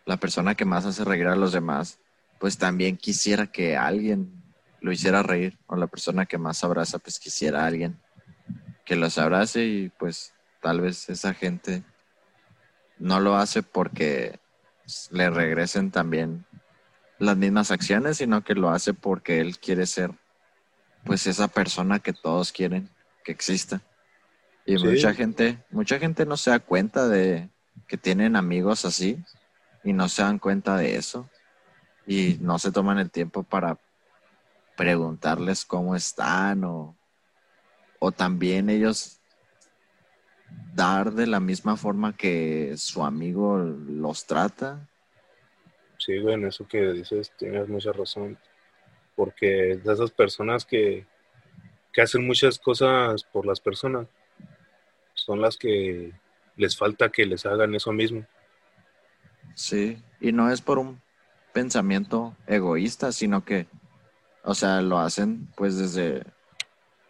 la 0.07 0.17
persona 0.19 0.55
que 0.55 0.65
más 0.65 0.87
hace 0.87 1.05
reír 1.05 1.27
a 1.27 1.37
los 1.37 1.53
demás, 1.53 1.99
pues 2.39 2.59
también 2.59 2.97
quisiera 2.97 3.47
que 3.47 3.77
alguien 3.77 4.45
lo 4.81 4.93
hiciera 4.93 5.23
reír, 5.23 5.59
o 5.67 5.77
la 5.77 5.87
persona 5.87 6.27
que 6.27 6.37
más 6.37 6.63
abraza, 6.63 6.99
pues 6.99 7.19
quisiera 7.19 7.65
alguien 7.65 7.99
que 8.85 8.97
los 8.97 9.19
abrace 9.19 9.65
y 9.65 9.89
pues 9.89 10.33
tal 10.61 10.81
vez 10.81 11.09
esa 11.09 11.35
gente 11.35 11.83
no 12.99 13.21
lo 13.21 13.37
hace 13.37 13.63
porque 13.63 14.39
le 15.11 15.31
regresen 15.31 15.91
también 15.91 16.45
las 17.19 17.37
mismas 17.37 17.71
acciones, 17.71 18.19
sino 18.19 18.43
que 18.43 18.55
lo 18.55 18.71
hace 18.71 18.95
porque 18.95 19.41
él 19.41 19.59
quiere 19.59 19.87
ser 19.87 20.11
pues 21.05 21.27
esa 21.27 21.49
persona 21.49 21.99
que 21.99 22.13
todos 22.13 22.53
quieren 22.53 22.89
que 23.25 23.33
exista. 23.33 23.83
Y 24.67 24.77
mucha 24.77 25.13
gente, 25.13 25.63
mucha 25.71 25.99
gente 25.99 26.25
no 26.25 26.37
se 26.37 26.51
da 26.51 26.59
cuenta 26.59 27.09
de 27.09 27.51
que 27.87 27.99
tienen 27.99 28.37
amigos 28.37 28.85
así 28.85 29.23
y 29.83 29.93
no 29.93 30.09
se 30.09 30.23
dan 30.23 30.39
cuenta 30.39 30.77
de 30.77 30.97
eso 30.97 31.29
y 32.07 32.39
no 32.41 32.59
se 32.59 32.73
toman 32.73 32.99
el 32.99 33.11
tiempo 33.11 33.43
para 33.43 33.79
preguntarles 34.77 35.65
cómo 35.65 35.95
están 35.95 36.65
o, 36.65 36.97
o 38.05 38.13
también 38.13 38.69
ellos 38.69 39.19
dar 40.75 41.13
de 41.13 41.27
la 41.27 41.41
misma 41.41 41.75
forma 41.79 42.15
que 42.15 42.75
su 42.77 43.03
amigo 43.03 43.57
los 43.57 44.27
trata. 44.27 44.87
Sí, 45.97 46.19
bueno, 46.19 46.49
eso 46.49 46.69
que 46.69 46.93
dices 46.93 47.33
tienes 47.39 47.67
mucha 47.67 47.93
razón 47.93 48.39
porque 49.17 49.81
de 49.83 49.93
esas 49.93 50.11
personas 50.11 50.67
que, 50.67 51.07
hacen 51.97 52.27
muchas 52.27 52.59
cosas 52.59 53.25
por 53.25 53.47
las 53.47 53.61
personas 53.61 54.07
son 55.15 55.41
las 55.41 55.57
que 55.57 56.13
les 56.57 56.77
falta 56.77 57.09
que 57.09 57.25
les 57.25 57.47
hagan 57.47 57.75
eso 57.75 57.91
mismo. 57.93 58.27
Sí, 59.55 60.03
y 60.21 60.33
no 60.33 60.51
es 60.51 60.61
por 60.61 60.79
un 60.79 61.01
pensamiento 61.55 62.37
egoísta, 62.47 63.13
sino 63.13 63.45
que, 63.47 63.67
o 64.43 64.55
sea, 64.55 64.83
lo 64.83 64.99
hacen 64.99 65.49
pues 65.57 65.79
desde 65.79 66.25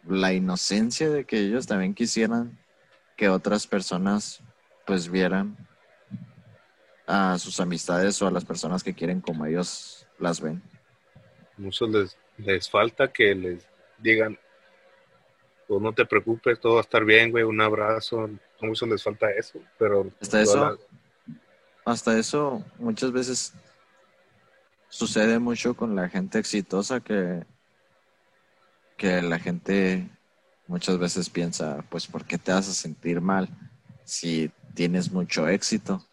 la 0.07 0.33
inocencia 0.33 1.09
de 1.09 1.25
que 1.25 1.39
ellos 1.39 1.67
también 1.67 1.93
quisieran 1.93 2.57
que 3.17 3.29
otras 3.29 3.67
personas 3.67 4.41
pues 4.85 5.09
vieran 5.09 5.57
a 7.07 7.37
sus 7.39 7.59
amistades 7.59 8.21
o 8.21 8.27
a 8.27 8.31
las 8.31 8.45
personas 8.45 8.83
que 8.83 8.93
quieren 8.93 9.21
como 9.21 9.45
ellos 9.45 10.07
las 10.19 10.41
ven 10.41 10.61
muchos 11.57 11.89
les, 11.89 12.17
les 12.37 12.69
falta 12.69 13.11
que 13.11 13.35
les 13.35 13.67
digan, 13.97 14.37
pues 15.67 15.81
no 15.81 15.93
te 15.93 16.05
preocupes, 16.05 16.59
todo 16.59 16.73
va 16.73 16.79
a 16.79 16.81
estar 16.81 17.03
bien, 17.03 17.31
güey, 17.31 17.43
un 17.43 17.61
abrazo. 17.61 18.29
A 18.61 18.65
muchos 18.65 18.87
les 18.87 19.03
falta 19.03 19.31
eso, 19.31 19.59
pero... 19.77 20.11
Hasta 20.21 20.41
eso, 20.41 20.79
hasta 21.83 22.17
eso 22.17 22.63
muchas 22.77 23.11
veces 23.11 23.53
sucede 24.89 25.39
mucho 25.39 25.75
con 25.75 25.95
la 25.95 26.09
gente 26.09 26.39
exitosa 26.39 26.99
que, 26.99 27.43
que 28.97 29.21
la 29.21 29.39
gente 29.39 30.09
muchas 30.67 30.97
veces 30.97 31.29
piensa, 31.29 31.83
pues, 31.89 32.07
¿por 32.07 32.25
qué 32.25 32.37
te 32.37 32.51
vas 32.51 32.67
a 32.69 32.73
sentir 32.73 33.21
mal 33.21 33.49
si 34.03 34.51
tienes 34.73 35.11
mucho 35.11 35.47
éxito? 35.47 36.05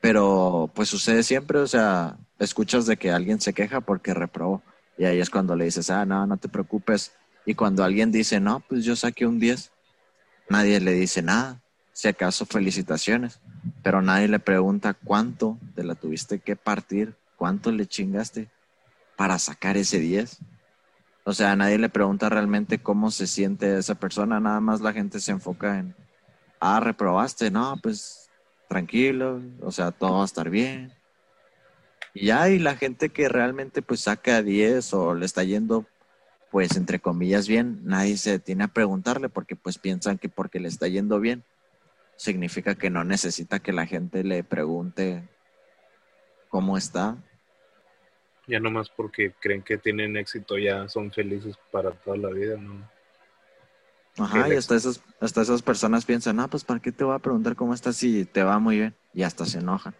Pero 0.00 0.70
pues 0.74 0.88
sucede 0.88 1.22
siempre, 1.22 1.58
o 1.58 1.66
sea, 1.66 2.16
escuchas 2.38 2.86
de 2.86 2.96
que 2.96 3.10
alguien 3.10 3.40
se 3.40 3.52
queja 3.52 3.80
porque 3.80 4.14
reprobó. 4.14 4.62
Y 4.96 5.04
ahí 5.04 5.20
es 5.20 5.30
cuando 5.30 5.54
le 5.54 5.66
dices, 5.66 5.90
ah, 5.90 6.04
no, 6.04 6.26
no 6.26 6.36
te 6.36 6.48
preocupes. 6.48 7.12
Y 7.44 7.54
cuando 7.54 7.84
alguien 7.84 8.10
dice, 8.10 8.40
no, 8.40 8.60
pues 8.60 8.84
yo 8.84 8.96
saqué 8.96 9.26
un 9.26 9.38
10, 9.38 9.70
nadie 10.48 10.80
le 10.80 10.92
dice 10.92 11.22
nada. 11.22 11.60
Si 11.92 12.08
acaso 12.08 12.46
felicitaciones, 12.46 13.40
pero 13.82 14.00
nadie 14.00 14.28
le 14.28 14.38
pregunta 14.38 14.94
cuánto 14.94 15.58
te 15.74 15.84
la 15.84 15.94
tuviste 15.94 16.38
que 16.38 16.56
partir, 16.56 17.14
cuánto 17.36 17.72
le 17.72 17.86
chingaste 17.86 18.48
para 19.16 19.38
sacar 19.38 19.76
ese 19.76 19.98
10. 19.98 20.38
O 21.24 21.32
sea, 21.32 21.54
nadie 21.56 21.78
le 21.78 21.88
pregunta 21.88 22.28
realmente 22.28 22.78
cómo 22.78 23.10
se 23.10 23.26
siente 23.26 23.78
esa 23.78 23.94
persona, 23.94 24.40
nada 24.40 24.60
más 24.60 24.80
la 24.80 24.92
gente 24.92 25.20
se 25.20 25.32
enfoca 25.32 25.78
en, 25.78 25.94
ah, 26.60 26.80
reprobaste, 26.80 27.50
no, 27.50 27.78
pues 27.82 28.30
tranquilo, 28.68 29.40
o 29.60 29.70
sea, 29.70 29.90
todo 29.90 30.14
va 30.14 30.22
a 30.22 30.24
estar 30.24 30.48
bien. 30.48 30.92
Y 32.14 32.26
ya, 32.26 32.48
y 32.48 32.58
la 32.58 32.76
gente 32.76 33.10
que 33.10 33.28
realmente 33.28 33.82
pues 33.82 34.00
saca 34.00 34.42
10 34.42 34.94
o 34.94 35.14
le 35.14 35.26
está 35.26 35.44
yendo 35.44 35.86
pues 36.50 36.76
entre 36.76 36.98
comillas 36.98 37.46
bien, 37.46 37.80
nadie 37.84 38.16
se 38.16 38.32
detiene 38.32 38.64
a 38.64 38.68
preguntarle 38.68 39.28
porque 39.28 39.54
pues 39.54 39.78
piensan 39.78 40.18
que 40.18 40.28
porque 40.28 40.58
le 40.58 40.68
está 40.68 40.88
yendo 40.88 41.20
bien 41.20 41.44
significa 42.20 42.74
que 42.74 42.90
no 42.90 43.02
necesita 43.02 43.60
que 43.60 43.72
la 43.72 43.86
gente 43.86 44.22
le 44.24 44.44
pregunte 44.44 45.26
cómo 46.50 46.76
está. 46.76 47.16
Ya 48.50 48.58
nomás 48.58 48.90
porque 48.90 49.32
creen 49.38 49.62
que 49.62 49.78
tienen 49.78 50.16
éxito 50.16 50.58
ya 50.58 50.88
son 50.88 51.12
felices 51.12 51.56
para 51.70 51.92
toda 51.92 52.16
la 52.16 52.30
vida, 52.30 52.56
¿no? 52.56 52.90
Ajá, 54.18 54.48
y 54.48 54.56
hasta 54.56 54.74
esas, 54.74 55.02
hasta 55.20 55.42
esas 55.42 55.62
personas 55.62 56.04
piensan, 56.04 56.40
ah, 56.40 56.48
pues 56.48 56.64
¿para 56.64 56.80
qué 56.80 56.90
te 56.90 57.04
voy 57.04 57.14
a 57.14 57.20
preguntar 57.20 57.54
cómo 57.54 57.74
estás 57.74 57.96
si 57.96 58.24
te 58.24 58.42
va 58.42 58.58
muy 58.58 58.76
bien? 58.76 58.96
Y 59.14 59.22
hasta 59.22 59.46
se 59.46 59.58
enojan. 59.58 59.94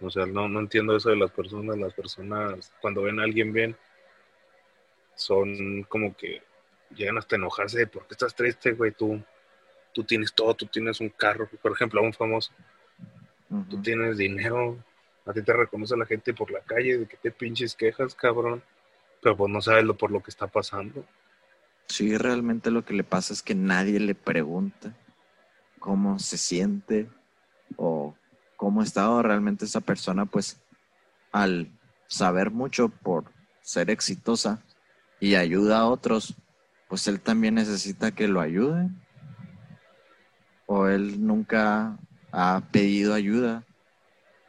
O 0.00 0.08
sea, 0.08 0.24
no, 0.24 0.48
no 0.48 0.60
entiendo 0.60 0.96
eso 0.96 1.10
de 1.10 1.16
las 1.16 1.32
personas. 1.32 1.76
Las 1.76 1.94
personas, 1.94 2.72
cuando 2.80 3.02
ven 3.02 3.18
a 3.18 3.24
alguien 3.24 3.52
bien, 3.52 3.76
son 5.16 5.82
como 5.88 6.16
que 6.16 6.42
llegan 6.94 7.18
hasta 7.18 7.34
enojarse 7.34 7.80
de 7.80 7.86
por 7.88 8.06
qué 8.06 8.14
estás 8.14 8.34
triste, 8.34 8.72
güey. 8.72 8.92
Tú, 8.92 9.20
tú 9.92 10.04
tienes 10.04 10.32
todo, 10.32 10.54
tú 10.54 10.66
tienes 10.66 11.00
un 11.00 11.08
carro, 11.08 11.48
por 11.60 11.72
ejemplo, 11.72 12.00
a 12.00 12.04
un 12.04 12.12
famoso. 12.12 12.52
Tú 13.70 13.80
tienes 13.80 14.16
dinero, 14.16 14.76
a 15.26 15.32
ti 15.32 15.42
te 15.42 15.52
reconoce 15.52 15.96
la 15.96 16.06
gente 16.06 16.32
por 16.32 16.50
la 16.50 16.60
calle 16.60 16.98
de 16.98 17.06
que 17.06 17.16
te 17.16 17.30
pinches 17.30 17.74
quejas, 17.74 18.14
cabrón. 18.14 18.62
Pero 19.20 19.36
pues 19.36 19.52
no 19.52 19.60
sabes 19.60 19.84
lo 19.84 19.96
por 19.96 20.10
lo 20.10 20.22
que 20.22 20.30
está 20.30 20.46
pasando. 20.46 21.04
Sí, 21.88 22.16
realmente 22.16 22.70
lo 22.70 22.84
que 22.84 22.94
le 22.94 23.04
pasa 23.04 23.32
es 23.32 23.42
que 23.42 23.54
nadie 23.54 23.98
le 23.98 24.14
pregunta 24.14 24.94
cómo 25.80 26.18
se 26.18 26.38
siente 26.38 27.08
o 27.76 28.14
cómo 28.56 28.82
está 28.82 29.20
realmente 29.22 29.64
esa 29.64 29.80
persona, 29.80 30.26
pues 30.26 30.60
al 31.32 31.70
saber 32.06 32.50
mucho 32.50 32.88
por 32.88 33.24
ser 33.62 33.90
exitosa 33.90 34.62
y 35.20 35.34
ayuda 35.34 35.78
a 35.78 35.86
otros, 35.86 36.36
pues 36.88 37.06
él 37.08 37.20
también 37.20 37.54
necesita 37.54 38.12
que 38.12 38.28
lo 38.28 38.40
ayude. 38.40 38.88
O 40.66 40.86
él 40.88 41.24
nunca 41.24 41.96
ha 42.32 42.62
pedido 42.72 43.14
ayuda, 43.14 43.64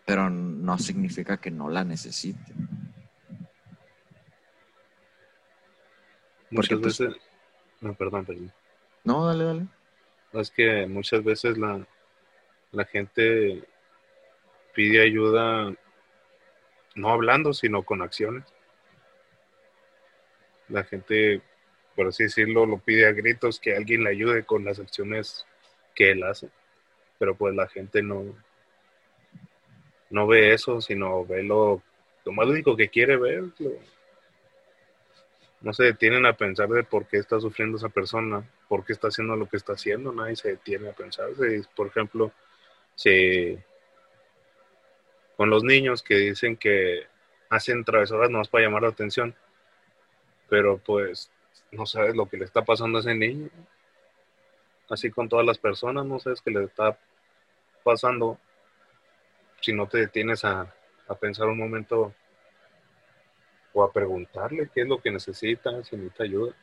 pero 0.07 0.29
no 0.29 0.77
significa 0.77 1.35
que 1.35 1.51
no 1.51 1.69
la 1.69 1.83
necesite. 1.83 2.53
Muchas 6.49 6.79
pues, 6.79 6.97
veces... 6.97 7.21
No, 7.81 7.93
perdón, 7.93 8.25
perdón. 8.25 8.53
No, 9.03 9.27
dale, 9.27 9.43
dale. 9.43 9.67
Es 10.31 10.49
que 10.49 10.87
muchas 10.87 11.21
veces 11.25 11.57
la, 11.57 11.85
la 12.71 12.85
gente 12.85 13.67
pide 14.73 15.03
ayuda 15.03 15.75
no 16.95 17.09
hablando, 17.09 17.51
sino 17.51 17.83
con 17.83 18.01
acciones. 18.01 18.45
La 20.69 20.85
gente, 20.85 21.41
por 21.97 22.07
así 22.07 22.23
decirlo, 22.23 22.65
lo 22.65 22.77
pide 22.77 23.07
a 23.07 23.11
gritos 23.11 23.59
que 23.59 23.75
alguien 23.75 24.05
le 24.05 24.11
ayude 24.11 24.45
con 24.45 24.63
las 24.63 24.79
acciones 24.79 25.45
que 25.93 26.11
él 26.11 26.23
hace. 26.23 26.49
Pero 27.19 27.35
pues 27.35 27.53
la 27.53 27.67
gente 27.67 28.01
no, 28.01 28.33
no 30.09 30.27
ve 30.27 30.53
eso, 30.53 30.81
sino 30.81 31.25
ve 31.25 31.43
lo, 31.43 31.81
lo 32.25 32.31
más 32.31 32.47
único 32.47 32.75
que 32.75 32.89
quiere 32.89 33.17
ver. 33.17 33.43
no 35.61 35.73
se 35.73 35.83
detienen 35.83 36.25
a 36.25 36.33
pensar 36.33 36.69
de 36.69 36.83
por 36.83 37.07
qué 37.07 37.17
está 37.17 37.39
sufriendo 37.39 37.77
esa 37.77 37.89
persona, 37.89 38.47
por 38.67 38.85
qué 38.85 38.93
está 38.93 39.07
haciendo 39.07 39.35
lo 39.35 39.47
que 39.47 39.57
está 39.57 39.73
haciendo, 39.73 40.11
nadie 40.11 40.35
se 40.35 40.49
detiene 40.49 40.89
a 40.89 40.93
pensar. 40.93 41.29
por 41.75 41.87
ejemplo, 41.87 42.31
si 42.95 43.57
con 45.35 45.49
los 45.49 45.63
niños 45.63 46.01
que 46.01 46.15
dicen 46.15 46.57
que 46.57 47.05
hacen 47.49 47.83
travesuras 47.83 48.29
nomás 48.29 48.49
para 48.49 48.65
llamar 48.65 48.83
la 48.83 48.89
atención, 48.89 49.35
pero 50.49 50.77
pues 50.77 51.31
no 51.71 51.85
sabes 51.85 52.15
lo 52.15 52.27
que 52.27 52.37
le 52.37 52.45
está 52.45 52.63
pasando 52.63 52.97
a 52.97 53.01
ese 53.01 53.13
niño. 53.13 53.49
Así 54.89 55.11
con 55.11 55.27
todas 55.27 55.45
las 55.45 55.57
personas, 55.57 56.05
no 56.05 56.19
sabes 56.19 56.41
qué 56.41 56.51
le 56.51 56.63
está 56.63 56.97
pasando 57.83 58.39
si 59.61 59.73
no 59.73 59.87
te 59.87 59.99
detienes 59.99 60.43
a, 60.45 60.73
pensar 61.19 61.47
un 61.47 61.57
momento 61.57 62.13
o 63.73 63.83
a 63.83 63.91
preguntarle 63.91 64.69
qué 64.73 64.81
es 64.81 64.87
lo 64.87 64.99
que 64.99 65.11
necesita, 65.11 65.83
si 65.83 65.95
necesita 65.95 66.23
ayuda. 66.23 66.53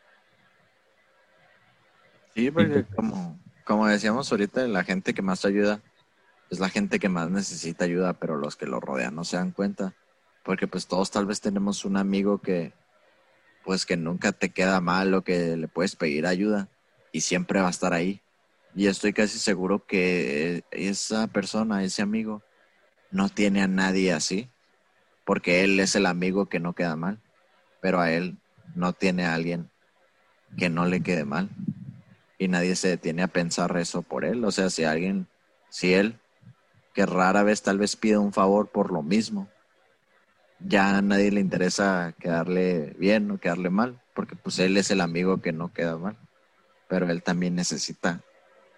Sí, 2.35 2.51
porque 2.51 2.85
como, 2.95 3.39
como 3.65 3.87
decíamos 3.87 4.31
ahorita, 4.31 4.67
la 4.67 4.85
gente 4.85 5.15
que 5.15 5.23
más 5.23 5.45
ayuda 5.45 5.81
es 6.51 6.59
la 6.61 6.69
gente 6.69 6.99
que 6.99 7.09
más 7.09 7.31
necesita 7.31 7.85
ayuda, 7.85 8.15
pero 8.15 8.37
los 8.37 8.57
que 8.57 8.67
lo 8.67 8.81
rodean 8.81 9.15
no 9.15 9.25
se 9.25 9.37
dan 9.37 9.53
cuenta. 9.53 9.95
Porque 10.43 10.67
pues 10.67 10.87
todos 10.87 11.11
tal 11.11 11.27
vez 11.27 11.41
tenemos 11.41 11.85
un 11.85 11.97
amigo 11.97 12.39
que 12.39 12.73
pues 13.65 13.87
que 13.87 13.97
nunca 13.97 14.33
te 14.33 14.51
queda 14.51 14.81
mal 14.81 15.15
o 15.15 15.25
que 15.25 15.57
le 15.57 15.69
puedes 15.69 15.97
pedir 15.97 16.27
ayuda 16.27 16.69
y 17.13 17.23
siempre 17.23 17.61
va 17.61 17.69
a 17.69 17.71
estar 17.71 17.95
ahí. 17.95 18.21
Y 18.75 18.89
estoy 18.89 19.13
casi 19.13 19.39
seguro 19.39 19.87
que 19.87 20.65
esa 20.71 21.29
persona, 21.29 21.83
ese 21.83 22.03
amigo, 22.03 22.43
no 23.11 23.29
tiene 23.29 23.63
a 23.63 23.69
nadie 23.69 24.13
así, 24.13 24.49
porque 25.25 25.65
él 25.65 25.81
es 25.81 25.95
el 25.95 26.07
amigo 26.07 26.47
que 26.47 26.61
no 26.61 26.75
queda 26.75 26.97
mal, 26.97 27.21
pero 27.81 28.01
a 28.01 28.11
él 28.11 28.39
no 28.75 28.93
tiene 28.93 29.25
a 29.25 29.35
alguien 29.35 29.71
que 30.57 30.69
no 30.69 30.87
le 30.87 31.03
quede 31.03 31.25
mal. 31.25 31.51
Y 32.39 32.49
nadie 32.49 32.77
se 32.77 32.89
detiene 32.89 33.23
a 33.23 33.29
pensar 33.29 33.77
eso 33.77 34.03
por 34.03 34.25
él. 34.25 34.45
O 34.45 34.51
sea, 34.51 34.69
si 34.69 34.85
alguien, 34.85 35.29
si 35.71 35.95
él 35.95 36.19
que 36.95 37.05
rara 37.05 37.43
vez 37.43 37.61
tal 37.61 37.79
vez 37.79 37.97
pida 37.97 38.21
un 38.21 38.33
favor 38.33 38.69
por 38.69 38.93
lo 38.93 39.03
mismo. 39.03 39.49
Ya 40.61 40.97
a 40.97 41.03
nadie 41.03 41.33
le 41.33 41.41
interesa 41.41 42.15
quedarle 42.19 42.95
bien 42.99 43.31
o 43.31 43.39
quedarle 43.39 43.69
mal, 43.69 44.01
porque 44.15 44.37
pues 44.37 44.59
él 44.61 44.77
es 44.77 44.91
el 44.91 45.01
amigo 45.01 45.43
que 45.43 45.53
no 45.53 45.73
queda 45.73 45.99
mal, 45.99 46.17
pero 46.89 47.11
él 47.11 47.23
también 47.23 47.57
necesita 47.57 48.23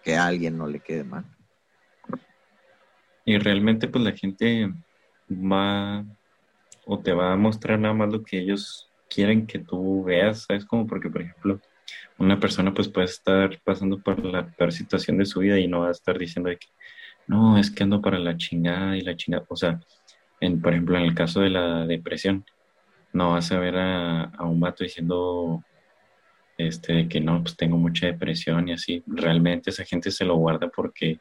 que 0.02 0.16
a 0.16 0.26
alguien 0.26 0.56
no 0.56 0.66
le 0.66 0.80
quede 0.80 1.04
mal. 1.04 1.24
Y 3.26 3.36
realmente 3.38 3.88
pues 3.88 4.02
la 4.02 4.12
gente 4.12 4.72
va 5.28 6.04
o 6.86 6.98
te 7.00 7.12
va 7.12 7.32
a 7.32 7.36
mostrar 7.36 7.78
nada 7.78 7.92
más 7.92 8.10
lo 8.10 8.22
que 8.22 8.38
ellos 8.38 8.88
quieren 9.10 9.46
que 9.46 9.58
tú 9.58 10.04
veas, 10.04 10.44
¿sabes? 10.44 10.64
Como 10.64 10.86
porque, 10.86 11.10
por 11.10 11.22
ejemplo, 11.22 11.60
una 12.18 12.38
persona 12.38 12.72
pues 12.72 12.88
puede 12.88 13.06
estar 13.06 13.60
pasando 13.64 13.98
por 13.98 14.24
la 14.24 14.46
peor 14.46 14.72
situación 14.72 15.18
de 15.18 15.26
su 15.26 15.40
vida 15.40 15.58
y 15.58 15.66
no 15.68 15.80
va 15.80 15.88
a 15.88 15.92
estar 15.92 16.16
diciendo 16.16 16.50
que, 16.50 16.68
no, 17.26 17.58
es 17.58 17.70
que 17.70 17.82
ando 17.82 18.00
para 18.00 18.18
la 18.18 18.36
chingada 18.36 18.96
y 18.96 19.00
la 19.00 19.16
chingada. 19.16 19.44
O 19.48 19.56
sea, 19.56 19.80
en, 20.40 20.62
por 20.62 20.72
ejemplo, 20.72 20.96
en 20.96 21.04
el 21.04 21.14
caso 21.14 21.40
de 21.40 21.50
la 21.50 21.84
depresión, 21.86 22.44
no 23.12 23.32
vas 23.32 23.50
a 23.50 23.58
ver 23.58 23.76
a, 23.76 24.30
un 24.40 24.60
vato 24.60 24.84
diciendo 24.84 25.64
este, 26.58 27.08
que 27.08 27.20
no, 27.20 27.42
pues 27.42 27.56
tengo 27.56 27.76
mucha 27.76 28.06
depresión 28.06 28.68
y 28.68 28.72
así. 28.72 29.02
Realmente 29.06 29.70
esa 29.70 29.84
gente 29.84 30.12
se 30.12 30.24
lo 30.24 30.36
guarda 30.36 30.68
porque 30.68 31.18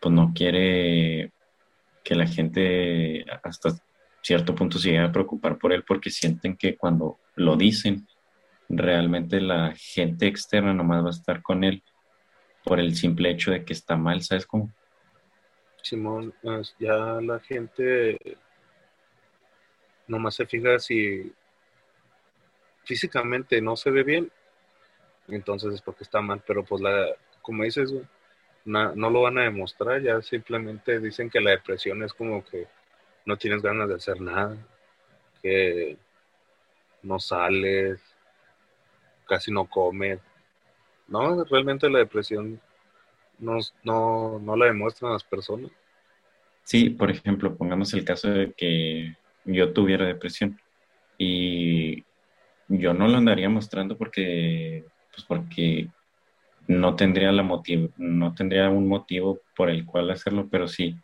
pues 0.00 0.14
no 0.14 0.32
quiere 0.34 1.32
que 2.04 2.14
la 2.14 2.26
gente 2.26 3.24
hasta 3.42 3.70
cierto 4.22 4.54
punto 4.54 4.78
se 4.78 4.98
a 4.98 5.12
preocupar 5.12 5.58
por 5.58 5.72
él 5.72 5.84
porque 5.84 6.10
sienten 6.10 6.56
que 6.56 6.76
cuando 6.76 7.18
lo 7.36 7.56
dicen, 7.56 8.06
realmente 8.68 9.40
la 9.40 9.72
gente 9.76 10.26
externa 10.26 10.74
nomás 10.74 11.04
va 11.04 11.08
a 11.08 11.10
estar 11.10 11.42
con 11.42 11.64
él 11.64 11.82
por 12.64 12.80
el 12.80 12.96
simple 12.96 13.30
hecho 13.30 13.52
de 13.52 13.64
que 13.64 13.72
está 13.72 13.96
mal, 13.96 14.22
¿sabes 14.22 14.46
cómo? 14.46 14.72
Simón, 15.82 16.34
ya 16.80 17.20
la 17.20 17.38
gente 17.38 18.18
nomás 20.08 20.34
se 20.34 20.46
fija 20.46 20.78
si 20.80 21.32
físicamente 22.84 23.60
no 23.60 23.76
se 23.76 23.90
ve 23.90 24.02
bien, 24.02 24.32
entonces 25.28 25.74
es 25.74 25.82
porque 25.82 26.02
está 26.02 26.20
mal, 26.20 26.42
pero 26.44 26.64
pues 26.64 26.82
la, 26.82 27.06
como 27.42 27.62
dices, 27.62 27.94
no, 28.66 29.10
lo 29.10 29.22
van 29.22 29.38
a 29.38 29.44
demostrar, 29.44 30.02
ya 30.02 30.20
simplemente 30.20 30.98
dicen 30.98 31.30
que 31.30 31.40
la 31.40 31.52
depresión 31.52 32.02
es 32.02 32.12
como 32.12 32.44
que 32.44 32.66
no 33.24 33.36
tienes 33.36 33.62
ganas 33.62 33.88
de 33.88 33.94
hacer 33.94 34.20
nada, 34.20 34.56
que 35.40 35.96
no 37.02 37.18
sales, 37.18 38.00
casi 39.26 39.52
no 39.52 39.66
comes. 39.66 40.20
No, 41.06 41.44
realmente 41.44 41.88
la 41.88 42.00
depresión 42.00 42.60
no, 43.38 43.58
no, 43.84 44.40
no 44.40 44.56
la 44.56 44.66
demuestran 44.66 45.12
las 45.12 45.22
personas. 45.24 45.70
Sí, 46.64 46.90
por 46.90 47.10
ejemplo, 47.10 47.56
pongamos 47.56 47.94
el 47.94 48.04
caso 48.04 48.28
de 48.28 48.52
que 48.52 49.16
yo 49.44 49.72
tuviera 49.72 50.04
depresión 50.04 50.60
y 51.16 52.04
yo 52.66 52.92
no 52.92 53.06
lo 53.06 53.16
andaría 53.16 53.48
mostrando 53.48 53.96
porque, 53.96 54.84
pues 55.12 55.24
porque 55.24 55.88
no 56.68 56.96
tendría 56.96 57.32
la 57.32 57.42
motivo, 57.42 57.90
no 57.96 58.34
tendría 58.34 58.68
un 58.70 58.88
motivo 58.88 59.40
por 59.54 59.70
el 59.70 59.84
cual 59.84 60.10
hacerlo, 60.10 60.48
pero 60.50 60.66
sí, 60.66 60.96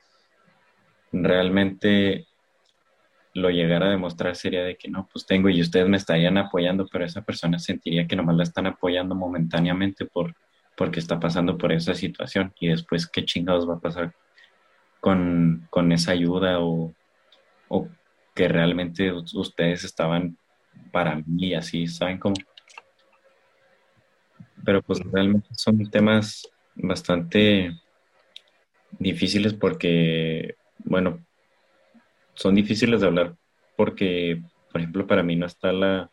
realmente 1.13 2.27
lo 3.35 3.51
llegara 3.51 3.87
a 3.87 3.91
demostrar 3.91 4.37
sería 4.37 4.63
de 4.63 4.77
que 4.77 4.89
no, 4.89 5.09
pues 5.11 5.27
tengo 5.27 5.49
y 5.49 5.61
ustedes 5.61 5.89
me 5.89 5.97
estarían 5.97 6.37
apoyando, 6.37 6.87
pero 6.91 7.05
esa 7.05 7.23
persona 7.23 7.59
sentiría 7.59 8.07
que 8.07 8.17
nomás 8.17 8.37
la 8.37 8.43
están 8.43 8.67
apoyando 8.67 9.15
momentáneamente 9.15 10.05
por, 10.05 10.35
porque 10.77 11.01
está 11.01 11.19
pasando 11.19 11.57
por 11.57 11.73
esa 11.73 11.95
situación 11.95 12.53
y 12.61 12.69
después 12.69 13.07
qué 13.07 13.25
chingados 13.25 13.69
va 13.69 13.75
a 13.75 13.81
pasar 13.81 14.15
con, 15.01 15.69
esa 15.93 16.13
ayuda 16.13 16.61
o, 16.61 16.95
o, 17.69 17.89
que 18.35 18.49
realmente 18.49 19.13
ustedes 19.13 19.85
estaban 19.85 20.37
para 20.91 21.17
mí 21.27 21.55
así, 21.55 21.87
¿saben 21.87 22.19
cómo? 22.19 22.35
Pero 24.65 24.83
pues 24.83 25.01
realmente 25.01 25.49
son 25.57 25.91
temas 25.91 26.49
bastante 26.75 27.75
difíciles 28.99 29.55
porque, 29.55 30.57
bueno, 30.79 31.25
son 32.35 32.55
difíciles 32.55 33.01
de 33.01 33.07
hablar 33.07 33.35
porque, 33.77 34.43
por 34.71 34.81
ejemplo, 34.81 35.07
para 35.07 35.23
mí 35.23 35.37
no 35.37 35.47
está 35.47 35.73
la 35.73 36.11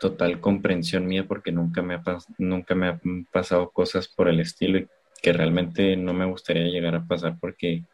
total 0.00 0.40
comprensión 0.40 1.06
mía 1.06 1.26
porque 1.28 1.52
nunca 1.52 1.82
me 1.82 1.94
ha, 1.94 2.02
nunca 2.38 2.74
me 2.74 2.88
han 2.88 3.26
pasado 3.30 3.70
cosas 3.70 4.08
por 4.08 4.28
el 4.28 4.40
estilo 4.40 4.78
y 4.78 4.88
que 5.22 5.32
realmente 5.32 5.96
no 5.96 6.14
me 6.14 6.24
gustaría 6.24 6.64
llegar 6.64 6.94
a 6.94 7.04
pasar 7.04 7.36
porque 7.38 7.84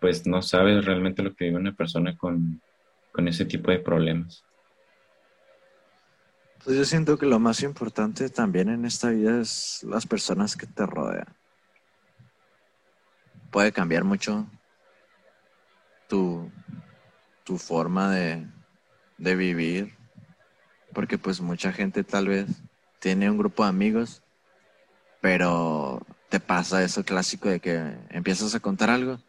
pues 0.00 0.26
no 0.26 0.40
sabes 0.42 0.84
realmente 0.84 1.22
lo 1.22 1.34
que 1.34 1.46
vive 1.46 1.56
una 1.58 1.74
persona 1.74 2.16
con, 2.16 2.60
con 3.12 3.28
ese 3.28 3.44
tipo 3.44 3.70
de 3.70 3.78
problemas. 3.78 4.44
Pues 6.66 6.78
yo 6.78 6.84
siento 6.84 7.16
que 7.16 7.26
lo 7.26 7.38
más 7.38 7.62
importante 7.62 8.28
también 8.28 8.68
en 8.68 8.86
esta 8.86 9.10
vida 9.10 9.40
es 9.40 9.86
las 9.88 10.04
personas 10.04 10.56
que 10.56 10.66
te 10.66 10.84
rodean. 10.84 11.28
Puede 13.52 13.70
cambiar 13.70 14.02
mucho 14.02 14.50
tu, 16.08 16.50
tu 17.44 17.56
forma 17.56 18.10
de, 18.10 18.48
de 19.16 19.36
vivir, 19.36 19.96
porque 20.92 21.18
pues 21.18 21.40
mucha 21.40 21.72
gente 21.72 22.02
tal 22.02 22.26
vez 22.26 22.48
tiene 22.98 23.30
un 23.30 23.38
grupo 23.38 23.62
de 23.62 23.68
amigos, 23.68 24.24
pero 25.20 26.04
te 26.30 26.40
pasa 26.40 26.82
eso 26.82 27.04
clásico 27.04 27.48
de 27.48 27.60
que 27.60 27.96
empiezas 28.10 28.56
a 28.56 28.60
contar 28.60 28.90
algo 28.90 29.20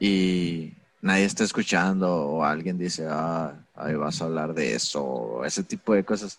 y 0.00 0.74
nadie 1.02 1.24
está 1.24 1.44
escuchando 1.44 2.10
o 2.10 2.44
alguien 2.44 2.78
dice, 2.78 3.06
ah, 3.10 3.54
ahí 3.74 3.94
vas 3.94 4.22
a 4.22 4.24
hablar 4.24 4.54
de 4.54 4.74
eso, 4.74 5.04
o 5.04 5.44
ese 5.44 5.62
tipo 5.62 5.92
de 5.92 6.04
cosas, 6.04 6.38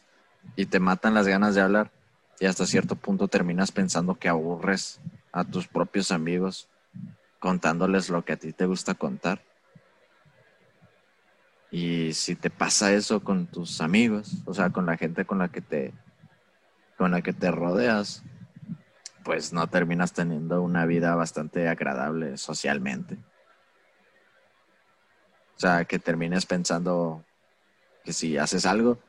y 0.55 0.65
te 0.65 0.79
matan 0.79 1.13
las 1.13 1.27
ganas 1.27 1.53
de 1.53 1.61
hablar 1.61 1.91
y 2.39 2.45
hasta 2.45 2.65
cierto 2.65 2.95
punto 2.95 3.27
terminas 3.27 3.71
pensando 3.71 4.15
que 4.15 4.29
aburres 4.29 4.99
a 5.31 5.43
tus 5.43 5.67
propios 5.67 6.11
amigos 6.11 6.67
contándoles 7.39 8.09
lo 8.09 8.25
que 8.25 8.33
a 8.33 8.37
ti 8.37 8.53
te 8.53 8.65
gusta 8.65 8.93
contar. 8.93 9.41
Y 11.69 12.13
si 12.13 12.35
te 12.35 12.49
pasa 12.49 12.93
eso 12.93 13.23
con 13.23 13.47
tus 13.47 13.81
amigos, 13.81 14.43
o 14.45 14.53
sea, 14.53 14.69
con 14.69 14.85
la 14.85 14.95
gente 14.95 15.25
con 15.25 15.39
la 15.39 15.49
que 15.49 15.61
te 15.61 15.93
con 16.97 17.11
la 17.11 17.21
que 17.21 17.33
te 17.33 17.49
rodeas, 17.49 18.23
pues 19.23 19.51
no 19.51 19.67
terminas 19.67 20.13
teniendo 20.13 20.61
una 20.61 20.85
vida 20.85 21.15
bastante 21.15 21.67
agradable 21.67 22.37
socialmente. 22.37 23.17
O 25.55 25.59
sea, 25.59 25.85
que 25.85 25.99
termines 25.99 26.45
pensando 26.45 27.23
que 28.03 28.13
si 28.13 28.37
haces 28.37 28.65
algo 28.65 28.99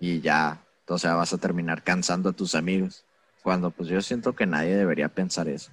y 0.00 0.20
ya, 0.20 0.62
o 0.88 0.98
sea, 0.98 1.14
vas 1.14 1.32
a 1.32 1.38
terminar 1.38 1.82
cansando 1.82 2.30
a 2.30 2.32
tus 2.32 2.54
amigos. 2.54 3.04
Cuando 3.42 3.70
pues 3.70 3.88
yo 3.88 4.02
siento 4.02 4.34
que 4.34 4.46
nadie 4.46 4.76
debería 4.76 5.08
pensar 5.08 5.48
eso 5.48 5.70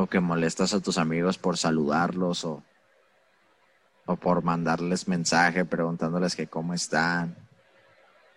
o 0.00 0.06
que 0.06 0.20
molestas 0.20 0.72
a 0.72 0.80
tus 0.80 0.96
amigos 0.96 1.36
por 1.36 1.58
saludarlos 1.58 2.44
o, 2.44 2.62
o 4.06 4.16
por 4.16 4.42
mandarles 4.42 5.08
mensaje 5.08 5.64
preguntándoles 5.64 6.34
que 6.34 6.46
cómo 6.46 6.72
están. 6.72 7.36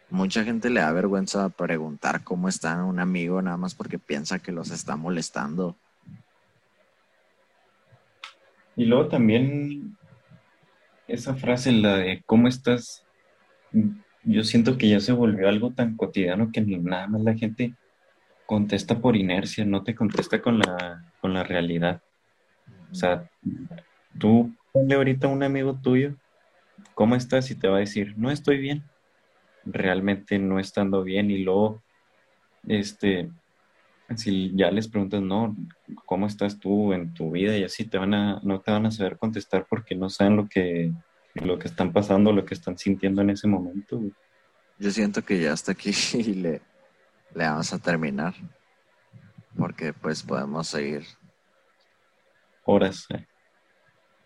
Mucha 0.10 0.44
gente 0.44 0.70
le 0.70 0.82
da 0.82 0.92
vergüenza 0.92 1.50
preguntar 1.50 2.24
cómo 2.24 2.50
están 2.50 2.80
a 2.80 2.86
un 2.86 3.00
amigo 3.00 3.42
nada 3.42 3.58
más 3.58 3.74
porque 3.76 3.98
piensa 3.98 4.40
que 4.40 4.52
los 4.52 4.72
está 4.72 4.96
molestando. 4.98 5.78
Y 8.76 8.86
luego 8.86 9.08
también 9.08 9.98
esa 11.08 11.36
frase, 11.36 11.72
la 11.72 11.98
de 11.98 12.24
¿cómo 12.26 12.48
estás? 12.48 13.06
Yo 14.24 14.44
siento 14.44 14.78
que 14.78 14.90
ya 14.90 15.00
se 15.00 15.12
volvió 15.12 15.48
algo 15.48 15.72
tan 15.72 15.98
cotidiano 15.98 16.52
que 16.52 16.62
nada 16.62 17.08
más 17.08 17.22
la 17.22 17.36
gente 17.36 17.74
contesta 18.46 19.00
por 19.00 19.16
inercia, 19.16 19.66
no 19.66 19.84
te 19.84 19.96
contesta 19.96 20.42
con 20.42 20.60
la, 20.60 21.12
con 21.22 21.34
la 21.34 21.44
realidad. 21.44 22.02
O 22.92 22.96
sea, 22.96 23.30
tú 24.20 24.54
ponle 24.72 24.96
ahorita 24.96 25.28
a 25.28 25.32
un 25.32 25.44
amigo 25.44 25.80
tuyo, 25.82 26.16
¿cómo 26.94 27.16
estás? 27.16 27.50
Y 27.52 27.56
te 27.56 27.68
va 27.68 27.78
a 27.78 27.82
decir, 27.82 28.14
no 28.18 28.32
estoy 28.32 28.58
bien. 28.60 28.84
Realmente 29.66 30.40
no 30.40 30.60
estando 30.60 31.04
bien. 31.04 31.32
Y 31.32 31.40
luego, 31.40 31.82
este, 32.68 33.30
si 34.18 34.52
ya 34.56 34.72
les 34.72 34.88
preguntas, 34.88 35.22
no, 35.22 35.56
¿cómo 36.06 36.28
estás 36.28 36.60
tú 36.60 36.94
en 36.94 37.14
tu 37.14 37.32
vida? 37.32 37.58
Y 37.58 37.64
así 37.64 37.86
te 37.86 37.98
van 37.98 38.14
a, 38.14 38.40
no 38.44 38.62
te 38.62 38.72
van 38.72 38.86
a 38.86 38.92
saber 38.92 39.18
contestar 39.18 39.66
porque 39.70 39.96
no 39.96 40.10
saben 40.10 40.36
lo 40.36 40.48
que, 40.48 40.92
lo 41.36 41.60
que 41.60 41.68
están 41.68 41.94
pasando, 41.94 42.32
lo 42.32 42.46
que 42.46 42.54
están 42.54 42.78
sintiendo 42.78 43.22
en 43.22 43.32
ese 43.32 43.48
momento. 43.48 44.02
Yo 44.80 44.92
siento 44.92 45.24
que 45.24 45.40
ya 45.40 45.54
hasta 45.54 45.72
aquí 45.72 45.92
le, 46.36 46.62
le 47.34 47.44
vamos 47.46 47.72
a 47.74 47.80
terminar. 47.80 48.34
Porque 49.58 49.94
pues 49.94 50.24
podemos 50.24 50.68
seguir. 50.68 51.06
Horas. 52.66 53.06
Eh. 53.10 53.26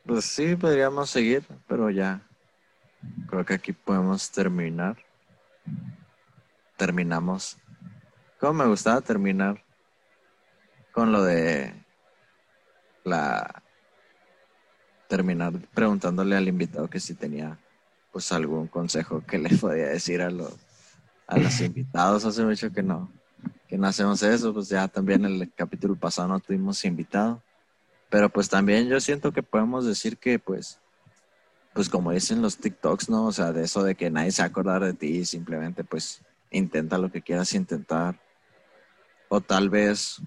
Pues 0.06 0.26
sí, 0.26 0.56
podríamos 0.56 1.10
seguir, 1.10 1.44
pero 1.68 1.90
ya. 1.90 2.22
Creo 3.30 3.46
que 3.46 3.54
aquí 3.56 3.74
podemos 3.74 4.32
terminar. 4.32 4.98
Terminamos. 6.78 7.58
Como 8.40 8.54
me 8.54 8.68
gustaba 8.68 9.02
terminar 9.02 9.67
con 10.98 11.12
lo 11.12 11.24
de 11.24 11.72
la 13.04 13.62
terminar 15.08 15.54
preguntándole 15.76 16.36
al 16.36 16.48
invitado 16.48 16.90
que 16.90 17.00
si 17.00 17.14
tenía 17.14 17.60
pues 18.12 18.32
algún 18.32 18.66
consejo 18.66 19.24
que 19.24 19.38
le 19.38 19.56
podía 19.58 19.90
decir 19.90 20.24
a 20.24 20.32
los 20.32 20.56
a 21.28 21.38
los 21.38 21.62
invitados. 21.62 22.26
Hace 22.26 22.44
mucho 22.44 22.72
que 22.72 22.82
no, 22.82 23.12
que 23.68 23.78
no 23.78 23.86
hacemos 23.86 24.24
eso, 24.24 24.52
pues 24.56 24.70
ya 24.70 24.88
también 24.88 25.24
el 25.24 25.54
capítulo 25.54 25.96
pasado 25.96 26.30
no 26.30 26.40
tuvimos 26.40 26.84
invitado. 26.84 27.44
Pero 28.10 28.30
pues 28.30 28.50
también 28.50 28.88
yo 28.88 29.00
siento 29.00 29.32
que 29.32 29.44
podemos 29.44 29.86
decir 29.86 30.18
que 30.18 30.40
pues, 30.40 30.80
pues 31.74 31.90
como 31.90 32.10
dicen 32.10 32.42
los 32.42 32.58
TikToks, 32.58 33.08
¿no? 33.08 33.28
O 33.28 33.32
sea, 33.32 33.54
de 33.54 33.66
eso 33.66 33.84
de 33.84 33.94
que 33.94 34.10
nadie 34.10 34.32
se 34.32 34.42
va 34.42 34.48
a 34.48 34.50
acordar 34.50 34.84
de 34.84 34.94
ti, 34.94 35.26
simplemente 35.26 35.84
pues 35.84 36.22
intenta 36.50 36.98
lo 36.98 37.12
que 37.12 37.22
quieras 37.22 37.54
intentar. 37.54 38.20
O 39.30 39.42
tal 39.42 39.70
vez, 39.70 40.20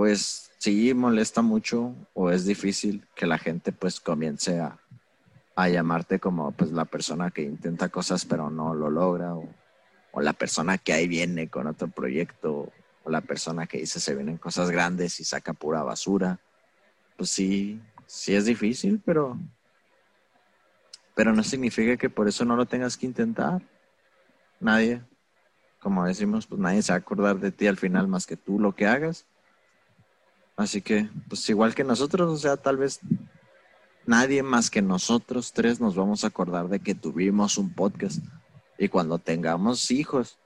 pues 0.00 0.50
sí 0.56 0.94
molesta 0.94 1.42
mucho 1.42 1.94
o 2.14 2.30
es 2.30 2.46
difícil 2.46 3.06
que 3.14 3.26
la 3.26 3.36
gente 3.36 3.70
pues 3.70 4.00
comience 4.00 4.58
a, 4.58 4.78
a 5.54 5.68
llamarte 5.68 6.18
como 6.18 6.52
pues 6.52 6.72
la 6.72 6.86
persona 6.86 7.30
que 7.30 7.42
intenta 7.42 7.90
cosas 7.90 8.24
pero 8.24 8.48
no 8.48 8.72
lo 8.72 8.88
logra 8.88 9.34
o 9.34 10.22
la 10.22 10.32
persona 10.32 10.78
que 10.78 10.94
ahí 10.94 11.06
viene 11.06 11.50
con 11.50 11.66
otro 11.66 11.88
proyecto, 11.88 12.72
o 13.04 13.10
la 13.10 13.20
persona 13.20 13.66
que 13.66 13.76
dice 13.76 14.00
se 14.00 14.14
vienen 14.14 14.38
cosas 14.38 14.70
grandes 14.70 15.20
y 15.20 15.24
saca 15.24 15.52
pura 15.52 15.82
basura. 15.82 16.40
Pues 17.18 17.28
sí, 17.28 17.78
sí 18.06 18.34
es 18.34 18.46
difícil, 18.46 19.02
pero, 19.04 19.38
pero 21.14 21.34
no 21.34 21.44
significa 21.44 21.98
que 21.98 22.08
por 22.08 22.26
eso 22.26 22.46
no 22.46 22.56
lo 22.56 22.64
tengas 22.64 22.96
que 22.96 23.04
intentar. 23.04 23.60
Nadie, 24.60 25.02
como 25.78 26.06
decimos, 26.06 26.46
pues 26.46 26.58
nadie 26.58 26.80
se 26.80 26.90
va 26.90 26.96
a 26.96 27.00
acordar 27.00 27.38
de 27.38 27.52
ti 27.52 27.66
al 27.66 27.76
final 27.76 28.08
más 28.08 28.26
que 28.26 28.38
tú 28.38 28.58
lo 28.58 28.74
que 28.74 28.86
hagas. 28.86 29.26
Así 30.60 30.82
que, 30.82 31.08
pues 31.26 31.48
igual 31.48 31.74
que 31.74 31.84
nosotros, 31.84 32.30
o 32.30 32.36
sea, 32.36 32.58
tal 32.58 32.76
vez 32.76 33.00
nadie 34.04 34.42
más 34.42 34.68
que 34.68 34.82
nosotros 34.82 35.54
tres 35.54 35.80
nos 35.80 35.94
vamos 35.94 36.22
a 36.22 36.26
acordar 36.26 36.68
de 36.68 36.80
que 36.80 36.94
tuvimos 36.94 37.56
un 37.56 37.72
podcast 37.72 38.18
y 38.76 38.90
cuando 38.90 39.18
tengamos 39.18 39.90
hijos, 39.90 40.36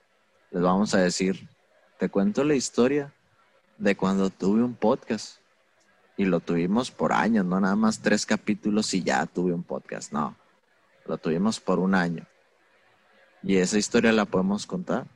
les 0.51 0.63
vamos 0.63 0.95
a 0.95 0.99
decir, 0.99 1.49
te 1.99 2.07
cuento 2.07 2.45
la 2.45 2.55
historia 2.55 3.13
de 3.77 3.97
cuando 3.97 4.29
tuve 4.29 4.63
un 4.63 4.75
podcast. 4.75 5.39
Y 6.15 6.23
lo 6.23 6.39
tuvimos 6.39 6.91
por 6.91 7.11
años, 7.11 7.45
no 7.45 7.59
nada 7.59 7.75
más 7.75 7.99
tres 7.99 8.25
capítulos 8.25 8.93
y 8.93 9.03
ya 9.03 9.25
tuve 9.25 9.51
un 9.51 9.63
podcast. 9.63 10.13
No, 10.13 10.37
lo 11.05 11.17
tuvimos 11.17 11.59
por 11.59 11.79
un 11.79 11.93
año. 11.93 12.25
Y 13.43 13.57
esa 13.57 13.77
historia 13.77 14.13
la 14.13 14.23
podemos 14.23 14.65
contar. 14.65 15.07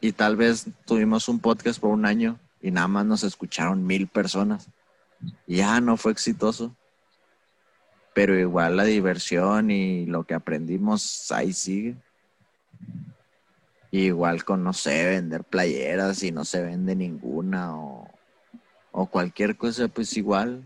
Y 0.00 0.12
tal 0.12 0.36
vez 0.36 0.64
tuvimos 0.86 1.28
un 1.28 1.40
podcast 1.40 1.78
por 1.78 1.90
un 1.90 2.06
año 2.06 2.38
y 2.60 2.70
nada 2.70 2.88
más 2.88 3.06
nos 3.06 3.24
escucharon 3.24 3.86
mil 3.86 4.06
personas. 4.06 4.68
Ya 5.46 5.80
no 5.80 5.96
fue 5.96 6.12
exitoso. 6.12 6.76
Pero 8.14 8.38
igual 8.38 8.76
la 8.76 8.84
diversión 8.84 9.70
y 9.70 10.06
lo 10.06 10.24
que 10.24 10.34
aprendimos 10.34 11.30
ahí 11.30 11.52
sigue. 11.52 11.96
igual 13.92 14.44
con, 14.44 14.62
no 14.62 14.72
sé, 14.72 15.04
vender 15.06 15.44
playeras 15.44 16.22
y 16.22 16.32
no 16.32 16.44
se 16.44 16.62
vende 16.62 16.94
ninguna 16.94 17.76
o, 17.76 18.08
o 18.92 19.06
cualquier 19.06 19.56
cosa, 19.56 19.88
pues 19.88 20.16
igual, 20.16 20.64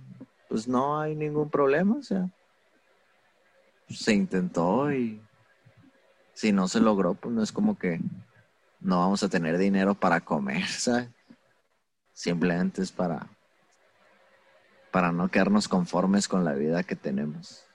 pues 0.49 0.67
no 0.67 1.01
hay 1.01 1.15
ningún 1.15 1.51
problema. 1.51 1.97
O 1.97 2.03
sea, 2.03 2.29
se 3.89 4.15
intentó 4.15 4.93
y 4.93 5.21
si 6.33 6.53
no 6.53 6.69
se 6.69 6.81
logró, 6.81 7.15
pues 7.15 7.35
no 7.35 7.43
es 7.43 7.53
como 7.53 7.79
que 7.79 8.01
no 8.81 8.99
vamos 8.99 9.23
a 9.23 9.29
tener 9.29 9.59
dinero 9.59 9.95
para 9.95 10.21
comer, 10.21 10.67
¿sabes? 10.69 11.09
Simplemente 12.15 12.81
es 12.81 12.93
para, 12.93 13.27
para 14.93 15.11
no 15.11 15.29
quedarnos 15.29 15.67
conformes 15.67 16.29
con 16.29 16.45
la 16.45 16.55
vida 16.55 16.85
que 16.85 16.95
tenemos 16.95 17.67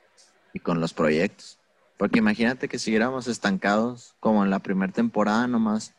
y 0.53 0.59
con 0.59 0.79
los 0.79 0.93
proyectos. 0.93 1.59
Porque 1.97 2.19
imagínate 2.19 2.69
que 2.69 2.79
siguiéramos 2.79 3.27
estancados 3.27 4.15
como 4.21 4.43
en 4.43 4.49
la 4.49 4.59
primera 4.59 4.93
temporada 4.93 5.45
nomás, 5.45 5.93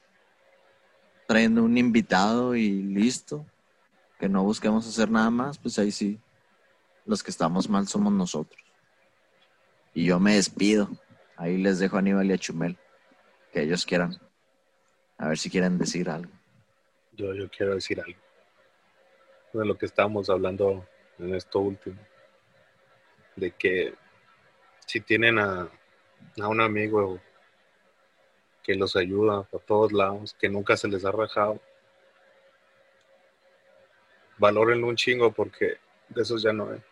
trayendo 1.29 1.63
un 1.63 1.77
invitado 1.77 2.57
y 2.57 2.83
listo, 2.83 3.47
que 4.19 4.31
no 4.31 4.43
busquemos 4.43 4.89
hacer 4.89 5.11
nada 5.11 5.31
más, 5.31 5.59
pues 5.59 5.79
ahí 5.79 5.93
sí, 5.93 6.19
los 7.05 7.23
que 7.23 7.31
estamos 7.31 7.69
mal 7.69 7.87
somos 7.87 8.13
nosotros. 8.15 8.63
Y 9.93 10.07
yo 10.07 10.19
me 10.19 10.37
despido. 10.37 10.89
Ahí 11.37 11.59
les 11.59 11.79
dejo 11.79 11.97
a 11.97 11.99
Aníbal 11.99 12.31
y 12.31 12.33
a 12.33 12.39
Chumel, 12.39 12.79
que 13.53 13.63
ellos 13.63 13.85
quieran. 13.85 14.19
A 15.19 15.29
ver 15.29 15.37
si 15.37 15.51
quieren 15.51 15.77
decir 15.77 16.09
algo. 16.09 16.33
Yo, 17.13 17.35
yo 17.35 17.51
quiero 17.51 17.75
decir 17.75 18.01
algo. 18.01 18.19
De 19.53 19.67
lo 19.67 19.77
que 19.77 19.87
estábamos 19.87 20.31
hablando 20.31 20.87
en 21.19 21.35
esto 21.35 21.59
último. 21.61 21.99
De 23.37 23.51
que 23.53 23.95
si 24.87 25.01
tienen 25.01 25.39
a, 25.39 25.69
a 26.41 26.49
un 26.49 26.61
amigo 26.61 27.21
que 28.63 28.75
los 28.75 28.97
ayuda 28.97 29.49
a 29.53 29.59
todos 29.59 29.93
lados, 29.93 30.35
que 30.39 30.49
nunca 30.49 30.77
se 30.77 30.89
les 30.89 31.05
ha 31.05 31.13
rajado, 31.13 31.61
valórenlo 34.39 34.89
un 34.89 34.97
chingo 34.97 35.33
porque 35.33 35.79
de 36.09 36.23
esos 36.23 36.43
ya 36.43 36.53
no 36.53 36.71
hay. 36.71 36.83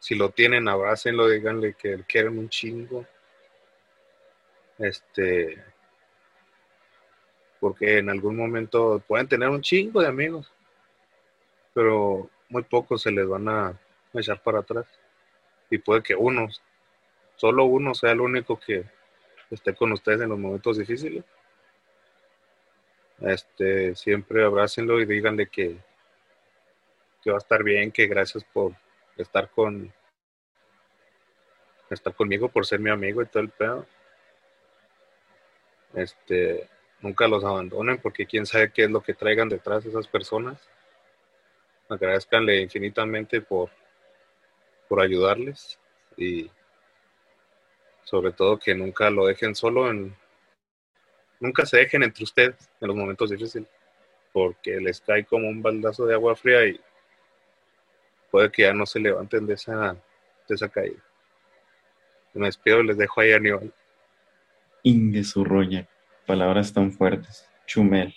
Si 0.00 0.14
lo 0.14 0.30
tienen, 0.30 0.68
abrácenlo, 0.68 1.28
díganle 1.28 1.74
que 1.74 2.02
quieren 2.04 2.38
un 2.38 2.48
chingo. 2.48 3.06
Este, 4.78 5.62
porque 7.60 7.98
en 7.98 8.08
algún 8.08 8.36
momento 8.36 9.02
pueden 9.06 9.28
tener 9.28 9.50
un 9.50 9.60
chingo 9.60 10.00
de 10.00 10.08
amigos, 10.08 10.50
pero 11.74 12.28
muy 12.48 12.62
pocos 12.62 13.02
se 13.02 13.10
les 13.10 13.26
van 13.28 13.48
a 13.48 13.78
echar 14.14 14.42
para 14.42 14.60
atrás. 14.60 14.86
Y 15.70 15.78
puede 15.78 16.02
que 16.02 16.14
uno, 16.14 16.48
solo 17.36 17.64
uno 17.64 17.94
sea 17.94 18.12
el 18.12 18.20
único 18.20 18.58
que 18.58 18.84
esté 19.50 19.74
con 19.74 19.92
ustedes 19.92 20.20
en 20.20 20.30
los 20.30 20.38
momentos 20.38 20.78
difíciles. 20.78 21.24
Este, 23.20 23.94
siempre 23.94 24.44
abrácenlo 24.44 25.00
y 25.00 25.04
díganle 25.04 25.48
que, 25.48 25.76
que 27.22 27.30
va 27.30 27.36
a 27.36 27.38
estar 27.38 27.62
bien, 27.62 27.92
que 27.92 28.06
gracias 28.06 28.44
por 28.44 28.72
estar 29.16 29.50
con 29.50 29.92
estar 31.90 32.14
conmigo, 32.14 32.48
por 32.48 32.66
ser 32.66 32.80
mi 32.80 32.90
amigo 32.90 33.20
y 33.22 33.26
todo 33.26 33.42
el 33.42 33.50
pedo. 33.50 33.86
Este, 35.94 36.68
nunca 37.00 37.26
los 37.26 37.44
abandonen 37.44 37.98
porque 37.98 38.26
quién 38.26 38.46
sabe 38.46 38.72
qué 38.72 38.84
es 38.84 38.90
lo 38.90 39.02
que 39.02 39.14
traigan 39.14 39.48
detrás 39.48 39.84
de 39.84 39.90
esas 39.90 40.06
personas. 40.06 40.68
Agradezcanle 41.90 42.62
infinitamente 42.62 43.42
por, 43.42 43.68
por 44.88 45.02
ayudarles 45.02 45.78
y 46.16 46.50
sobre 48.04 48.32
todo 48.32 48.58
que 48.58 48.74
nunca 48.74 49.10
lo 49.10 49.26
dejen 49.26 49.54
solo 49.54 49.92
nunca 51.38 51.66
se 51.66 51.76
dejen 51.76 52.02
entre 52.02 52.24
ustedes 52.24 52.70
en 52.80 52.88
los 52.88 52.96
momentos 52.96 53.30
difíciles 53.30 53.68
porque 54.32 54.80
les 54.80 55.00
cae 55.00 55.24
como 55.24 55.48
un 55.48 55.62
baldazo 55.62 56.06
de 56.06 56.14
agua 56.14 56.34
fría 56.36 56.66
y 56.66 56.80
puede 58.30 58.50
que 58.50 58.62
ya 58.62 58.72
no 58.72 58.86
se 58.86 59.00
levanten 59.00 59.46
de 59.46 59.54
esa, 59.54 59.94
de 60.48 60.54
esa 60.54 60.68
caída. 60.68 61.02
Me 62.32 62.46
despido 62.46 62.80
y 62.80 62.86
les 62.86 62.96
dejo 62.96 63.20
ahí 63.20 63.32
a 63.32 63.36
Aníbal. 63.36 63.72
Inge 64.84 65.22
roña 65.44 65.88
palabras 66.26 66.72
tan 66.72 66.92
fuertes. 66.92 67.48
Chumel. 67.66 68.14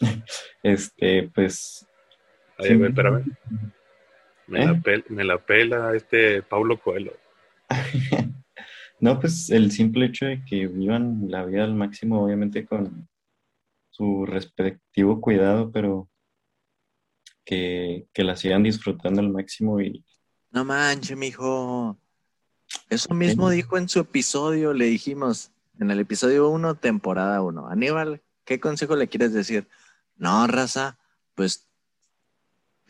Este, 0.62 1.30
pues. 1.34 1.86
Ay, 2.62 2.82
espérame. 2.82 3.24
Me, 4.46 4.66
la 4.66 4.72
¿Eh? 4.72 5.04
me 5.08 5.24
la 5.24 5.38
pela 5.38 5.94
este 5.94 6.42
Pablo 6.42 6.80
Coelho. 6.80 7.12
no, 9.00 9.20
pues 9.20 9.50
el 9.50 9.70
simple 9.70 10.06
hecho 10.06 10.26
de 10.26 10.44
que 10.44 10.66
vivan 10.66 11.26
la 11.28 11.44
vida 11.44 11.64
al 11.64 11.74
máximo, 11.74 12.24
obviamente 12.24 12.66
con 12.66 13.08
su 13.90 14.26
respectivo 14.26 15.20
cuidado, 15.20 15.70
pero 15.70 16.08
que, 17.44 18.08
que 18.12 18.24
la 18.24 18.36
sigan 18.36 18.62
disfrutando 18.62 19.20
al 19.20 19.30
máximo 19.30 19.80
y. 19.80 20.04
No 20.50 20.64
manches, 20.64 21.16
mijo. 21.16 21.96
Eso 22.88 23.14
mismo 23.14 23.50
dijo 23.50 23.78
en 23.78 23.88
su 23.88 24.00
episodio, 24.00 24.72
le 24.72 24.86
dijimos, 24.86 25.52
en 25.78 25.90
el 25.90 26.00
episodio 26.00 26.48
1, 26.50 26.74
temporada 26.76 27.40
1. 27.42 27.68
Aníbal, 27.68 28.22
¿qué 28.44 28.60
consejo 28.60 28.96
le 28.96 29.08
quieres 29.08 29.32
decir? 29.32 29.68
No, 30.16 30.46
raza, 30.46 30.98
pues 31.34 31.69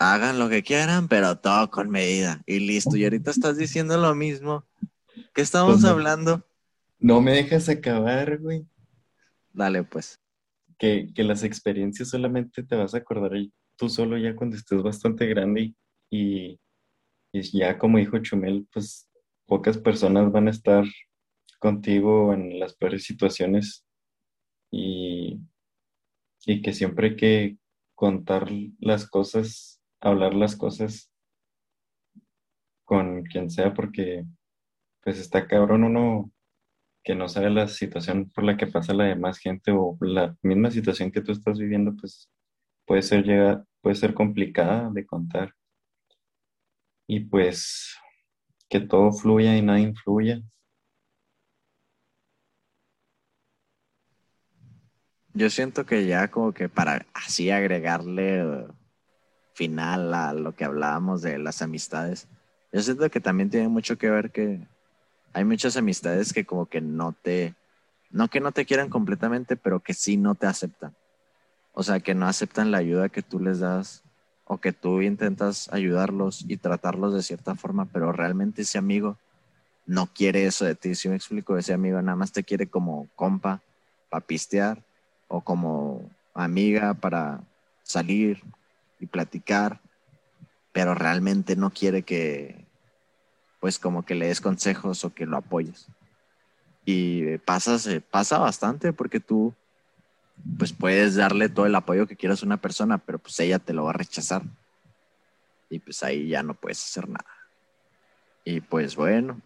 hagan 0.01 0.39
lo 0.39 0.49
que 0.49 0.63
quieran, 0.63 1.09
pero 1.09 1.39
todo 1.39 1.71
con 1.71 1.91
medida. 1.91 2.43
Y 2.47 2.59
listo. 2.59 2.97
Y 2.97 3.05
ahorita 3.05 3.31
estás 3.31 3.57
diciendo 3.59 3.97
lo 3.99 4.15
mismo. 4.15 4.65
¿Qué 5.35 5.43
estamos 5.43 5.83
pues 5.83 5.85
hablando? 5.85 6.45
No 6.99 7.21
me 7.21 7.33
dejas 7.33 7.69
acabar, 7.69 8.39
güey. 8.39 8.67
Dale, 9.53 9.85
pues. 9.85 10.19
Que, 10.79 11.13
las 11.17 11.45
experiencias 11.45 12.09
solamente 12.09 12.63
te 12.63 12.75
vas 12.75 12.95
a 12.95 12.99
acordar 12.99 13.33
tú 13.77 13.89
solo 13.91 14.17
ya 14.17 14.35
cuando 14.35 14.57
estés 14.57 14.83
bastante 14.83 15.27
grande 15.27 15.75
y, 16.11 16.59
y 17.33 17.59
ya 17.59 17.79
como 17.79 17.99
dijo 17.99 18.19
Chumel, 18.19 18.67
pues 18.73 19.09
pocas 19.47 19.77
personas 19.77 20.33
van 20.33 20.49
a 20.49 20.51
estar 20.51 20.85
contigo 21.59 22.33
en 22.33 22.59
las 22.59 22.75
peores 22.75 23.05
situaciones 23.05 23.85
y, 24.71 25.39
y 26.47 26.63
que 26.63 26.73
siempre 26.73 27.09
hay 27.09 27.17
que 27.17 27.59
contar 27.95 28.51
las 28.79 29.07
cosas, 29.07 29.80
hablar 30.01 30.35
las 30.35 30.57
cosas 30.57 31.13
con 32.85 33.23
quien 33.25 33.51
sea, 33.51 33.73
porque 33.75 34.25
pues 35.03 35.19
está 35.19 35.47
cabrón 35.47 35.85
uno 35.85 36.31
que 37.03 37.15
no 37.15 37.29
sabe 37.29 37.51
la 37.51 37.69
situación 37.69 38.31
por 38.31 38.45
la 38.45 38.57
que 38.57 38.67
pasa 38.67 38.93
la 38.93 39.05
demás 39.05 39.39
gente 39.39 39.73
o 39.73 39.97
la 40.01 40.37
misma 40.43 40.71
situación 40.71 41.11
que 41.11 41.23
tú 41.23 41.33
estás 41.33 41.59
viviendo, 41.59 41.95
pues 41.99 42.31
puede 42.87 43.03
ser, 43.03 43.25
llega, 43.25 43.65
puede 43.81 43.97
ser 43.97 44.15
complicada 44.15 44.91
de 44.91 45.07
contar. 45.07 45.55
Y 47.07 47.21
pues 47.21 47.97
que 48.69 48.81
todo 48.81 49.13
fluya 49.13 49.57
y 49.57 49.63
nada 49.63 49.81
influya. 49.81 50.43
Yo 55.33 55.49
siento 55.49 55.87
que 55.87 56.07
ya 56.07 56.29
como 56.31 56.53
que 56.53 56.69
para 56.69 57.07
así 57.15 57.51
agregarle 57.51 58.67
final 59.61 60.15
a 60.15 60.33
lo 60.33 60.55
que 60.57 60.65
hablábamos 60.65 61.21
de 61.21 61.39
las 61.39 61.61
amistades, 61.61 62.27
yo 62.73 62.81
siento 62.81 63.11
que 63.11 63.21
también 63.21 63.51
tiene 63.51 63.69
mucho 63.69 63.99
que 63.99 64.09
ver 64.09 64.31
que 64.31 64.67
hay 65.35 65.45
muchas 65.45 65.77
amistades 65.77 66.33
que 66.33 66.47
como 66.47 66.65
que 66.65 66.81
no 66.81 67.13
te, 67.13 67.55
no 68.11 68.29
que 68.29 68.41
no 68.41 68.53
te 68.53 68.65
quieran 68.65 68.89
completamente, 68.89 69.57
pero 69.57 69.81
que 69.81 69.93
sí 69.93 70.17
no 70.17 70.35
te 70.35 70.47
aceptan. 70.47 70.95
O 71.75 71.83
sea, 71.83 72.01
que 72.01 72.15
no 72.15 72.27
aceptan 72.27 72.71
la 72.71 72.79
ayuda 72.79 73.11
que 73.11 73.21
tú 73.21 73.39
les 73.39 73.61
das 73.61 74.03
o 74.47 74.57
que 74.57 74.73
tú 74.73 75.03
intentas 75.03 75.69
ayudarlos 75.71 76.47
y 76.49 76.57
tratarlos 76.57 77.13
de 77.13 77.23
cierta 77.23 77.55
forma, 77.55 77.85
pero 77.85 78.13
realmente 78.13 78.63
ese 78.63 78.79
amigo 78.79 79.19
no 79.85 80.07
quiere 80.07 80.47
eso 80.47 80.65
de 80.65 80.75
ti. 80.75 80.95
Si 80.95 81.11
me 81.11 81.17
explico, 81.17 81.59
ese 81.59 81.75
amigo 81.75 82.01
nada 82.01 82.17
más 82.17 82.33
te 82.33 82.45
quiere 82.45 82.67
como 82.67 83.09
compa, 83.15 83.61
para 84.09 84.25
pistear 84.25 84.83
o 85.29 85.43
como 85.43 86.09
amiga 86.33 86.95
para 86.95 87.43
salir 87.83 88.43
y 89.01 89.07
platicar, 89.07 89.81
pero 90.73 90.95
realmente 90.95 91.57
no 91.57 91.71
quiere 91.71 92.03
que, 92.03 92.67
pues 93.59 93.79
como 93.79 94.05
que 94.05 94.15
le 94.15 94.29
des 94.29 94.41
consejos 94.41 95.05
o 95.05 95.13
que 95.13 95.27
lo 95.27 95.39
apoyes. 95.39 95.89
Y 96.85 97.39
pasa, 97.39 97.77
pasa 98.11 98.39
bastante 98.39 98.93
porque 98.93 99.21
tú, 99.21 99.55
pues 100.59 100.73
puedes 100.73 101.17
darle 101.17 101.49
todo 101.49 101.67
el 101.67 101.75
apoyo 101.75 102.07
que 102.07 102.17
quieras 102.17 102.43
a 102.43 102.47
una 102.47 102.59
persona, 102.59 102.99
pero 102.99 103.19
pues 103.19 103.39
ella 103.41 103.59
te 103.59 103.73
lo 103.73 103.85
va 103.85 103.91
a 103.91 103.95
rechazar. 103.95 104.43
Y 105.69 105.79
pues 105.79 106.03
ahí 106.03 106.29
ya 106.29 106.43
no 106.43 106.55
puedes 106.55 106.83
hacer 106.83 107.09
nada. 107.09 107.27
Y 108.45 108.61
pues 108.61 108.97
bueno, 108.97 109.41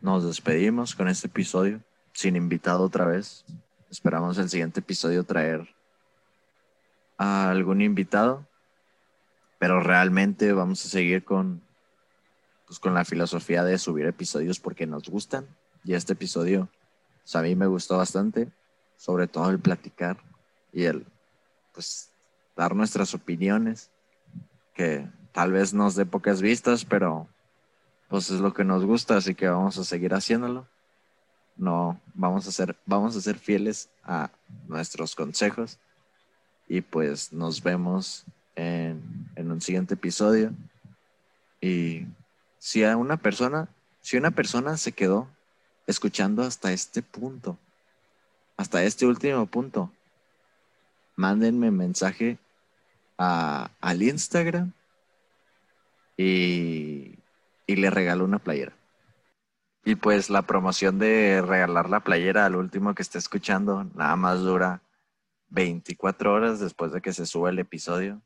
nos 0.00 0.24
despedimos 0.24 0.94
con 0.94 1.08
este 1.08 1.26
episodio, 1.26 1.80
sin 2.12 2.36
invitado 2.36 2.82
otra 2.84 3.04
vez. 3.04 3.44
Esperamos 3.90 4.38
el 4.38 4.48
siguiente 4.48 4.80
episodio 4.80 5.24
traer 5.24 5.68
a 7.18 7.50
algún 7.50 7.82
invitado, 7.82 8.46
pero 9.58 9.80
realmente 9.80 10.52
vamos 10.52 10.84
a 10.86 10.88
seguir 10.88 11.24
con, 11.24 11.60
pues, 12.66 12.78
con 12.78 12.94
la 12.94 13.04
filosofía 13.04 13.64
de 13.64 13.76
subir 13.76 14.06
episodios 14.06 14.60
porque 14.60 14.86
nos 14.86 15.08
gustan. 15.08 15.46
Y 15.84 15.94
este 15.94 16.12
episodio, 16.14 16.68
pues, 17.22 17.36
a 17.36 17.42
mí 17.42 17.54
me 17.56 17.66
gustó 17.66 17.98
bastante, 17.98 18.50
sobre 18.96 19.26
todo 19.26 19.50
el 19.50 19.58
platicar 19.58 20.16
y 20.72 20.84
el, 20.84 21.04
pues, 21.74 22.10
dar 22.56 22.74
nuestras 22.74 23.12
opiniones, 23.14 23.90
que 24.74 25.08
tal 25.32 25.52
vez 25.52 25.74
nos 25.74 25.96
dé 25.96 26.06
pocas 26.06 26.40
vistas, 26.40 26.84
pero 26.84 27.28
pues 28.08 28.30
es 28.30 28.40
lo 28.40 28.54
que 28.54 28.64
nos 28.64 28.84
gusta, 28.84 29.16
así 29.16 29.34
que 29.34 29.48
vamos 29.48 29.76
a 29.78 29.84
seguir 29.84 30.14
haciéndolo. 30.14 30.66
No, 31.56 32.00
vamos 32.14 32.46
a 32.46 32.52
ser, 32.52 32.76
vamos 32.86 33.16
a 33.16 33.20
ser 33.20 33.38
fieles 33.38 33.90
a 34.02 34.30
nuestros 34.66 35.14
consejos 35.14 35.78
y 36.68 36.82
pues 36.82 37.32
nos 37.32 37.62
vemos 37.62 38.24
en, 38.54 39.02
en 39.36 39.50
un 39.50 39.60
siguiente 39.60 39.94
episodio. 39.94 40.52
Y 41.60 42.06
si 42.58 42.84
a 42.84 42.96
una 42.96 43.16
persona, 43.16 43.68
si 44.00 44.16
una 44.16 44.30
persona 44.30 44.76
se 44.76 44.92
quedó 44.92 45.28
escuchando 45.86 46.42
hasta 46.42 46.72
este 46.72 47.02
punto, 47.02 47.58
hasta 48.56 48.82
este 48.82 49.06
último 49.06 49.46
punto, 49.46 49.90
mándenme 51.16 51.70
mensaje 51.70 52.38
a, 53.16 53.70
al 53.80 54.02
Instagram 54.02 54.72
y, 56.16 57.18
y 57.66 57.76
le 57.76 57.90
regalo 57.90 58.24
una 58.24 58.38
playera. 58.38 58.72
Y 59.84 59.94
pues 59.94 60.28
la 60.28 60.42
promoción 60.42 60.98
de 60.98 61.40
regalar 61.40 61.88
la 61.88 62.00
playera 62.00 62.44
al 62.44 62.56
último 62.56 62.94
que 62.94 63.02
esté 63.02 63.16
escuchando 63.16 63.84
nada 63.94 64.16
más 64.16 64.40
dura 64.40 64.82
24 65.48 66.32
horas 66.32 66.60
después 66.60 66.92
de 66.92 67.00
que 67.00 67.12
se 67.12 67.26
suba 67.26 67.50
el 67.50 67.58
episodio, 67.58 68.22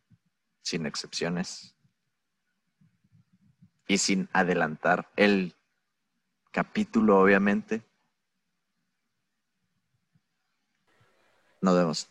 sin 0.62 0.86
excepciones. 0.86 1.76
Y 3.88 3.98
sin 3.98 4.28
adelantar 4.32 5.10
el 5.16 5.54
capítulo, 6.50 7.20
obviamente. 7.20 7.82
Nos 11.60 11.76
vemos. 11.76 12.08